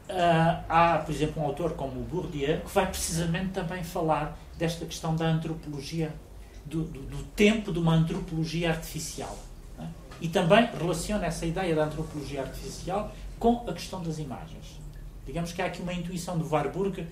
[0.09, 4.85] Uh, há, por exemplo, um autor como o Bourdieu que vai precisamente também falar desta
[4.85, 6.13] questão da antropologia
[6.69, 9.37] do, do, do tempo de uma antropologia artificial.
[9.79, 9.85] É?
[10.21, 14.79] E também relaciona essa ideia da antropologia artificial com a questão das imagens.
[15.25, 17.05] Digamos que há aqui uma intuição do Warburg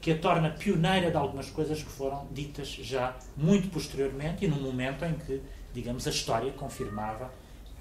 [0.00, 4.60] que a torna pioneira de algumas coisas que foram ditas já muito posteriormente e num
[4.60, 5.42] momento em que,
[5.72, 7.30] digamos, a história confirmava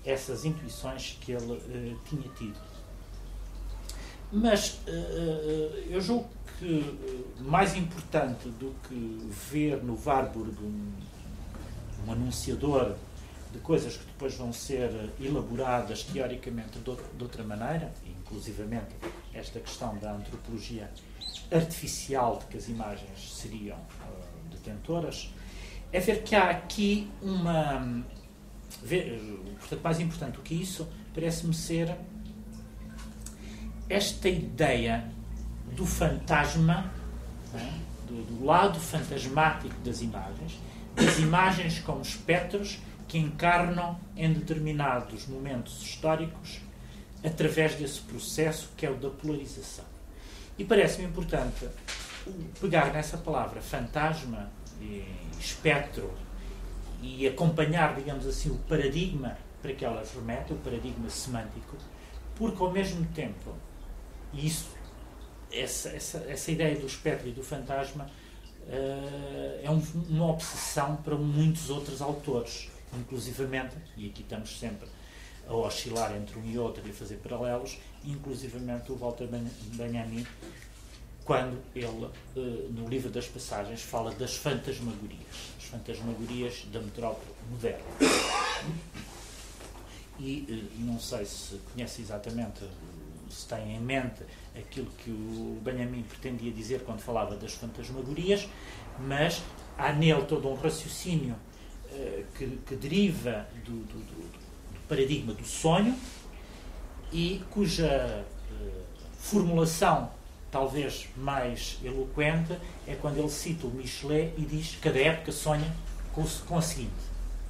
[0.06, 2.60] essas intuições que ele uh, tinha tido.
[4.32, 4.92] Mas uh,
[5.90, 6.28] eu julgo
[6.64, 10.94] que mais importante do que ver no Warburg um,
[12.08, 12.96] um anunciador
[13.52, 16.90] de coisas que depois vão ser elaboradas teoricamente de
[17.22, 18.96] outra maneira, inclusivamente
[19.34, 20.90] esta questão da antropologia
[21.52, 25.34] artificial de que as imagens seriam uh, detentoras,
[25.92, 28.04] é ver que há aqui uma.
[28.82, 29.22] Ver,
[29.60, 31.96] portanto, mais importante do que isso, parece-me ser
[33.88, 35.12] esta ideia
[35.76, 36.92] do fantasma,
[37.54, 37.58] é?
[38.08, 40.60] do, do, lado fantasmático das imagens,
[40.96, 46.60] das imagens como espectros que encarnam em determinados momentos históricos
[47.24, 49.86] através desse processo que é o da polarização.
[50.58, 51.68] E parece-me importante
[52.60, 54.50] pegar nessa palavra fantasma
[54.82, 55.04] e
[55.40, 56.14] espectro
[57.02, 61.78] e acompanhar, digamos assim, o paradigma para que elas remetem, o paradigma semântico,
[62.36, 63.54] porque ao mesmo tempo,
[64.34, 64.68] e isso
[65.54, 68.10] essa, essa, essa ideia do espectro e do fantasma
[68.68, 74.88] uh, é um, uma obsessão para muitos outros autores, inclusivamente, e aqui estamos sempre
[75.48, 80.26] a oscilar entre um e outro e a fazer paralelos, inclusivamente o Walter Benjamin,
[81.26, 82.12] quando ele, uh,
[82.72, 87.84] no livro das passagens, fala das fantasmagorias, as fantasmagorias da metrópole moderna.
[90.20, 92.64] E uh, não sei se conhece exatamente,
[93.30, 94.24] se tem em mente
[94.56, 98.48] aquilo que o Benjamin pretendia dizer quando falava das fantasmagorias,
[99.00, 99.42] mas
[99.78, 101.36] há nele todo um raciocínio
[101.92, 104.44] uh, que, que, deriva do, do, do,
[104.88, 105.96] paradigma do sonho
[107.12, 108.82] e cuja uh,
[109.18, 110.12] formulação
[110.52, 112.56] talvez mais eloquente
[112.86, 115.74] é quando ele cita o Michelet e diz cada época sonha
[116.14, 116.92] com, o- com a seguinte.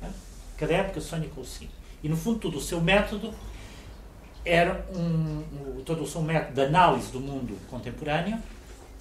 [0.02, 0.10] né?
[0.58, 1.74] Cada época sonha com o seguinte.
[2.02, 3.34] E no fundo todo o seu método
[4.46, 5.44] era um,
[5.80, 8.38] um- todo o seu método de análise do mundo contemporâneo,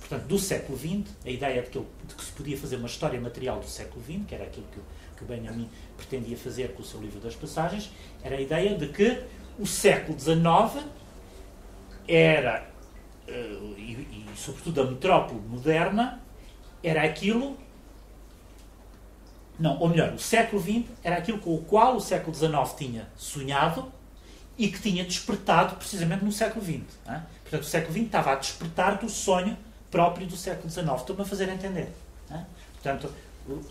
[0.01, 2.87] portanto do século XX, a ideia de que, ele- de que se podia fazer uma
[2.89, 4.81] história material do século XX, que era aquilo que,
[5.19, 7.91] que Benjamin pretendia fazer com o seu livro das passagens,
[8.23, 9.23] era a ideia de que
[9.59, 10.85] o século XIX
[12.09, 12.67] era,
[13.29, 16.21] eh, e, e sobretudo a metrópole moderna,
[16.83, 17.57] era aquilo.
[19.59, 23.09] Não, ou melhor, o século XX era aquilo com o qual o século XIX tinha
[23.17, 23.93] sonhado
[24.59, 26.81] e que tinha despertado precisamente no século XX.
[27.07, 27.21] é?
[27.43, 29.57] Portanto, o século XX estava a despertar do sonho
[29.91, 30.87] próprio do século XIX.
[30.97, 31.89] Estou-me a fazer entender.
[32.31, 32.41] é?
[32.75, 33.13] Portanto,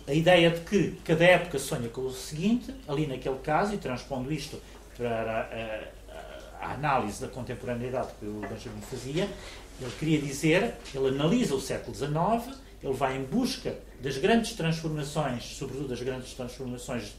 [0.07, 4.31] a ideia de que cada época sonha com o seguinte, ali naquele caso, e transpondo
[4.31, 4.59] isto
[4.97, 5.11] para
[6.61, 9.27] a, a- a análise da contemporaneidade que o Benjamin fazia,
[9.79, 15.43] ele queria dizer, ele analisa o século XIX, ele vai em busca das grandes transformações,
[15.57, 17.13] sobretudo das grandes transformações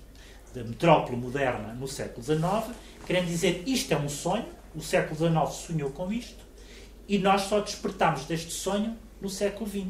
[0.54, 2.76] da metrópole moderna no século XIX,
[3.06, 6.42] querendo dizer isto é um sonho, o século XIX sonhou com isto,
[7.08, 9.86] e nós só despertamos deste sonho no século XX.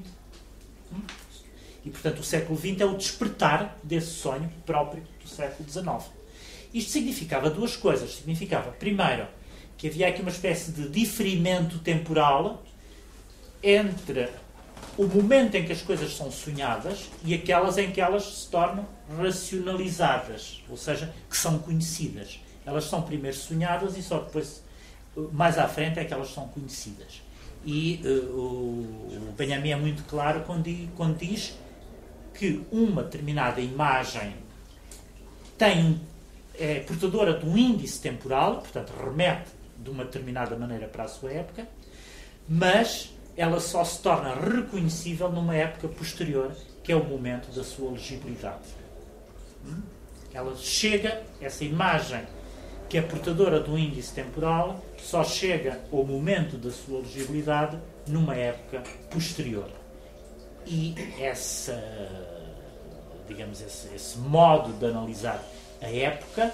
[0.92, 1.00] Hum?
[1.84, 6.12] E, portanto, o século XX é o despertar desse sonho próprio do século XIX.
[6.72, 8.14] Isto significava duas coisas.
[8.16, 9.26] Significava, primeiro,
[9.76, 12.62] que havia aqui uma espécie de diferimento temporal
[13.62, 14.28] entre
[14.96, 18.86] o momento em que as coisas são sonhadas e aquelas em que elas se tornam
[19.16, 22.40] racionalizadas, ou seja, que são conhecidas.
[22.64, 24.62] Elas são primeiro sonhadas e só depois,
[25.32, 27.22] mais à frente, é que elas são conhecidas.
[27.64, 31.56] E eh, o, Benjamin é muito claro quando, quando diz
[32.34, 34.34] que uma determinada imagem
[35.56, 36.00] tem
[36.58, 41.32] é portadora de um índice temporal, portanto, remete de uma determinada maneira para a sua
[41.32, 41.66] época,
[42.48, 47.90] mas ela só se torna reconhecível numa época posterior, que é o momento da sua
[47.92, 48.81] legibilidade.
[50.32, 52.22] Ela chega, essa imagem
[52.88, 58.82] que é portadora um índice temporal, só chega ao momento da sua legibilidade numa época
[59.10, 59.70] posterior.
[60.66, 61.82] E essa,
[63.26, 65.42] digamos, esse, esse modo de analisar
[65.80, 66.52] a época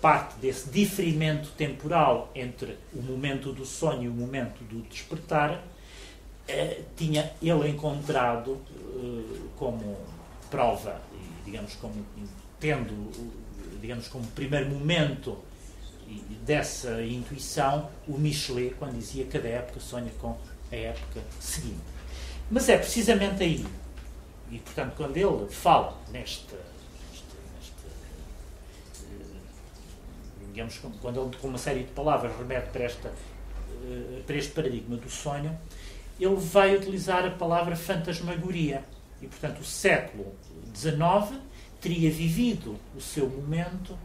[0.00, 5.62] parte desse diferimento temporal entre o momento do sonho e o momento do despertar,
[6.48, 9.98] eh, tinha ele encontrado eh, como
[10.50, 11.00] prova,
[11.50, 11.94] digamos, como
[12.60, 13.10] tendo,
[13.80, 15.38] digamos, como primeiro momento
[16.44, 20.36] dessa intuição, o Michelet, quando dizia que cada época sonha com
[20.70, 21.80] a época seguinte.
[22.50, 23.66] Mas é precisamente aí,
[24.50, 26.54] e portanto, quando ele fala neste,
[27.10, 27.24] neste,
[27.56, 27.72] neste
[29.04, 33.08] eh, digamos, quando ele com uma série de palavras remete para, esta,
[33.84, 35.56] eh, para este paradigma do sonho,
[36.18, 38.84] ele vai utilizar a palavra fantasmagoria.
[39.22, 40.34] E, portanto, o século
[40.74, 41.40] XIX
[41.80, 43.96] teria vivido o seu momento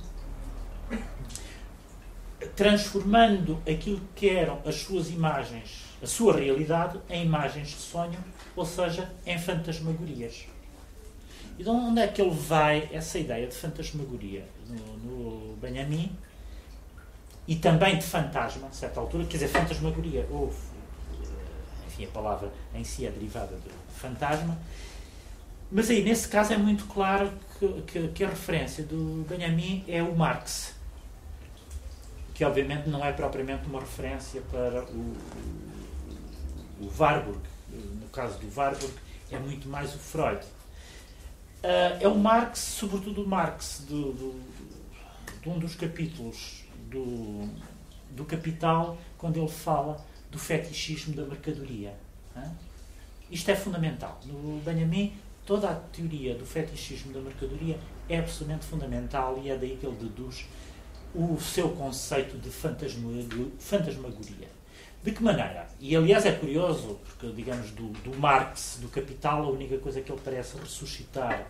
[2.55, 8.19] transformando aquilo que eram as suas imagens, a sua realidade, em imagens de sonho,
[8.55, 10.45] ou seja, em fantasmagorias.
[11.57, 14.45] E de onde é que ele vai essa ideia de fantasmagoria?
[14.67, 16.15] No, no Benjamin
[17.47, 20.51] e também de fantasma, a certa altura, quer dizer, fantasmagoria, ou,
[21.13, 21.27] eh,
[21.87, 24.57] enfim, a palavra em si é derivada de fantasma,
[25.71, 30.01] mas aí, nesse caso, é muito claro que, que- que a referência do Benjamin é
[30.03, 30.73] o Marx,
[32.33, 35.15] que obviamente não é propriamente uma referência para o,
[36.79, 37.39] o, o Warburg.
[38.01, 38.93] No caso do Warburg,
[39.31, 40.41] é muito mais o Freud.
[41.63, 44.41] Ah, é o Marx, sobretudo o Marx, do, do-
[45.41, 47.47] de um dos capítulos do,
[48.11, 51.93] do Capital, quando ele fala do fetichismo da mercadoria.
[52.35, 52.51] hã?
[53.31, 54.19] Isto é fundamental.
[54.25, 55.13] No Benjamin,
[55.45, 57.77] toda a teoria do fetichismo da mercadoria
[58.09, 60.45] é absolutamente fundamental e é daí que ele deduz
[61.13, 63.11] o seu conceito de fantasma-
[63.59, 64.47] fantasmagoria.
[65.03, 65.67] De que maneira?
[65.79, 70.11] E aliás é curioso, porque digamos do, do Marx, do Capital, a única coisa que
[70.11, 71.47] ele parece ressuscitar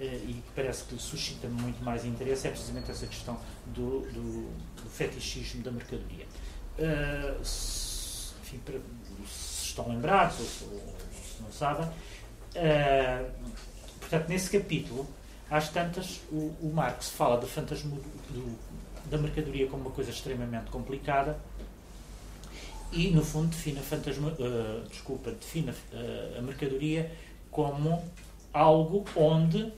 [0.00, 4.48] eh, e que parece que suscita muito mais interesse é precisamente essa questão do, do,
[4.82, 6.26] do fetichismo da mercadoria.
[6.78, 8.80] Eh, se, enfim, para-
[9.28, 11.88] se estão lembrados ou, ou se não sabem,
[12.54, 13.24] eh,
[14.00, 15.06] portanto, nesse capítulo,
[15.50, 17.96] às tantas, o, o Marx fala do fantasma
[18.30, 18.58] do-
[19.10, 21.38] da mercadoria como uma coisa extremamente complicada
[22.92, 27.10] e, no fundo, define a, fantasma, eh, desculpa, define eh, a mercadoria
[27.50, 28.02] como
[28.52, 29.72] algo onde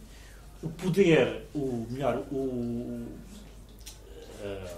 [0.63, 3.07] o poder, o melhor, o,
[4.41, 4.77] eh,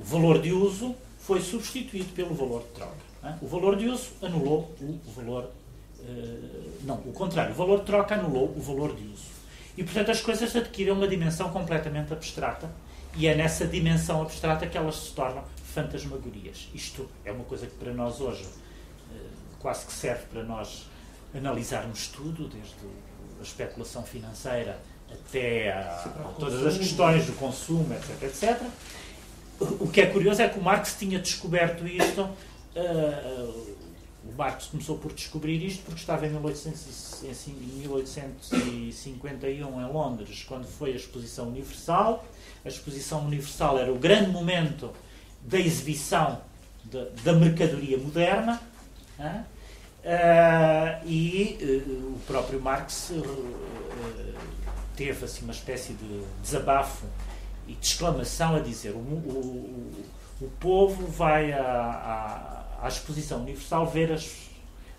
[0.00, 2.96] o valor de uso foi substituído pelo valor de troca.
[3.22, 3.36] Hã?
[3.42, 5.50] O valor de uso anulou o valor.
[6.06, 7.52] Eh, não, o contrário.
[7.52, 9.26] O valor de troca anulou o valor de uso.
[9.76, 12.70] E, portanto, as coisas adquirem uma dimensão completamente abstrata
[13.14, 16.68] e é nessa dimensão abstrata que elas se tornam fantasmagorias.
[16.74, 18.44] Isto é uma coisa que para nós hoje
[19.12, 19.18] eh,
[19.58, 20.86] quase que serve para nós
[21.34, 22.74] analisarmos tudo, desde
[23.38, 24.80] a especulação financeira
[25.10, 26.08] até a,
[26.38, 28.62] todas as questões do consumo, etc, etc.
[29.80, 32.28] O que é curioso é que o Marx tinha descoberto isto.
[32.74, 33.76] eh,
[34.28, 40.66] o Marx começou por descobrir isto porque estava em 1800 em 1851 em Londres, quando
[40.66, 42.24] foi a Exposição Universal.
[42.64, 44.90] A Exposição Universal era o grande momento
[45.42, 46.40] da exibição
[46.84, 48.60] da, da mercadoria moderna.
[49.18, 49.44] hã?
[50.08, 54.34] Ah, e eh, o próprio Marx eh,
[54.94, 57.06] teve assim, uma espécie de desabafo
[57.66, 59.92] e de exclamação a dizer o, o,
[60.40, 64.50] o, o povo vai à, à, à exposição universal ver as,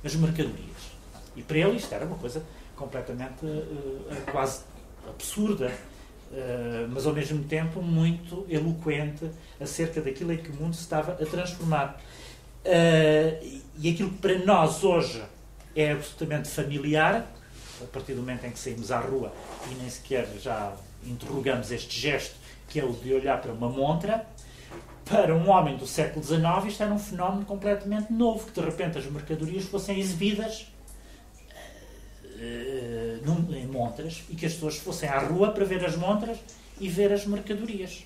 [0.04, 0.98] as mercadorias.
[1.36, 2.44] E para ele isto era uma coisa
[2.76, 4.62] completamente eh, quase
[5.08, 5.72] absurda,
[6.32, 9.30] eh, mas ao mesmo tempo muito eloquente
[9.60, 12.02] acerca daquilo em que o mundo se estava a transformar.
[12.64, 15.24] Eh, e aquilo que para nós hoje
[15.76, 17.32] é absolutamente familiar,
[17.82, 19.32] a partir do momento em que saímos à rua
[19.72, 20.76] e nem sequer já
[21.06, 22.36] interrogamos este gesto,
[22.68, 24.26] que é o de olhar para uma montra,
[25.10, 28.98] para um homem do século XIX isto era um fenómeno completamente novo, que de repente
[28.98, 30.68] as mercadorias fossem exibidas
[32.40, 36.38] eh, num- em montras e que as pessoas fossem à rua para ver as montras
[36.80, 38.04] e ver as mercadorias.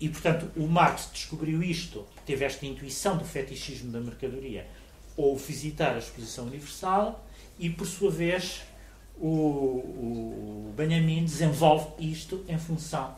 [0.00, 4.66] E, portanto, o Marx descobriu isto, teve esta intuição do fetichismo da mercadoria,
[5.16, 7.24] ou visitar a Exposição Universal,
[7.58, 8.60] e, por sua vez,
[9.18, 13.14] o, o Benjamin desenvolve isto em função,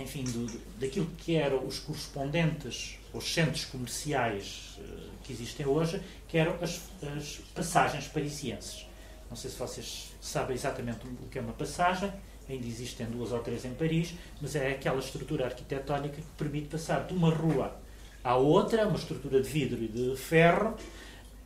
[0.00, 0.46] enfim, do,
[0.78, 4.82] daquilo que eram os correspondentes, os centros comerciais eh,
[5.24, 6.80] que existem hoje, que eram as,
[7.16, 8.86] as passagens parisienses.
[9.28, 12.12] Não sei se vocês sabem exatamente o que é uma passagem,
[12.48, 17.06] ainda existem duas ou três em Paris, mas é aquela estrutura arquitetónica que permite passar
[17.06, 17.76] de uma rua
[18.24, 20.74] à outra, uma estrutura de vidro e de ferro,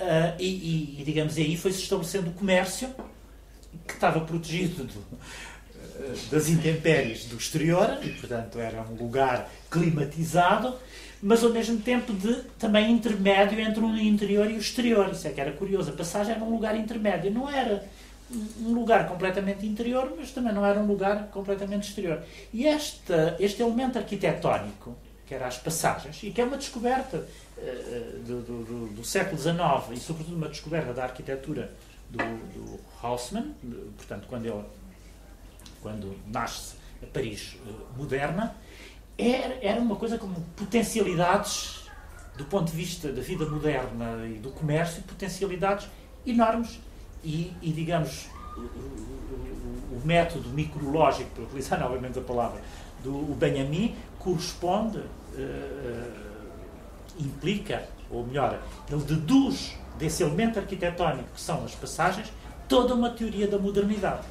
[0.01, 2.89] ah, e, e, e, digamos aí foi-se estabelecendo o comércio
[3.87, 5.19] que estava protegido do-
[6.31, 10.75] das intempéries do exterior, e portanto era um lugar climatizado,
[11.23, 15.11] mas ao mesmo tempo de também intermédio entre o interior e o exterior.
[15.13, 15.91] Isso é que era curioso.
[15.91, 17.85] A passagem era um lugar intermédio, não era
[18.61, 22.23] um lugar completamente interior, mas também não era um lugar completamente exterior.
[22.53, 24.97] E esta, este elemento arquitetónico,
[25.27, 27.27] que era as passagens, e que é uma descoberta
[27.59, 29.57] eh, do, do- do- século XIX,
[29.93, 31.71] e sobretudo uma descoberta da arquitetura
[32.11, 33.55] do, do Haussmann,
[33.97, 34.63] portanto, quando ele
[35.85, 38.57] quando nasce a Paris eh, moderna,
[39.19, 41.91] era, era uma coisa como potencialidades,
[42.39, 45.87] do ponto de vista da vida moderna e do comércio, potencialidades
[46.27, 46.81] enormes.
[47.23, 52.63] E, e, digamos, o, o- o- método micrológico, para utilizar novamente a palavra,
[53.03, 55.03] do Benjamin, corresponde,
[55.37, 56.11] eh,
[57.19, 58.59] implica, ou melhor,
[58.91, 62.33] ele deduz desse elemento arquitetónico que são as passagens,
[62.69, 64.27] toda uma teoria da modernidade.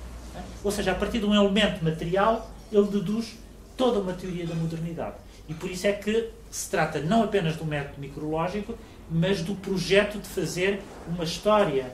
[0.64, 3.38] Ou seja, a partir de um elemento material, ele deduz
[3.78, 5.16] toda uma teoria da modernidade.
[5.48, 8.78] E por isso é que se trata não apenas do método micrológico,
[9.10, 11.94] mas do projeto de fazer uma história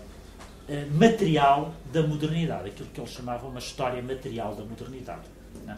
[0.68, 5.24] eh, material da modernidade, aquilo que eles chamavam uma história material da modernidade.
[5.66, 5.78] né?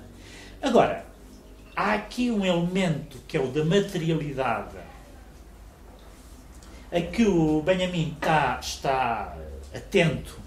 [0.61, 1.05] Agora,
[1.75, 4.75] há aqui um elemento que é o da materialidade,
[6.91, 8.17] a que o Benjamin
[8.59, 9.37] está
[9.73, 10.40] atento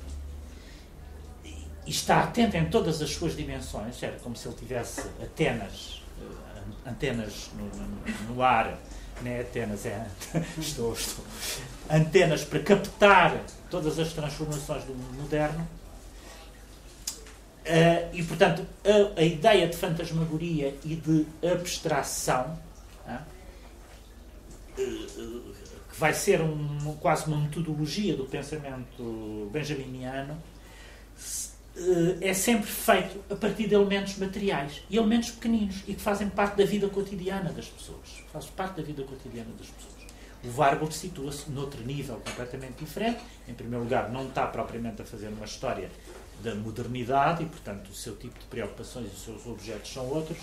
[1.86, 6.88] e está atento em todas as suas dimensões, era como se ele tivesse antenas, eh,
[6.90, 8.78] antenas no, no- no ar,
[9.22, 9.40] né?
[9.42, 10.06] Antenas é
[10.58, 11.24] estou, estou,
[11.90, 13.38] antenas para captar
[13.70, 15.66] todas as transformações do mundo moderno.
[17.66, 22.58] Eh, e portanto a, a ideia de fantasmagoria e de abstração
[23.08, 23.18] eh,
[24.78, 24.82] eh,
[25.90, 30.36] que vai ser um- quase uma metodologia do pensamento benjaminiano
[32.20, 36.56] é sempre feito a partir de elementos materiais e elementos pequeninos e que fazem parte
[36.56, 38.22] da vida cotidiana das pessoas.
[38.32, 39.94] Faz parte da vida cotidiana das pessoas.
[40.44, 43.18] O Warburg situa-se noutro nível completamente diferente.
[43.48, 45.90] Em primeiro lugar, não está propriamente a fazer uma história
[46.42, 50.38] da modernidade e, portanto, o seu tipo de preocupações e os seus objetos são outros,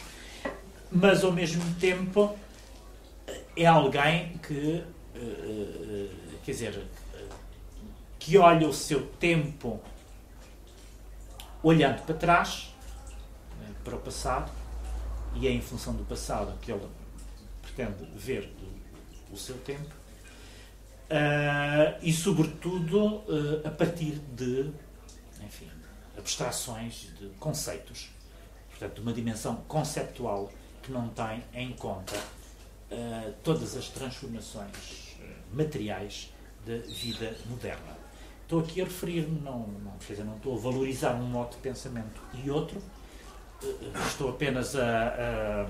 [0.91, 2.35] mas ao mesmo tempo
[3.55, 4.83] é alguém que,
[5.15, 6.07] eh, eh,
[6.43, 6.83] quer dizer,
[7.13, 7.17] eh,
[8.19, 9.79] que olha o seu tempo
[11.63, 12.75] olhando para trás,
[13.61, 14.51] eh, para o passado,
[15.35, 16.87] e é em função do passado que ele
[17.61, 18.51] pretende ver
[19.29, 20.01] o, o seu tempo,
[21.11, 24.71] Uh, e, sobretudo, uh, a partir de
[25.43, 25.69] enfim,
[26.17, 28.09] abstrações, de conceitos.
[28.69, 30.49] Portanto, de uma dimensão conceptual
[30.81, 35.17] que não tem em conta uh, todas as transformações
[35.51, 36.33] materiais
[36.65, 38.00] da vida moderna.
[38.51, 41.57] Estou aqui a referir-me, não, não, quer dizer, não estou a valorizar um modo de
[41.59, 42.81] pensamento e outro,
[44.05, 45.67] estou apenas a,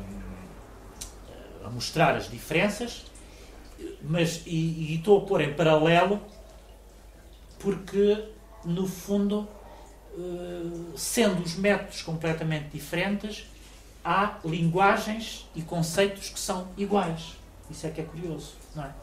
[1.64, 3.06] a, a mostrar as diferenças
[4.02, 6.20] mas e, e estou a pôr em paralelo
[7.60, 8.28] porque
[8.66, 9.48] no fundo
[10.18, 13.46] eh, sendo os métodos completamente diferentes
[14.04, 17.36] há linguagens e conceitos que são iguais
[17.70, 19.01] isso é que é curioso não é?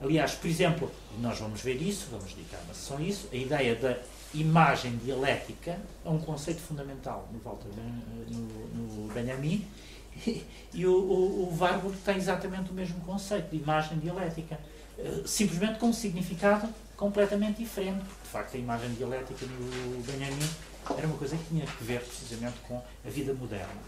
[0.00, 0.90] Aliás por exemplo
[1.20, 3.98] nós vamos ver isso vamos dedicar uma sessão a isso a ideia da
[4.32, 7.68] imagem dialética é um conceito fundamental no Walter
[8.28, 9.66] no, no Benjamin
[10.72, 14.58] e o, o, o Warburg tem exatamente o mesmo conceito de imagem dialética,
[14.98, 18.02] eh, simplesmente com um significado completamente diferente.
[18.02, 20.50] De facto, a imagem dialética no Benjamin
[20.96, 23.80] era uma coisa que tinha que ver precisamente com a vida moderna.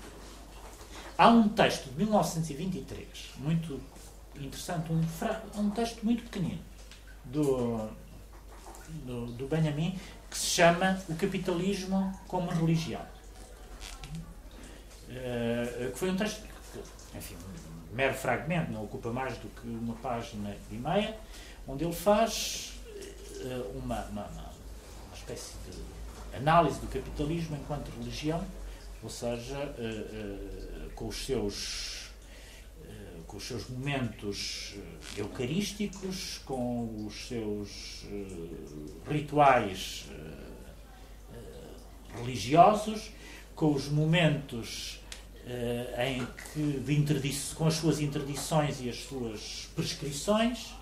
[1.19, 3.07] Há um texto de 1923,
[3.39, 3.81] muito
[4.37, 6.61] interessante, um, um texto muito pequenino,
[7.25, 7.89] do,
[9.05, 9.99] do, do Benjamin,
[10.31, 13.03] que se chama O Capitalismo como Religião.
[15.09, 17.37] Uh, que foi um texto que, enfim,
[17.91, 21.17] um mero fragmento, não ocupa mais do que uma página e meia,
[21.69, 24.53] onde ele faz uh, uma, uma, uma,
[25.15, 28.43] espécie de análise do capitalismo enquanto religião,
[29.03, 32.02] ou seja, uh, com os seus
[33.33, 34.75] com os seus momentos
[35.17, 38.05] eucarísticos, com os seus
[39.09, 40.05] rituais
[42.15, 43.11] religiosos,
[43.57, 45.01] com os momentos
[45.99, 50.75] em que, de com as suas interdições e as suas prescrições,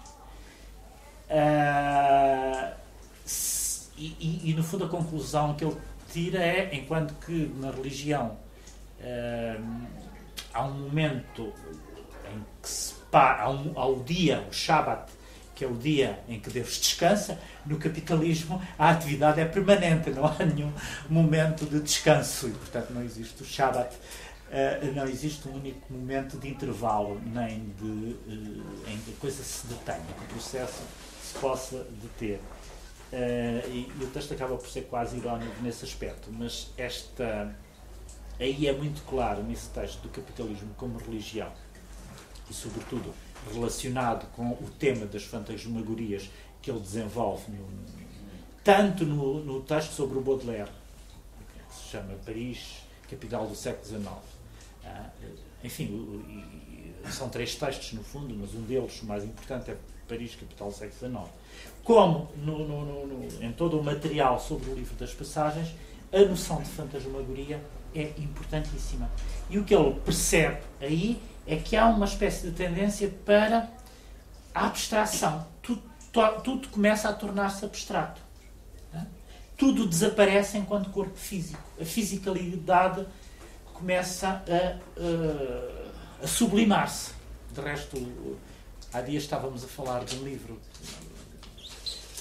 [1.31, 2.75] uh,
[3.97, 5.77] e, e, e, no fundo a conclusão que ele
[6.13, 8.37] tira é, enquanto que na religião
[8.99, 9.87] uh,
[10.53, 11.53] há um momento
[12.63, 15.11] que se para, há, um, há o dia, o Shabbat,
[15.55, 20.27] que é o dia em que Deus descansa, no capitalismo a atividade é permanente, não
[20.27, 20.73] há nenhum
[21.09, 23.95] momento de descanso e, portanto, não existe o Shabbat
[24.51, 29.45] Uh, não existe um único momento de intervalo, nem de uh, em que a coisa
[29.45, 30.83] se detenha, que o processo
[31.23, 32.41] se possa deter.
[33.13, 37.55] Uh, e, e, o texto acaba por ser quase irónico nesse aspecto, mas esta
[38.41, 41.53] aí é muito claro nesse texto do capitalismo como religião
[42.51, 43.15] e, sobretudo,
[43.53, 46.29] relacionado com o tema das fantasmagorias
[46.61, 47.67] que ele desenvolve no,
[48.63, 50.71] tanto no, no texto sobre o Baudelaire,
[51.69, 54.09] que se chama Paris, capital do século XIX,
[54.85, 55.11] ah,
[55.63, 56.23] enfim,
[57.11, 59.77] são três textos no fundo, mas um deles, o mais importante, é
[60.09, 61.31] Paris, capital do século XIX.
[61.85, 65.75] Como no, no, em todo o material sobre o livro das passagens,
[66.13, 67.63] a noção de fantasmagoria
[67.95, 69.11] é importantíssima.
[69.49, 71.21] E o que ele percebe aí
[71.51, 73.69] é que há uma espécie de tendência para
[74.55, 75.45] a abstração.
[75.61, 75.83] Tudo,
[76.45, 78.21] tudo começa a tornar-se abstrato.
[78.93, 79.05] Né?
[79.59, 81.61] Tudo desaparece enquanto corpo físico.
[81.81, 83.05] A fisicalidade
[83.75, 87.15] começa a, a, a sublimar-se.
[87.53, 87.97] De resto,
[88.93, 90.57] há dias estávamos a falar de um livro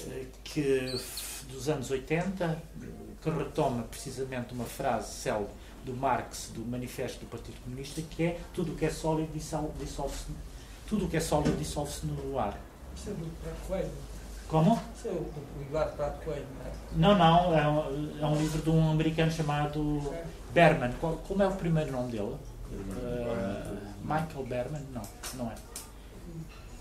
[0.08, 1.00] eh, que,
[1.48, 2.60] dos anos 80
[3.22, 5.52] que retoma precisamente uma frase célebre
[5.84, 10.26] do Marx, do Manifesto do Partido Comunista, que é tudo o que é sólido dissolve-se
[10.90, 12.58] tudo o que é sólido dissolve-se no ar.
[12.96, 13.90] Isso é do Coelho.
[14.48, 14.82] Como?
[14.96, 15.30] Isso é o
[15.62, 17.14] Eduardo Prato Coelho, não é?
[17.14, 20.24] Não, não, é um, é um livro de um americano chamado é.
[20.52, 20.92] Berman.
[21.00, 22.34] Qual, como é o primeiro nome dele?
[22.72, 24.82] Uh, Michael Berman?
[24.92, 25.02] Não,
[25.34, 25.54] não é.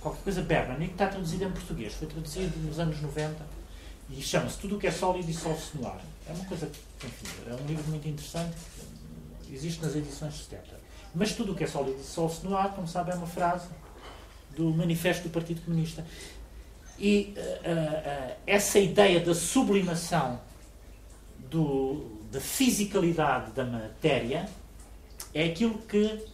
[0.02, 1.94] Qualquer coisa Berman, e que está traduzido em português.
[1.94, 3.36] Foi traduzido nos anos 90
[4.10, 6.02] e chama-se Tudo o que é sólido dissolve-se no ar.
[6.28, 8.56] É uma coisa, enfim, é um livro muito interessante.
[9.52, 10.80] Existe nas edições 70.
[11.14, 13.68] Mas tudo o que é sólido dissolve-se no ar, como sabe, é uma frase
[14.56, 16.06] do Manifesto do Partido Comunista.
[16.98, 20.40] E uh, uh, essa ideia da sublimação
[21.50, 24.50] do, da fisicalidade da matéria
[25.34, 26.26] é aquilo que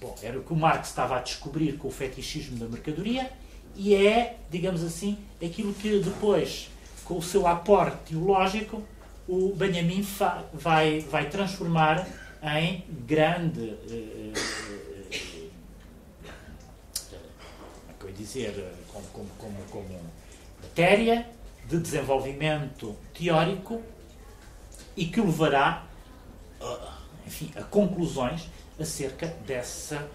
[0.00, 3.30] bom, era o que o Marx estava a descobrir com o fetichismo da mercadoria
[3.76, 6.68] e é, digamos assim, aquilo que depois,
[7.04, 8.82] com o seu aporte teológico,
[9.28, 10.02] o Benjamin
[10.54, 12.08] vai, vai transformar
[12.42, 14.32] em grande, eh,
[15.12, 15.50] eh,
[17.98, 20.00] como é dizer, como, como, como, como
[20.62, 21.28] matéria
[21.68, 23.82] de desenvolvimento teórico
[24.96, 25.84] e que levará
[27.26, 28.48] enfim, a conclusões
[28.80, 30.08] acerca dessa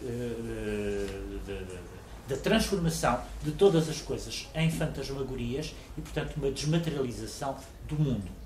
[0.00, 1.78] de, de,
[2.28, 7.56] da transformação de todas as coisas em fantasmagorias e, portanto, uma desmaterialização
[7.88, 8.39] do mundo.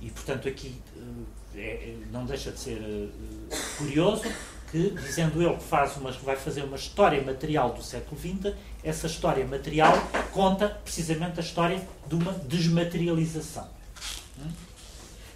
[0.00, 0.80] E, portanto, aqui
[1.54, 3.10] é, é, não deixa de ser
[3.76, 4.24] curioso
[4.70, 9.06] que, dizendo ele que faz uma, vai fazer uma história material do século XX, essa
[9.06, 9.92] história material
[10.32, 13.68] conta precisamente a história de uma desmaterialização.
[14.38, 14.50] Hum?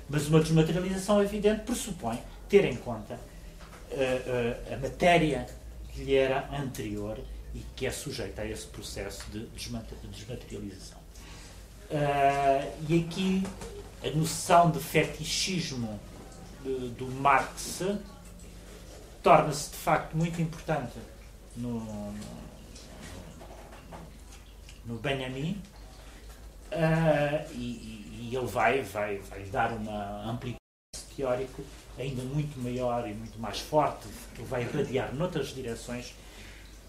[0.08, 2.18] Mas uma desmaterialização evidente pressupõe
[2.48, 5.46] ter em conta uh, uh, a matéria
[5.88, 7.18] que lhe era anterior
[7.54, 10.98] e que é sujeita a esse processo de desmaterialização.
[11.90, 13.42] Uh, e aqui
[14.04, 15.98] a noção de fetichismo
[16.96, 17.82] do Marx
[19.22, 20.98] torna-se de facto muito importante
[21.56, 22.14] no, no,
[24.84, 25.60] no Benjamin
[26.72, 30.58] uh, e, e, ele vai, vai, vai dar uma amplitude
[31.16, 31.64] teórico
[31.98, 36.14] ainda muito maior e muito mais forte, que vai irradiar noutras direções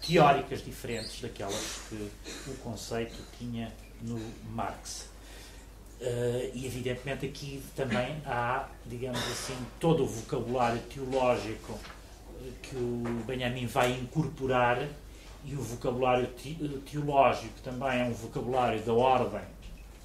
[0.06, 2.10] teóricas diferentes daquelas que
[2.48, 3.72] o conceito tinha
[4.02, 4.20] no
[4.50, 5.08] Marx.
[5.98, 11.78] Uh, e evidentemente aqui também há, digamos assim, todo o vocabulário teológico
[12.62, 14.86] que o Benjamin vai incorporar
[15.44, 16.28] e o vocabulário
[16.90, 19.40] teológico também é um vocabulário da ordem,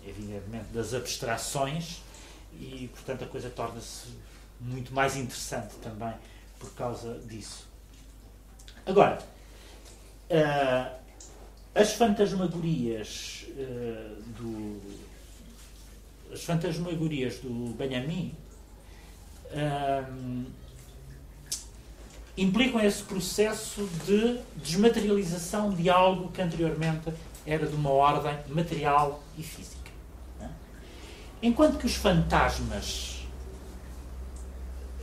[0.08, 2.02] evidentemente, das abstrações
[2.54, 4.10] e, portanto, a coisa torna-se
[4.60, 6.14] muito mais interessante também
[6.60, 7.68] por causa disso.
[8.86, 9.18] Agora,
[10.30, 11.00] uh,
[11.74, 14.91] as fantasmagorias uh, do
[16.42, 18.36] as fantasmagorias do Benjamin
[19.52, 20.46] uh,
[22.36, 27.14] implicam esse processo de desmaterialização de algo que anteriormente
[27.46, 29.92] era de uma ordem material e física.
[30.42, 30.48] É?
[31.44, 33.28] Enquanto que os fantasmas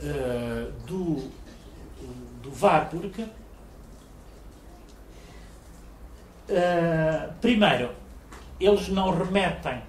[0.01, 1.31] uh, do,
[2.41, 3.29] do Warburg, uh,
[7.39, 7.91] primeiro,
[8.59, 9.88] eles não remetem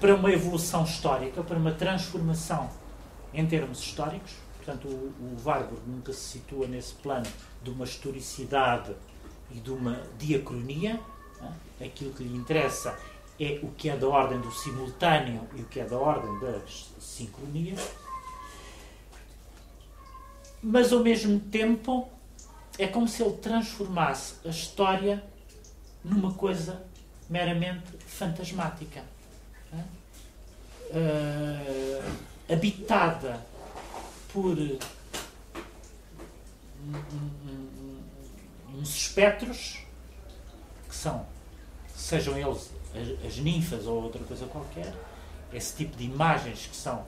[0.00, 2.70] para uma evolução histórica, para uma transformação
[3.32, 4.32] em termos históricos,
[4.70, 7.26] Portanto, o, o Warburg nunca se situa nesse plano
[7.62, 8.94] de uma historicidade
[9.50, 11.00] e de uma diacronia.
[11.80, 11.86] É?
[11.86, 12.96] Aquilo que lhe interessa
[13.38, 16.60] é o que é da ordem do simultâneo e o que é da ordem da
[17.00, 17.74] sincronia.
[20.62, 22.06] Mas, ao mesmo tempo,
[22.78, 25.24] é como se ele transformasse a história
[26.04, 26.84] numa coisa
[27.30, 29.02] meramente fantasmática.
[29.72, 33.40] Uh, habitada
[34.32, 34.56] por
[38.74, 39.78] uns espectros
[40.88, 41.26] que são,
[41.94, 44.92] sejam eles as, as, ninfas ou outra coisa qualquer,
[45.52, 47.04] esse tipo de imagens que são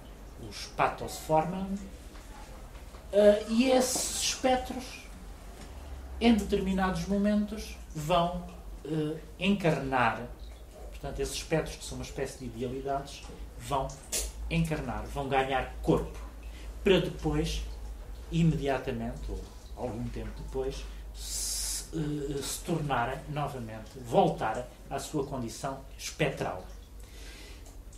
[0.48, 4.84] os patos formam, uh, e esses espectros,
[6.20, 8.44] em determinados momentos, vão
[8.84, 10.22] uh, encarnar,
[11.02, 13.22] portanto, esses espectros, que são uma espécie de idealidades,
[13.58, 13.88] vão
[14.48, 16.16] encarnar, vão ganhar corpo
[16.84, 17.62] para depois,
[18.30, 19.40] imediatamente, ou
[19.76, 26.64] algum tempo depois, se, uh, se tornarem novamente, voltarem à sua condição espectral.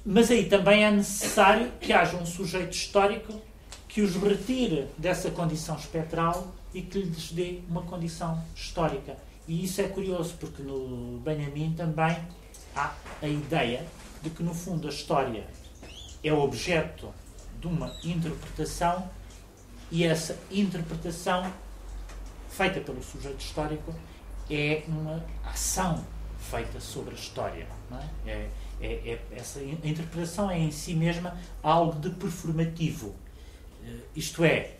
[0.04, 3.40] Mas aí também é necessário que haja um sujeito histórico
[3.86, 9.16] que os retire dessa condição espectral e que lhes dê uma condição histórica.
[9.46, 12.16] E isso é curioso, porque no Benjamin também
[12.74, 13.86] há a ideia
[14.22, 15.46] de que, no fundo, a história
[16.22, 17.12] é objeto
[17.60, 19.08] de uma interpretação
[19.90, 21.52] e essa interpretação
[22.48, 23.94] feita pelo sujeito histórico
[24.50, 26.04] é uma ação
[26.38, 27.66] feita sobre a história.
[28.26, 28.30] É?
[28.30, 28.48] É,
[28.80, 33.08] é, é, essa interpretação é em si mesma algo de performativo.
[33.82, 34.76] Uh, isto é,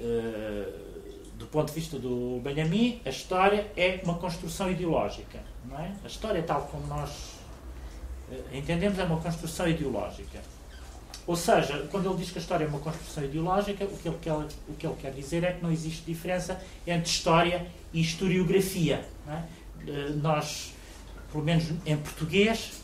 [0.00, 5.40] uh, do ponto de vista do Benjamin, a história é uma construção ideológica.
[5.68, 5.92] Não é?
[6.04, 7.10] A história, tal como nós
[8.30, 10.40] uh, entendemos, é uma construção ideológica.
[11.26, 14.18] Ou seja, quando ele diz que a história é uma construção ideológica, o que ele
[14.20, 19.06] quer, o que ele quer dizer é que não existe diferença entre história e historiografia.
[19.28, 19.42] É?
[19.86, 20.72] Eh, nós,
[21.30, 22.82] pelo menos em português,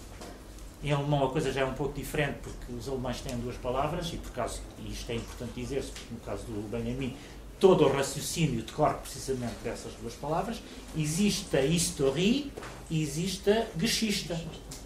[0.82, 4.12] em alemão a coisa já é um pouco diferente, porque os alemães têm duas palavras,
[4.12, 7.16] e por causa, e isto é importante dizer-se, porque no caso do Benjamin,
[7.58, 10.58] todo o raciocínio decorre precisamente dessas duas palavras.
[10.96, 12.52] Existe a Historie
[12.90, 14.34] e existe a Geschichte.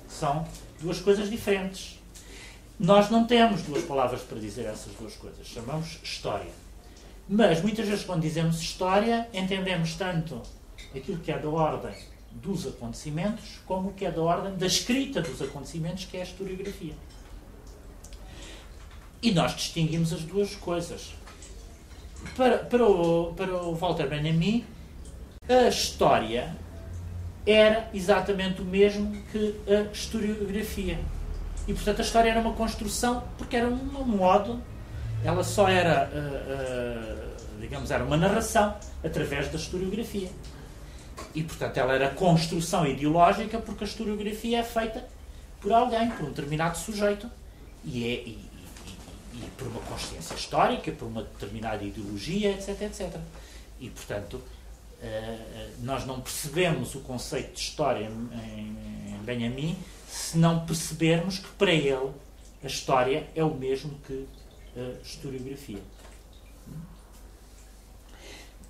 [0.08, 0.46] São
[0.80, 2.00] duas coisas diferentes.
[2.78, 6.50] Nós não temos duas palavras para dizer essas duas coisas, chamamos história.
[7.28, 10.42] Mas muitas vezes, quando dizemos história, entendemos tanto
[10.94, 11.94] aquilo que é da ordem
[12.32, 16.24] dos acontecimentos, como o que é da ordem da escrita dos acontecimentos, que é a
[16.24, 16.94] historiografia.
[19.22, 21.14] E nós distinguimos as duas coisas.
[22.36, 24.64] Para, para, o, para o Walter Benjamin,
[25.48, 26.56] A história
[27.46, 30.98] era exatamente o mesmo que a historiografia.
[31.66, 34.60] E, portanto, a história era uma construção, porque era um modo,
[35.24, 38.74] ela só era, uh, uh, digamos, era uma narração
[39.04, 40.30] através da historiografia.
[41.34, 45.04] E, portanto, ela era construção ideológica, porque a historiografia é feita
[45.60, 47.30] por alguém, por um determinado sujeito,
[47.84, 48.50] e, é, e,
[49.32, 53.16] e, por uma consciência histórica, por uma determinada ideologia, etc, etc.
[53.80, 59.76] E, portanto, uh, nós não percebemos o conceito de história em Benjamin
[60.08, 62.10] se não percebermos que para ele
[62.62, 64.26] a história é o mesmo que
[64.76, 65.82] a historiografia.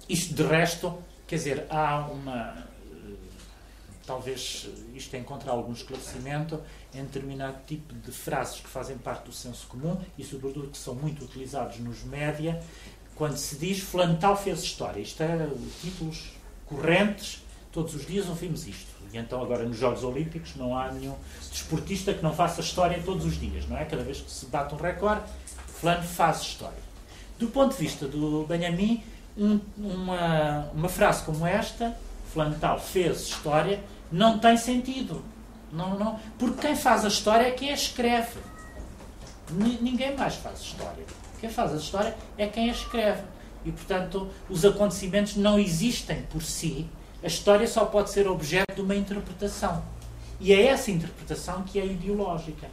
[0.08, 2.71] Isto, de resto, quer dizer, há uma.
[4.12, 6.60] Talvez isto encontre algum esclarecimento
[6.94, 10.94] em determinado tipo de frases que fazem parte do senso comum e, sobretudo, que são
[10.94, 12.62] muito utilizados nos média,
[13.14, 15.00] quando se diz Fulano tal fez história.
[15.00, 15.48] Isto é
[15.80, 16.32] títulos
[16.66, 18.92] correntes, todos os dias ouvimos isto.
[19.10, 21.16] E então agora nos Jogos Olímpicos não há nenhum
[21.50, 23.86] desportista que não faça história todos os dias, não é?
[23.86, 25.24] Cada vez que se bate um recorde,
[25.68, 26.82] fulano faz história.
[27.38, 29.02] Do ponto de vista do Benjamin,
[29.38, 31.96] um, uma, uma frase como esta,
[32.30, 33.80] fulano fez história,
[34.12, 35.24] não tem sentido.
[35.72, 38.38] Não, não, porque quem faz a história é quem a escreve.
[39.50, 41.04] N ninguém mais faz história.
[41.40, 43.22] Quem faz a história é quem a escreve.
[43.64, 46.86] E, portanto, os acontecimentos não existem por si,
[47.22, 49.82] a história só pode ser objeto de uma interpretação.
[50.40, 52.66] E é essa interpretação que é ideológica.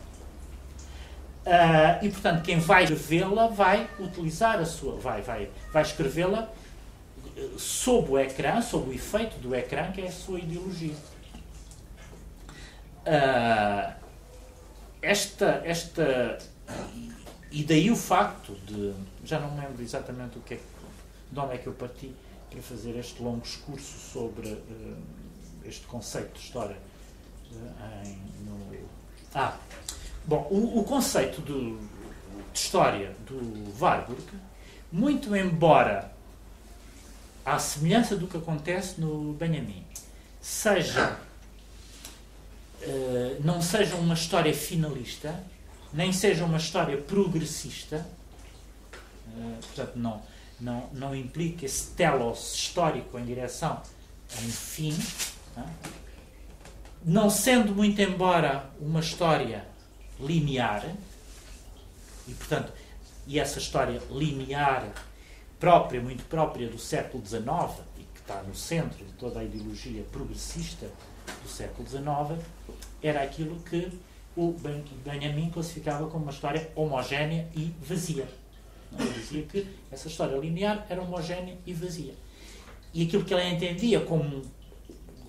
[1.45, 4.97] Uh, e, portanto, quem vai escrevê-la vai utilizar a sua.
[4.97, 6.49] vai, vai, vai escrevê-la
[7.57, 10.93] sob o ecrã, sob o efeito do ecrã, que é a sua ideologia.
[13.05, 13.93] Uh,
[15.01, 16.37] esta, esta.
[17.51, 18.93] E daí o facto de.
[19.23, 20.59] Já não me lembro exatamente o que é,
[21.31, 22.13] de onde é que eu parti
[22.49, 24.97] para fazer este longo discurso sobre uh,
[25.65, 26.77] este conceito de história
[27.51, 28.79] uh, em, no...
[29.33, 29.55] Ah,
[30.25, 31.77] bom, o, o conceito de,
[32.51, 34.23] de história do Warburg,
[34.91, 36.11] muito embora
[37.45, 39.85] à semelhança do que acontece no Benjamin,
[40.41, 41.19] seja
[42.81, 45.43] uh, não seja uma história finalista,
[45.93, 48.05] nem seja uma história progressista,
[49.61, 50.21] portanto não
[50.59, 53.81] não, não implica esse telos histórico em direção
[54.35, 54.95] a um fim,
[55.57, 55.63] é?
[57.03, 59.65] não sendo muito embora uma história
[60.19, 60.85] linear,
[62.27, 62.73] e portanto,
[63.25, 64.91] e essa história linear
[65.59, 67.43] própria, muito própria do século XIX,
[67.97, 70.87] e que está no centro de toda a ideologia progressista
[71.43, 72.45] do século XIX,
[73.01, 73.91] era aquilo que
[74.35, 74.55] o
[75.03, 78.27] Benjamin classificava como uma história homogénea e vazia.
[78.97, 82.13] Ele dizia que essa história linear era homogénea e vazia.
[82.93, 84.43] E aquilo que ele entendia como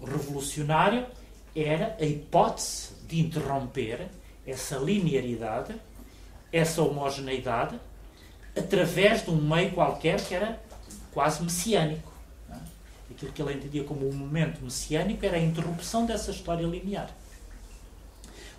[0.02, 1.06] revolucionário
[1.54, 4.08] era a hipótese de interromper
[4.46, 5.74] essa linearidade,
[6.52, 7.78] essa homogeneidade,
[8.56, 10.60] através de um meio qualquer que era
[11.12, 12.09] quase messiânico.
[13.20, 17.10] Aquilo que ele entendia como um momento messiânico era a interrupção dessa história linear.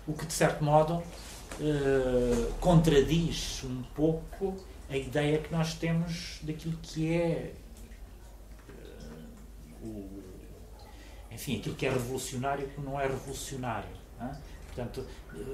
[0.06, 1.02] O que, de certo modo,
[1.60, 4.56] eh, contradiz um pouco
[4.88, 7.52] a ideia que nós temos daquilo que é
[9.82, 10.22] uh, o,
[11.30, 13.90] enfim, aquilo que é revolucionário e que não é revolucionário.
[14.20, 14.36] É?
[14.66, 15.06] Portanto,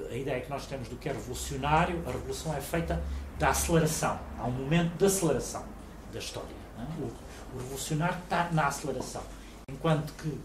[0.09, 3.01] a ideia que nós temos do que é revolucionário, a revolução é feita
[3.37, 4.19] da aceleração.
[4.37, 5.65] Há um momento de aceleração
[6.11, 6.55] da história.
[6.77, 7.03] É?
[7.03, 7.11] O,
[7.53, 9.23] o, revolucionário está na aceleração.
[9.69, 10.37] Enquanto que o,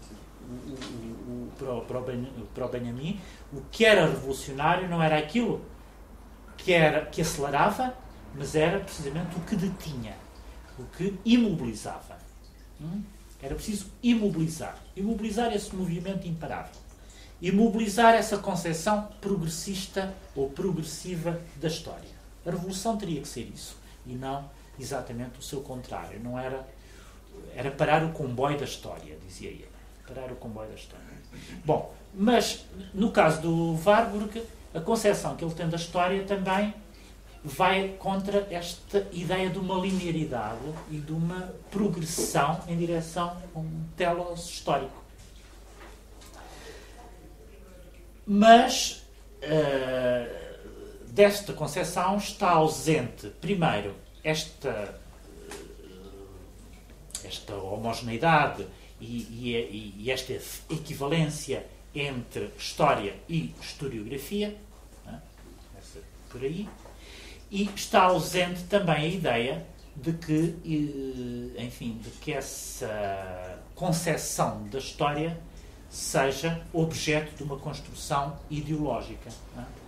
[0.47, 3.19] o, o, para, o, para o Benjamin,
[3.51, 5.63] o que era revolucionário não era aquilo
[6.57, 7.95] que, era, que acelerava,
[8.33, 10.15] mas era precisamente o que detinha,
[10.77, 12.17] o que imobilizava.
[12.79, 13.01] Hum?
[13.41, 14.77] Era preciso imobilizar.
[14.95, 16.73] Imobilizar esse movimento imparável.
[17.41, 22.15] Imobilizar essa concepção progressista ou progressiva da história.
[22.45, 24.49] A revolução teria que ser isso e não
[24.79, 26.19] exatamente o seu contrário.
[26.23, 26.67] Não era
[27.55, 29.67] era parar o comboio da história, dizia ele.
[30.07, 31.05] Parar o comboio da história.
[31.63, 34.43] Bom, mas no caso do Warburg,
[34.73, 36.73] a concepção que ele tem da história também
[37.43, 40.57] vai contra esta ideia de uma linearidade
[40.89, 45.03] e de uma progressão em direção a um telos histórico.
[48.25, 49.05] Mas
[49.43, 54.99] uh, desta concepção está ausente, primeiro, esta,
[57.25, 58.65] esta homogeneidade
[58.99, 60.33] e, e, e esta
[60.69, 64.57] equivalência entre história e historiografia,
[65.07, 65.17] é?
[66.29, 66.67] por aí,
[67.49, 69.65] e está ausente também a ideia
[69.95, 75.39] de que, eh, enfim, de que essa concepção da história
[75.89, 79.29] seja objeto de uma construção ideológica.
[79.57, 79.85] É?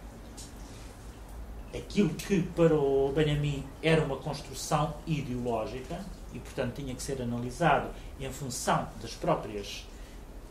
[1.77, 5.99] Aquilo que para o Benjamin era uma construção ideológica
[6.37, 7.89] e, portanto, tinha que ser analisado
[8.19, 9.85] em função das próprias,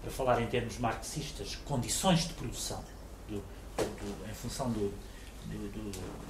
[0.03, 2.83] para falar em termos marxistas, condições de produção,
[3.29, 3.37] do,
[3.77, 4.93] do, em função do,
[5.47, 6.27] do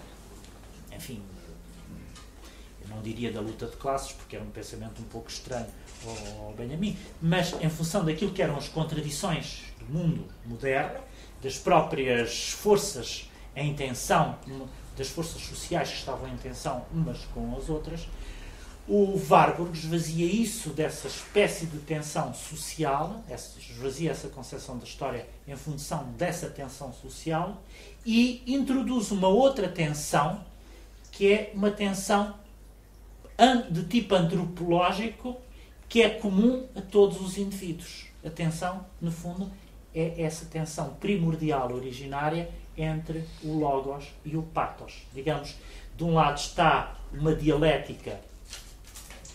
[0.94, 1.22] enfim,
[2.82, 5.66] eu não diria da luta de classes, porque era um pensamento um pouco estranho
[6.38, 11.00] ao Benjamin, mas em função daquilo que eram as contradições do mundo moderno,
[11.42, 14.38] das próprias forças em tensão,
[14.96, 18.06] das forças sociais que estavam em tensão umas com as outras,
[18.88, 23.24] o Warburg esvazia isso dessa espécie de tensão social,
[23.58, 27.62] esvazia essa concepção da história em função dessa tensão social
[28.04, 30.44] e introduz uma outra tensão,
[31.10, 32.34] que é uma tensão
[33.70, 35.36] de tipo antropológico
[35.88, 38.06] que é comum a todos os indivíduos.
[38.24, 39.50] A tensão, no fundo,
[39.94, 45.06] é essa tensão primordial, originária, entre o Logos e o Pathos.
[45.14, 45.56] Digamos,
[45.96, 48.20] de um lado está uma dialética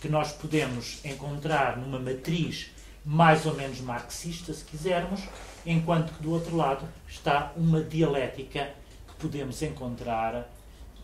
[0.02, 2.72] que nós podemos encontrar numa matriz
[3.06, 5.22] mais ou menos marxista, se quisermos,
[5.66, 8.74] enquanto que do outro lado está uma dialética
[9.08, 10.50] que podemos encontrar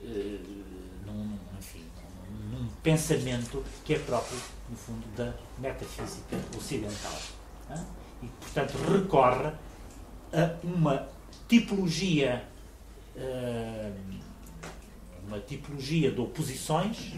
[0.03, 0.39] eh,
[1.05, 1.83] num, enfim,
[2.51, 4.37] num pensamento que é próprio,
[4.69, 7.19] no fundo, da metafísica ocidental.
[8.21, 9.51] E, portanto, recorre
[10.33, 11.07] a uma
[11.47, 12.43] tipologia,
[13.15, 13.91] eh,
[15.27, 17.13] uma tipologia de oposições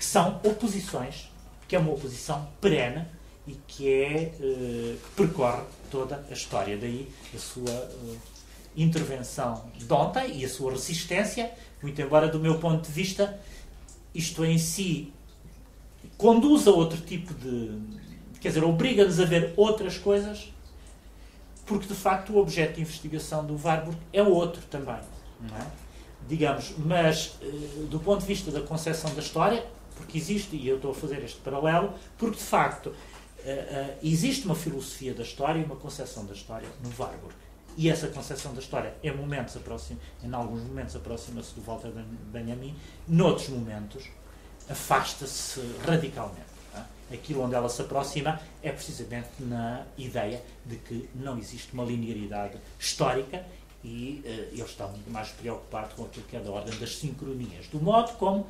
[0.00, 1.30] que são oposições,
[1.68, 3.04] que é uma oposição perene
[3.46, 6.74] e que é eh, que percorre toda a história.
[6.78, 8.16] Daí a sua uh,
[8.74, 11.52] intervenção de ontem e a sua resistência,
[11.82, 13.38] muito embora do meu ponto de vista
[14.14, 15.12] isto em si
[16.16, 17.70] conduz a outro tipo de.
[18.40, 20.50] quer dizer, obriga-nos a ver outras coisas,
[21.66, 25.00] porque de facto o objeto de investigação do Warburg é outro também.
[25.42, 25.66] Não é?
[26.26, 27.46] Digamos, mas eh,
[27.90, 29.62] do ponto de vista da concepção da história,
[30.00, 32.92] porque existe, e eu estou a fazer este paralelo, porque de facto
[33.44, 37.34] eh, eh, existe uma filosofia da história e uma concepção da história no Warburg.
[37.76, 41.90] E essa concepção da história, em, momentos aproxima, em alguns momentos, aproxima-se do Walter
[42.32, 42.74] Benjamin,
[43.06, 44.08] noutros momentos,
[44.68, 46.50] afasta-se radicalmente.
[46.74, 47.14] É?
[47.14, 52.58] Aquilo onde ela se aproxima é precisamente na ideia de que não existe uma linearidade
[52.78, 53.44] histórica
[53.82, 57.66] e uh, ele está muito mais preocupado com aquilo que é da ordem das sincronias,
[57.68, 58.46] do modo como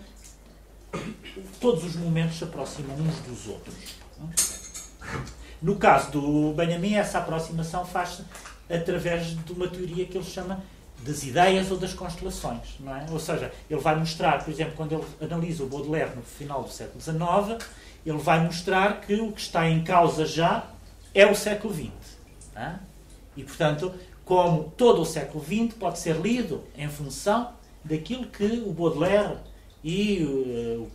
[1.60, 3.74] todos os momentos se aproximam uns dos outros.
[5.60, 8.24] No caso do Benjamin, essa aproximação faz-se
[8.68, 10.62] através de uma teoria que ele chama
[11.02, 12.76] das ideias ou das constelações.
[12.78, 13.06] Não é?
[13.10, 16.70] Ou seja, ele vai mostrar, por exemplo, quando ele analisa o Baudelaire no final do
[16.70, 17.64] século XIX,
[18.04, 20.66] ele vai mostrar que o que está em causa já
[21.14, 21.90] é o século XX.
[22.54, 22.74] É?
[23.36, 23.94] E, portanto,
[24.24, 27.52] como todo o século XX pode ser lido em função
[27.84, 29.38] daquilo que o Baudelaire
[29.82, 30.90] e uh,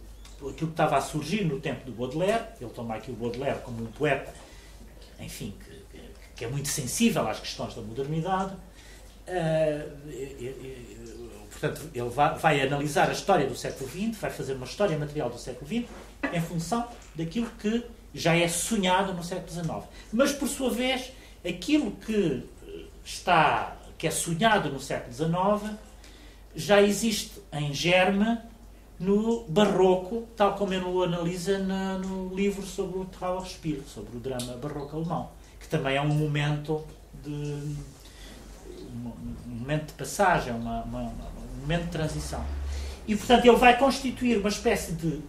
[0.49, 3.83] aquilo que estava a surgir no tempo do Baudelaire, ele toma aqui o Baudelaire como
[3.83, 4.33] um poeta,
[5.19, 5.99] enfim, que,
[6.35, 9.91] que é muito sensível às questões da modernidade, uh,
[11.49, 15.29] portanto, ele vai, vai, analisar a história do século XX, vai fazer uma história material
[15.29, 15.89] do século XX
[16.31, 17.83] em função daquilo que
[18.13, 19.83] já é sonhado no século XIX.
[20.11, 21.11] Mas, por sua vez,
[21.45, 22.43] aquilo que
[23.03, 25.75] está, que é sonhado no século XIX,
[26.55, 28.37] já existe em germe
[28.99, 34.19] no barroco, tal como ele o analisa na, no livro sobre o Trauerspiel, sobre o
[34.19, 36.83] drama barroco alemão, que também é um momento
[37.23, 37.29] de
[38.89, 42.43] um momento de passagem, uma, uma, um momento de transição.
[43.07, 45.21] E, portanto, ele vai constituir uma espécie de,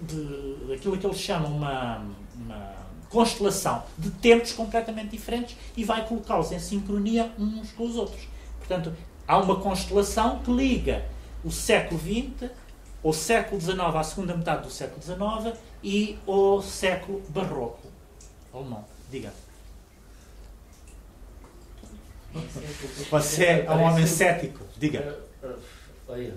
[0.00, 2.06] de aquilo que ele chama uma,
[2.36, 2.74] uma
[3.08, 8.28] constelação de tempos completamente diferentes e vai colocá-los em sincronia uns com os outros.
[8.58, 8.92] Portanto,
[9.26, 11.04] há uma constelação que liga
[11.42, 12.50] o século XX,
[13.02, 17.88] o século XIX à segunda metade do século XIX e o século barroco
[18.52, 18.84] alemão.
[19.10, 19.32] Diga.
[23.10, 24.64] Você é um homem cético.
[24.76, 25.18] Diga.
[26.08, 26.34] Olha,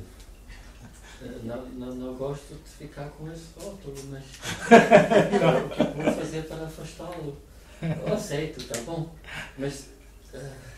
[1.44, 6.66] não, não, não gosto de ficar com esse rótulo, mas o que vou fazer para
[6.66, 7.38] afastá-lo?
[7.82, 9.10] Eu aceito, tá bom?
[9.58, 9.90] Mas.
[10.34, 10.73] Uh,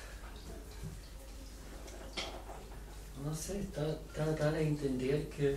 [3.23, 3.81] não sei, está
[4.13, 5.55] tá a dar a entender que,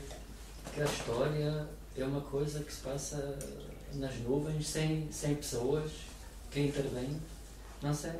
[0.75, 1.67] que a história
[1.97, 3.39] é uma coisa que se passa
[3.95, 5.91] nas nuvens, sem, sem pessoas
[6.51, 7.21] que intervêm.
[7.83, 8.13] Não sei.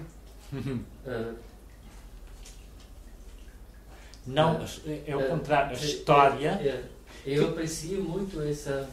[0.53, 1.35] Uh,
[4.27, 4.61] não,
[5.07, 5.71] é o contrário.
[5.71, 6.51] A história,
[7.25, 8.89] Eu aprecio muito essa.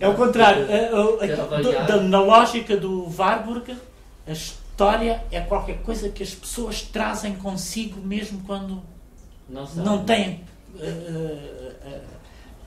[0.00, 0.66] É o contrário.
[0.66, 3.76] de- É, é, de é, da- na lógica do Warburg,
[4.26, 8.82] a história é qualquer coisa que as pessoas trazem consigo mesmo quando
[9.48, 10.44] Não, não têm.
[10.78, 12.00] eh, eh,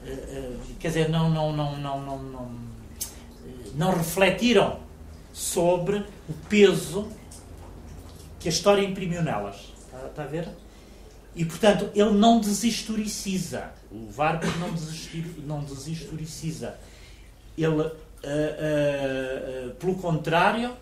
[0.05, 2.51] eh, quer dizer, não, não, não, não, não, não,
[3.75, 4.79] não refletiram
[5.33, 5.97] sobre
[6.29, 7.09] o peso
[8.39, 9.73] que a história imprimiu nelas.
[9.85, 10.47] Está, está a ver?
[11.35, 13.71] E, portanto, ele não deshistoriciza.
[13.91, 16.77] O Warburg não, não deshistoriciza.
[17.57, 17.91] Ele, eh,
[18.23, 18.55] eh,
[19.67, 20.73] eh, pelo contrário,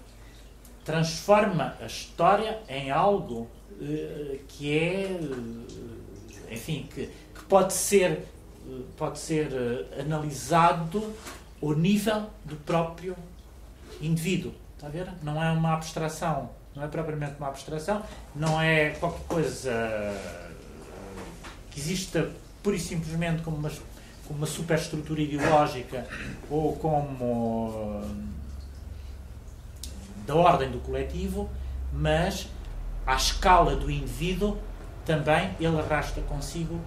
[0.86, 3.48] transforma a história em algo
[4.48, 11.14] que é, eh, enfim, que, que pode ser, eh, pode ser eh, analisado
[11.62, 13.16] ao nível do próprio
[14.02, 14.54] indivíduo.
[14.76, 15.10] Está a ver?
[15.24, 18.04] Não é uma abstração, não é propriamente uma abstração,
[18.36, 20.52] não é qualquer coisa eh,
[21.72, 22.30] que exista
[22.62, 23.70] pura e simplesmente como uma,
[24.28, 26.06] como uma superestrutura ideológica
[26.50, 28.34] ou como eh,
[30.28, 31.50] da ordem do coletivo,
[31.92, 32.48] mas
[33.06, 34.58] à escala do indivíduo
[35.06, 36.80] também ele arrasta consigo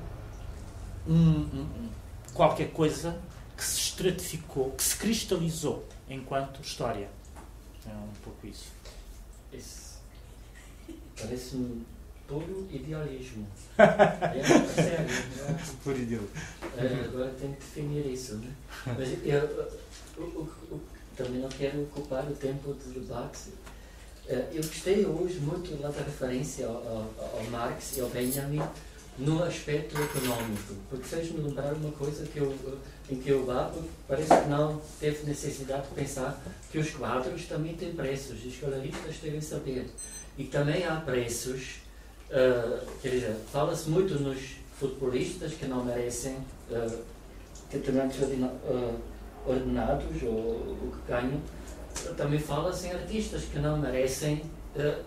[1.06, 1.88] um- um-
[2.34, 3.18] qualquer coisa
[3.56, 7.08] que se estratificou, que se cristalizou enquanto história.
[7.86, 8.72] É um pouco isso.
[11.20, 11.84] Parece-me
[12.28, 13.46] puro idealismo.
[13.78, 14.42] É,
[14.74, 15.06] sério.
[15.38, 15.58] não é?
[15.84, 16.28] Por Deus.
[16.76, 18.36] É, agora tenho que definir isso.
[18.36, 18.50] Né?
[18.86, 19.70] Mas eu,
[20.18, 20.80] o- o- o-
[21.16, 23.50] também não quero ocupar o tempo do debate.
[24.28, 28.62] É, Eu gostei hoje muito da referência ao, ao- ao Marx e ao Benjamin
[29.18, 32.54] no aspecto econômico, porque fez-me lembrar uma coisa que eu,
[33.08, 36.38] em que o Babo parece que não teve necessidade de pensar
[36.70, 39.86] que os quadros também têm preços, os galeristas devem saber.
[40.36, 41.76] E também há preços,
[42.30, 44.38] ah, quer dizer, fala-se muito nos
[44.78, 46.34] futebolistas que não merecem
[46.70, 46.98] uh,
[47.70, 48.18] tratamentos
[49.46, 51.40] ordenados ou o que ganham.
[52.16, 54.42] Também fala-se em artistas que não merecem,
[54.78, 54.98] ah,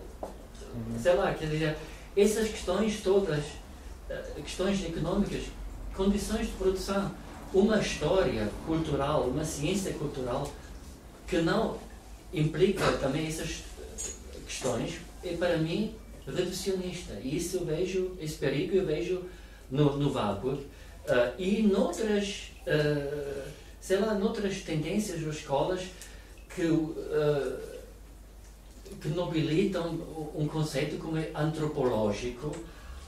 [1.00, 1.76] sei lá, quer dizer,
[2.16, 3.44] essas questões todas,
[4.10, 5.44] ah, questões económicas,
[5.94, 7.10] condições de produção,
[7.52, 10.50] uma história cultural, uma ciência cultural
[11.26, 11.78] que não
[12.32, 15.94] implica também essas eh, questões, é para mim
[16.26, 17.14] reducionista.
[17.22, 19.24] E isso eu vejo, esse perigo eu vejo
[19.70, 20.64] no, no Warburg
[21.08, 22.52] ah, e noutras,
[23.80, 25.82] sei lá, noutras tendências ou escolas
[26.54, 26.62] que,
[27.12, 27.58] ah,
[29.00, 29.92] que nobilitam
[30.34, 32.54] um conceito como é antropológico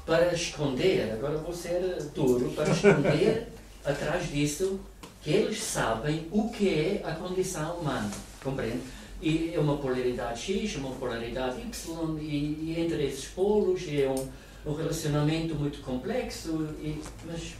[0.06, 1.80] para esconder, agora vou ser
[2.14, 3.48] duro, para esconder
[3.84, 4.80] atrás disso
[5.22, 8.10] que eles sabem o que é a condição humana,
[8.42, 8.82] compreende?
[9.20, 14.28] E é uma polaridade X, uma polaridade Y, e, e entre esses polos é um,
[14.68, 17.54] um relacionamento muito complexo, e, mas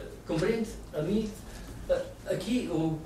[0.00, 0.70] eh, compreende?
[0.92, 1.30] A mim,
[1.88, 2.98] eh, aqui o,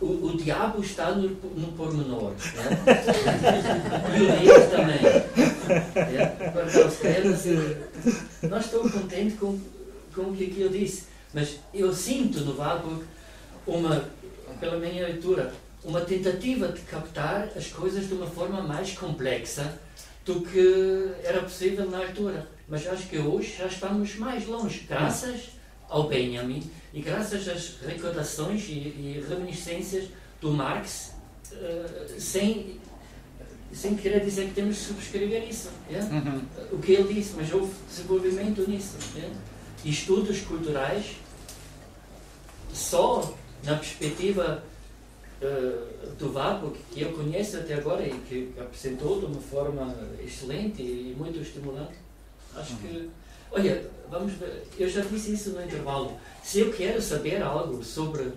[0.00, 2.80] o, o diabo está no, no pormenor, né?
[4.16, 5.02] e o Deus também.
[6.12, 6.26] né?
[6.52, 9.58] Para os temas, eu não estou contente com,
[10.14, 11.04] com o que aqui eu disse,
[11.34, 13.04] mas eu sinto no Warburg
[13.66, 14.04] uma,
[14.58, 15.52] pela minha leitura,
[15.84, 19.78] uma tentativa de captar as coisas de uma forma mais complexa
[20.24, 22.48] do que era possível na altura.
[22.66, 25.59] Mas acho que hoje já estamos mais longe, graças
[25.90, 26.62] ao Benjamin
[26.94, 30.08] e graças às recordações e, e reminiscências
[30.40, 31.12] do Marx,
[31.52, 32.80] eh, sem,
[33.72, 35.70] sem querer dizer que temos que subscrever isso.
[35.90, 35.98] é?
[36.72, 38.96] O que ele disse, mas houve desenvolvimento nisso.
[39.18, 39.30] é?
[39.84, 41.16] E estudos culturais,
[42.72, 43.34] só
[43.64, 44.62] na perspectiva
[45.42, 45.86] eh,
[46.18, 49.94] do Warburg, que eu conheço até agora e que apresentou de uma forma
[50.24, 51.94] excelente e muito estimulante,
[52.54, 53.10] acho que.
[53.52, 56.12] Olha, vamos ver, eu já disse isso no intervalo.
[56.42, 58.32] Se eu quero saber algo sobre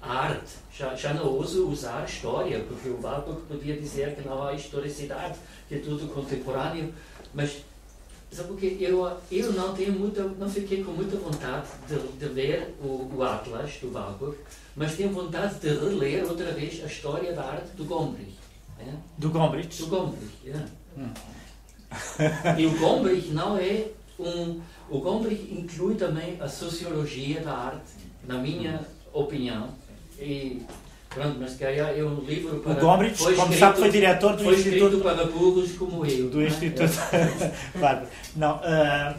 [0.00, 4.42] a arte, já, já não uso usar história, porque o Warburg podia dizer que não
[4.42, 5.38] há historicidade,
[5.68, 6.92] que é tudo contemporâneo,
[7.32, 7.62] mas
[8.32, 8.78] sabe o que?
[8.80, 13.22] Eu, eu não tenho muita, não fiquei com muita vontade de, de ler o, o
[13.22, 14.36] Atlas do Warburg,
[14.74, 18.34] mas tenho vontade de reler outra vez a história da arte do Gombrich.
[18.80, 18.92] é?
[19.18, 19.82] Do Gombrich.
[19.82, 20.64] Do Gombrich, é.
[22.58, 23.88] E o Gombrich não é
[24.18, 24.60] um.
[24.90, 27.92] O Gombrich inclui também a sociologia da arte,
[28.24, 28.80] na minha
[29.12, 29.68] opinião.
[30.18, 30.62] E
[31.08, 32.74] pronto, mas que é um livro O para.
[32.74, 35.00] Gombrich, foi como escrito- sabe, foi diretor do Foi Instituto.
[35.00, 36.30] para burros como eu.
[36.30, 36.48] Do não é?
[36.48, 36.92] Instituto.
[37.78, 38.08] Bárbara.
[38.36, 39.14] Não, ah,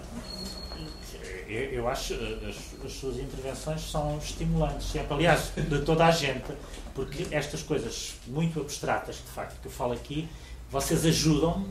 [1.47, 5.13] eu, eu acho ah, as, as suas intervenções são estimulantes, sempre.
[5.13, 6.51] Aliás, de toda a gente,
[6.95, 10.27] porque estas coisas muito abstratas, de facto, que eu falo aqui,
[10.71, 11.65] vocês ajudam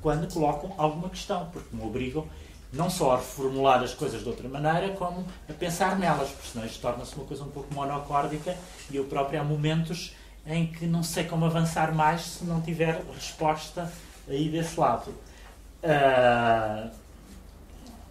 [0.00, 2.26] quando colocam alguma questão, porque me obrigam
[2.72, 6.66] não só a reformular as coisas de outra maneira, como a pensar nelas, porque senão
[6.66, 8.56] isto torna-se uma coisa um pouco monocórdica
[8.90, 10.14] e eu próprio há momentos
[10.46, 13.92] em que não sei como avançar mais se não tiver resposta
[14.28, 15.10] aí desse lado.
[15.82, 16.90] Uh,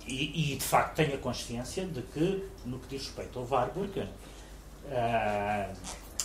[0.05, 3.99] e, e, de facto tenho a consciência de que, no que diz respeito ao Warburg,
[3.99, 4.07] uh,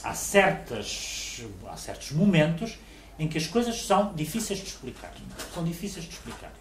[0.02, 2.78] há, certas, há certos momentos
[3.18, 5.12] em que as coisas são difíceis de explicar.
[5.52, 6.52] São difíceis de explicar.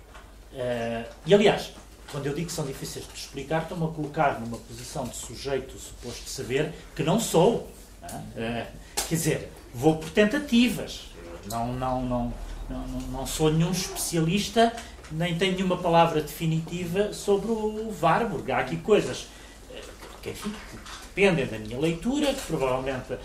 [0.53, 1.71] Uh, e aliás,
[2.11, 5.77] quando eu digo que são difíceis de explicar, estou-me a colocar numa posição de sujeito
[5.79, 7.67] suposto de saber que não sou.
[8.03, 8.67] Uh,
[9.07, 11.11] quer dizer, vou por tentativas.
[11.49, 12.33] Não, não, não,
[12.69, 14.71] não, não sou nenhum especialista
[15.13, 18.51] nem tenho nenhuma palavra definitiva sobre o Warburg.
[18.51, 19.27] Há aqui coisas
[19.71, 19.81] eh,
[20.21, 20.77] que, enfim, que
[21.07, 23.17] dependem da minha leitura, que provavelmente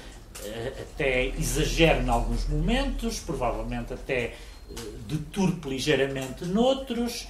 [0.80, 4.34] até exagero em alguns momentos, provavelmente até eh,
[5.06, 7.28] deturpo ligeiramente noutros,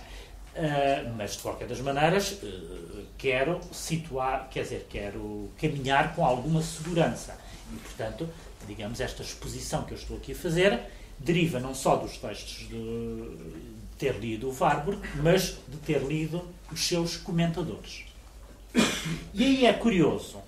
[1.17, 2.41] mas de qualquer das maneiras
[3.17, 7.39] quero situar, quer dizer, quero caminhar com alguma segurança.
[7.73, 8.29] E, portanto,
[8.67, 10.81] digamos, esta exposição que eu estou aqui a fazer
[11.19, 16.87] deriva não só dos textos de, ter lido o Warburg, mas de ter lido os
[16.87, 18.05] seus comentadores.
[19.35, 20.39] E aí é curioso,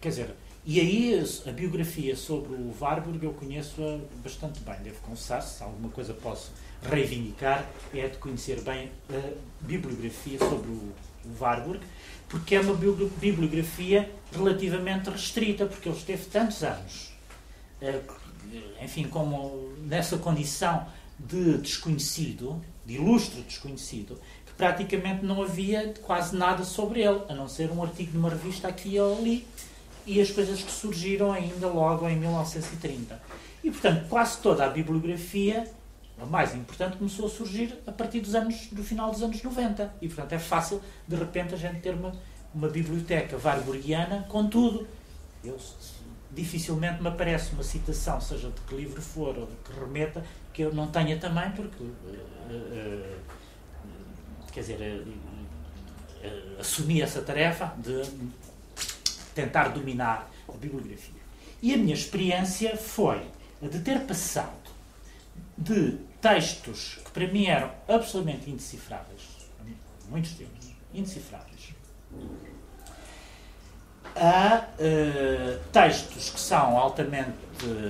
[0.00, 0.30] quer dizer,
[0.66, 5.90] e aí a biografia sobre o Warburg eu conheço-a bastante bem, devo confessar, se alguma
[5.90, 10.94] coisa posso reivindicar, é de conhecer bem a bibliografia sobre o
[11.38, 11.80] Warburg,
[12.28, 17.12] porque é uma bibliografia relativamente restrita, porque ele esteve tantos anos,
[17.80, 18.00] eh,
[18.82, 20.86] enfim, como nessa condição
[21.18, 27.48] de desconhecido, de ilustre desconhecido, que praticamente não havia quase nada sobre ele, a não
[27.48, 29.46] ser um artigo de uma revista aqui ou ali,
[30.06, 33.20] e as coisas que surgiram ainda logo em 1930.
[33.62, 35.70] E, portanto, quase toda a bibliografia,
[36.20, 39.94] a mais importante, começou a surgir a partir dos anos, do final dos anos 90.
[40.02, 42.12] E, portanto, é fácil, de repente, a gente ter uma,
[42.54, 44.86] uma biblioteca warburgiana com tudo.
[45.42, 45.58] Eu,
[46.30, 50.62] dificilmente me aparece uma citação, seja de que livro for ou de que remeta, que
[50.62, 51.88] eu não tenha também, porque, uh,
[52.50, 53.16] uh,
[54.52, 58.02] quer dizer, uh, assumi essa tarefa de
[59.34, 61.22] tentar dominar a bibliografia.
[61.62, 63.26] E a minha experiência foi
[63.62, 64.52] a de ter passado
[65.56, 69.20] de textos que para mim eram absolutamente indecifráveis,
[70.08, 71.74] muitos deles, indecifráveis,
[74.16, 74.68] a
[75.72, 77.36] textos que são altamente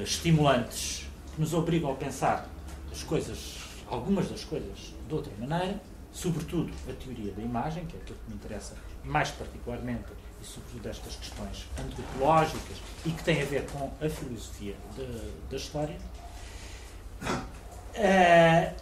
[0.03, 2.49] estimulantes, que nos obrigam a pensar
[2.93, 3.57] as coisas,
[3.89, 5.81] algumas das coisas de outra maneira,
[6.12, 10.05] sobretudo a teoria da imagem, que é aquilo que me interessa mais particularmente,
[10.45, 15.57] e sobretudo estas questões antropológicas e que têm a ver com a filosofia de, da
[15.57, 15.97] história.
[17.23, 18.75] Uh,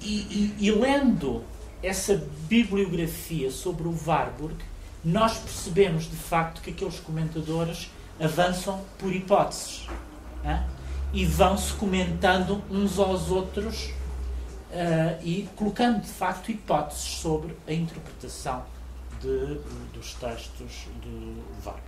[0.00, 1.44] e, e, e, lendo
[1.82, 2.16] essa
[2.48, 4.56] bibliografia sobre o Warburg,
[5.04, 9.86] nós percebemos de facto que aqueles comentadores avançam por hipóteses
[11.12, 13.86] e vão-se comentando uns aos outros
[14.70, 18.64] uh, e colocando de facto hipóteses sobre a interpretação
[19.20, 19.60] de,
[19.92, 21.84] dos textos de Wagner.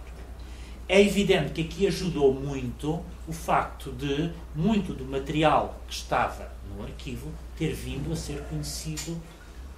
[0.88, 6.82] É evidente que aqui ajudou muito o facto de muito do material que estava no
[6.82, 9.12] arquivo ter vindo a ser conhecido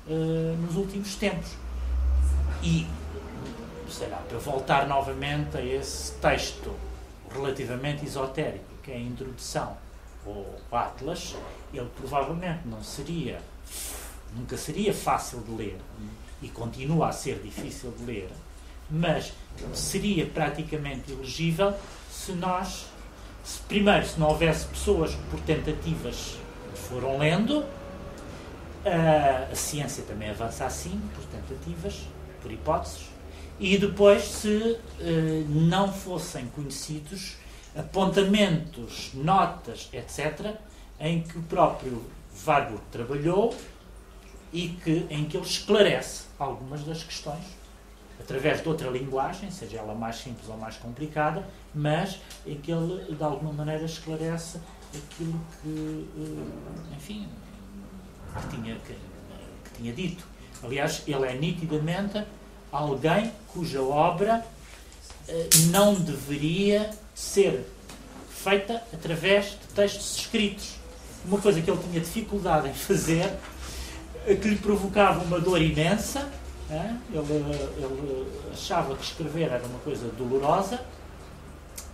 [0.06, 1.52] uh, nos últimos tempos.
[2.62, 2.86] E,
[3.88, 6.74] sei lá, para voltar novamente a esse texto
[7.30, 9.76] relativamente esotérico que é a introdução
[10.26, 11.34] ao Atlas,
[11.72, 13.40] ele provavelmente não seria,
[14.34, 15.78] nunca seria fácil de ler
[16.44, 18.28] e continua a ser difícil de ler,
[18.90, 19.32] mas
[19.72, 21.74] seria praticamente elegível
[22.10, 22.86] se nós,
[23.42, 26.36] se, primeiro, se não houvesse pessoas que por tentativas
[26.88, 27.64] foram lendo,
[28.84, 32.02] a, a ciência também avança assim, por tentativas,
[32.42, 33.06] por hipóteses,
[33.58, 37.36] e depois, se eh, não fossem conhecidos
[37.76, 40.56] apontamentos, notas, etc.,
[40.98, 42.02] em que o próprio
[42.44, 43.54] Warburg trabalhou
[44.54, 47.44] e que, em que ele esclarece algumas das questões
[48.20, 51.44] através de outra linguagem, seja ela mais simples ou mais complicada,
[51.74, 54.58] mas em que ele, de alguma maneira, esclarece
[54.96, 57.28] aquilo que, eh, enfim,
[58.40, 60.24] que tinha, que, que tinha dito.
[60.62, 62.24] Aliás, ele é nitidamente
[62.70, 64.46] alguém cuja obra
[65.26, 67.66] eh, não deveria ser
[68.28, 70.76] feita através de textos escritos.
[71.24, 73.34] Uma coisa que ele tinha dificuldade em fazer,
[74.24, 76.30] que lhe provocava uma dor imensa.
[76.70, 77.32] Ele,
[77.76, 80.80] ele achava que escrever era uma coisa dolorosa,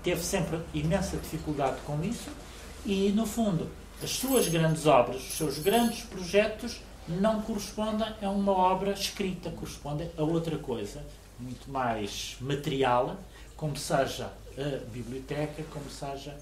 [0.03, 2.31] teve sempre imensa dificuldade com isso
[2.87, 3.69] e, no fundo,
[4.03, 10.11] as suas grandes obras, os seus grandes projetos não correspondem a uma obra escrita, correspondem
[10.17, 11.05] a outra coisa,
[11.39, 13.19] muito mais material,
[13.57, 16.37] como seja a biblioteca, como seja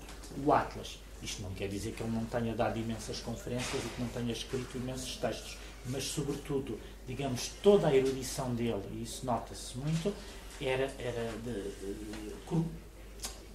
[0.44, 0.98] o Atlas.
[1.23, 4.32] Isto não quer dizer que ele não tenha dado imensas conferências e que não tenha
[4.32, 5.56] escrito imensos textos,
[5.87, 10.15] mas, sobretudo, digamos, toda a erudição dele, e isso nota-se muito,
[10.61, 12.35] era, era de, de,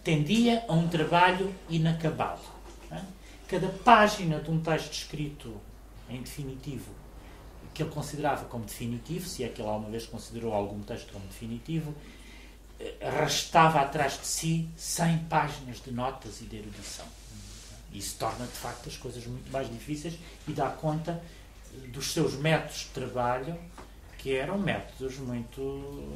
[0.03, 2.41] tendia a um trabalho inacabado.
[2.91, 3.01] É?
[3.47, 5.55] Cada página de um texto escrito
[6.09, 6.91] em definitivo,
[7.73, 11.25] que ele considerava como definitivo, se é que ele alguma vez considerou algum texto como
[11.25, 11.93] definitivo,
[12.79, 17.05] eh, arrastava atrás de si 100 páginas de notas e de erudição.
[17.91, 20.15] Isso torna, de facto, as coisas muito mais difíceis
[20.47, 21.21] e dá conta
[21.89, 23.57] dos seus métodos de trabalho,
[24.17, 26.09] que eram métodos muito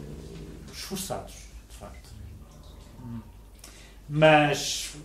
[0.72, 1.34] esforçados,
[1.70, 2.10] de facto.
[3.02, 3.22] Hum.
[4.10, 4.96] Mas,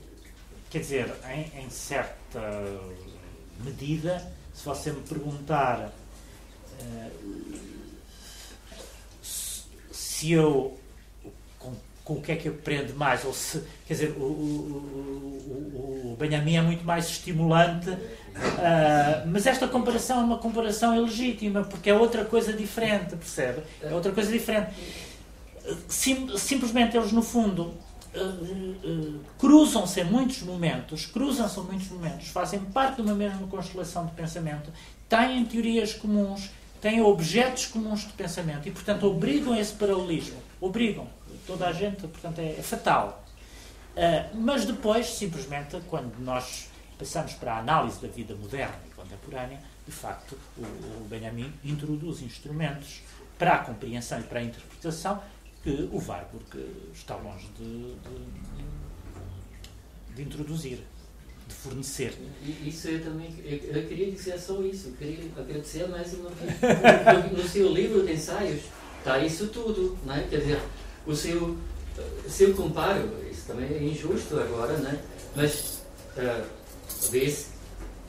[0.70, 2.40] quer dizer, em, em certa
[3.60, 5.92] medida, se você me perguntar
[6.80, 7.62] uh,
[9.22, 10.78] se eu
[12.12, 15.32] com o que é que aprende mais, ou se, quer dizer, o, o,
[15.74, 17.98] o, o Benjamin é muito mais estimulante, uh,
[19.26, 23.62] mas esta comparação é uma comparação ilegítima, porque é outra coisa diferente, percebe?
[23.80, 24.72] É outra coisa diferente.
[25.88, 27.72] Sim, simplesmente eles, no fundo,
[28.14, 33.46] uh, uh, cruzam-se em muitos momentos, cruzam-se em muitos momentos, fazem parte de uma mesma
[33.46, 34.70] constelação de pensamento,
[35.08, 40.36] têm teorias comuns, têm objetos comuns de pensamento e, portanto, obrigam esse paralelismo.
[40.60, 41.08] Obrigam
[41.46, 43.24] toda a gente, portanto é, é fatal.
[43.92, 49.60] Uh, mas depois, simplesmente, quando nós passamos para a análise da vida moderna e contemporânea,
[49.86, 53.02] de facto, o, o Benjamin introduz instrumentos
[53.38, 55.20] para a compreensão e para a interpretação
[55.62, 56.44] que o Warburg
[56.92, 58.26] está longe de, de,
[60.14, 60.78] de introduzir,
[61.46, 62.16] de fornecer.
[62.64, 66.52] Isso eu também eu, eu, queria dizer só isso, eu queria agradecer mais uma vez.
[67.32, 68.62] no seu livro de ensaios
[68.98, 70.22] está isso tudo, não é?
[70.22, 70.62] Quer dizer,
[71.06, 71.56] o seu,
[72.28, 74.98] se eu comparo, isso também é injusto agora, né?
[75.34, 75.82] mas
[76.16, 76.44] uh,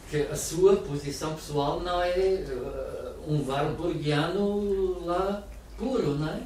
[0.10, 5.44] que a sua posição pessoal não é uh, um warburgiano lá
[5.78, 6.42] puro, não é?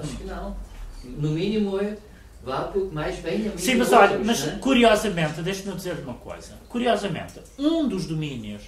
[0.00, 0.56] Acho que não.
[1.04, 1.96] No mínimo é
[2.44, 4.58] Warburg mais bem amigo Sim, mas olha, mas né?
[4.60, 6.54] curiosamente, deixe-me dizer uma coisa.
[6.68, 8.62] Curiosamente, um dos domínios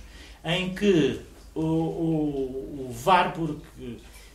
[0.45, 1.21] em que
[1.55, 3.61] o, o, o Warburg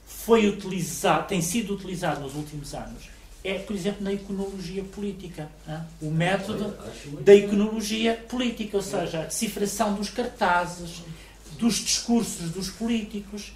[0.05, 3.13] foi utilizado, tem sido utilizado nos últimos anos
[3.43, 5.49] é, por exemplo, na iconologia política.
[5.67, 5.79] Hein?
[6.01, 6.75] O método
[7.19, 11.01] da iconologia política, ou seja, a decifração dos cartazes,
[11.59, 13.51] dos discursos dos políticos,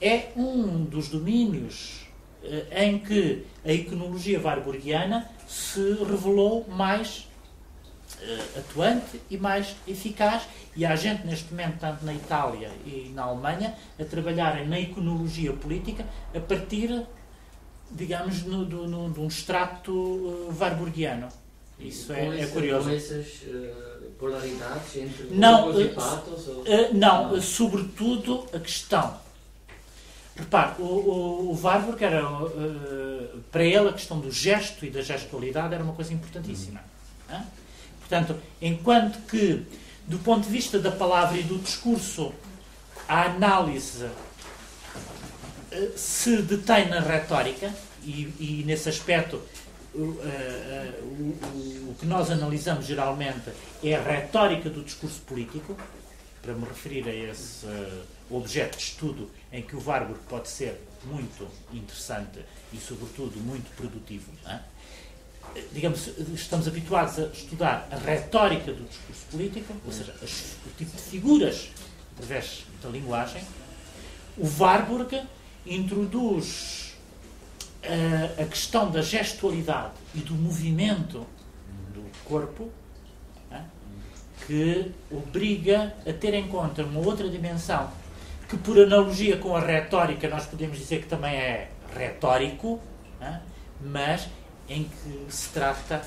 [0.00, 2.06] é um dos domínios
[2.42, 7.27] eh, em que a iconologia warburgiana se revelou mais
[8.22, 10.42] uh, atuante e mais eficaz.
[10.76, 15.52] E há gente neste momento, tanto na Itália e na Alemanha, a trabalharem na iconologia
[15.52, 16.04] política
[16.34, 17.04] a partir,
[17.90, 21.28] digamos, no, do, no, de um extrato uh, warburgiano.
[21.78, 22.88] Isso é, é, curioso.
[22.88, 26.48] Com essas uh, polaridades entre não, e patos?
[26.48, 26.64] Ou...
[26.92, 29.16] não, não, sobretudo a questão.
[30.36, 32.22] Repare, o, o, o Warburg era,
[33.50, 36.80] para ele, a questão do gesto e da gestualidade era uma coisa importantíssima.
[36.80, 37.42] Hum.
[38.08, 39.66] Portanto, enquanto que,
[40.06, 42.32] do ponto de vista da palavra e do discurso,
[43.06, 44.08] a análise
[45.70, 47.70] eh, se detém na retórica,
[48.02, 49.42] e, e nesse aspecto
[49.94, 53.50] o, uh, uh, o, o, que nós analisamos geralmente
[53.82, 55.76] é a retórica do discurso político,
[56.40, 57.66] para me referir a esse
[58.30, 62.40] objeto de estudo em que o Warburg pode ser muito interessante
[62.72, 64.32] e, sobretudo, muito produtivo.
[64.44, 64.60] Não
[65.72, 71.02] digamos, estamos habituados a estudar a retórica do discurso político, ou seja, o tipo de
[71.02, 71.70] figuras
[72.14, 73.42] através da linguagem.
[74.36, 75.22] O Warburg
[75.66, 76.94] introduz
[77.84, 81.26] uh, a questão da gestualidade e do movimento
[81.92, 82.70] do corpo,
[83.50, 83.64] né,
[84.46, 87.90] que obriga a ter em conta uma outra dimensão
[88.48, 92.80] que, por analogia com a retórica, nós podemos dizer que também é retórico,
[93.20, 93.42] né,
[93.80, 94.28] mas
[94.68, 96.04] em que se trata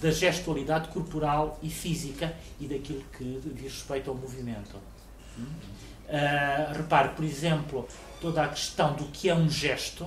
[0.00, 4.76] da gestualidade corporal e física e daquilo que diz respeito ao movimento.
[4.76, 7.88] Uh, repare, por exemplo,
[8.20, 10.04] toda a questão do que é um gesto,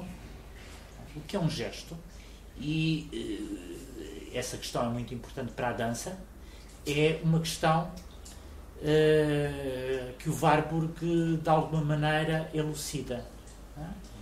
[1.16, 1.98] o que é um gesto,
[2.58, 6.18] e uh, essa questão é muito importante para a dança,
[6.86, 7.92] é uma questão
[8.78, 13.26] uh, que o Warburg, de alguma maneira, elucida.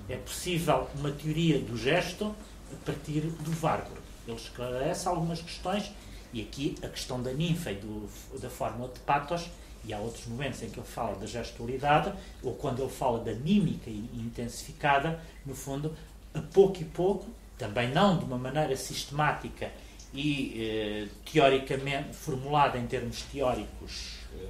[0.10, 2.36] É possível uma teoria do gesto
[2.74, 3.98] a partir do Vargor.
[4.28, 5.92] Ele esclarece algumas questões,
[6.34, 8.10] e aqui a questão da ninfa e do,
[8.40, 9.50] da fórmula de patos
[9.86, 13.34] e há outros momentos em que ele fala da gestualidade, ou quando ele fala da
[13.34, 15.96] mímica intensificada, no fundo,
[16.34, 17.28] a pouco e pouco,
[17.58, 19.72] também não de uma maneira sistemática
[20.14, 24.48] e eh, teoricamente formulada em termos teóricos, eh,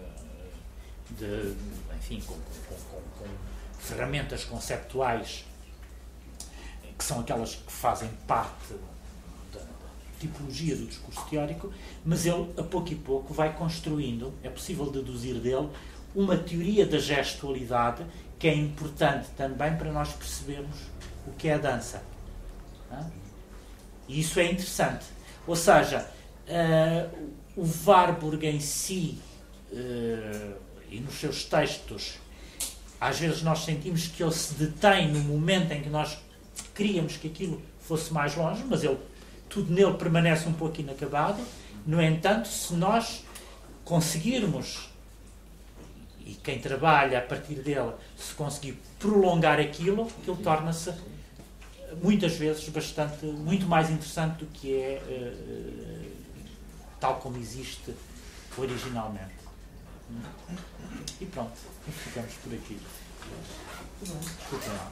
[1.17, 1.55] de,
[1.97, 3.27] enfim, com, com, com, com
[3.79, 5.45] ferramentas conceptuais
[6.97, 8.73] que são aquelas que fazem parte
[9.53, 9.61] da,
[10.19, 11.71] tipologia do discurso teórico,
[12.05, 15.69] mas ele, a pouco e pouco, vai construindo, é possível deduzir dele,
[16.15, 18.05] uma teoria da gestualidade
[18.37, 20.77] que é importante também para nós percebermos
[21.25, 22.03] o que é a dança.
[24.07, 25.05] E isso é interessante.
[25.47, 26.09] Ou seja,
[26.47, 29.19] uh, o Warburg em si
[29.71, 30.55] uh,
[30.89, 32.15] e nos seus textos,
[32.99, 36.17] às vezes nós sentimos que ele se detém no momento em que nós
[36.73, 38.97] queríamos que aquilo fosse mais longe, mas ele,
[39.49, 41.41] tudo nele permanece um pouco inacabado.
[41.85, 43.23] No entanto, se nós
[43.83, 44.89] conseguirmos,
[46.25, 50.93] e quem trabalha a partir dele, se conseguir prolongar aquilo, aquilo torna-se
[52.01, 56.11] muitas vezes bastante, muito mais interessante do que é uh,
[56.99, 57.93] tal como existe
[58.57, 59.43] originalmente.
[61.19, 61.57] E pronto,
[61.89, 62.79] ficamos por aqui.
[64.01, 64.91] Desculpem lá.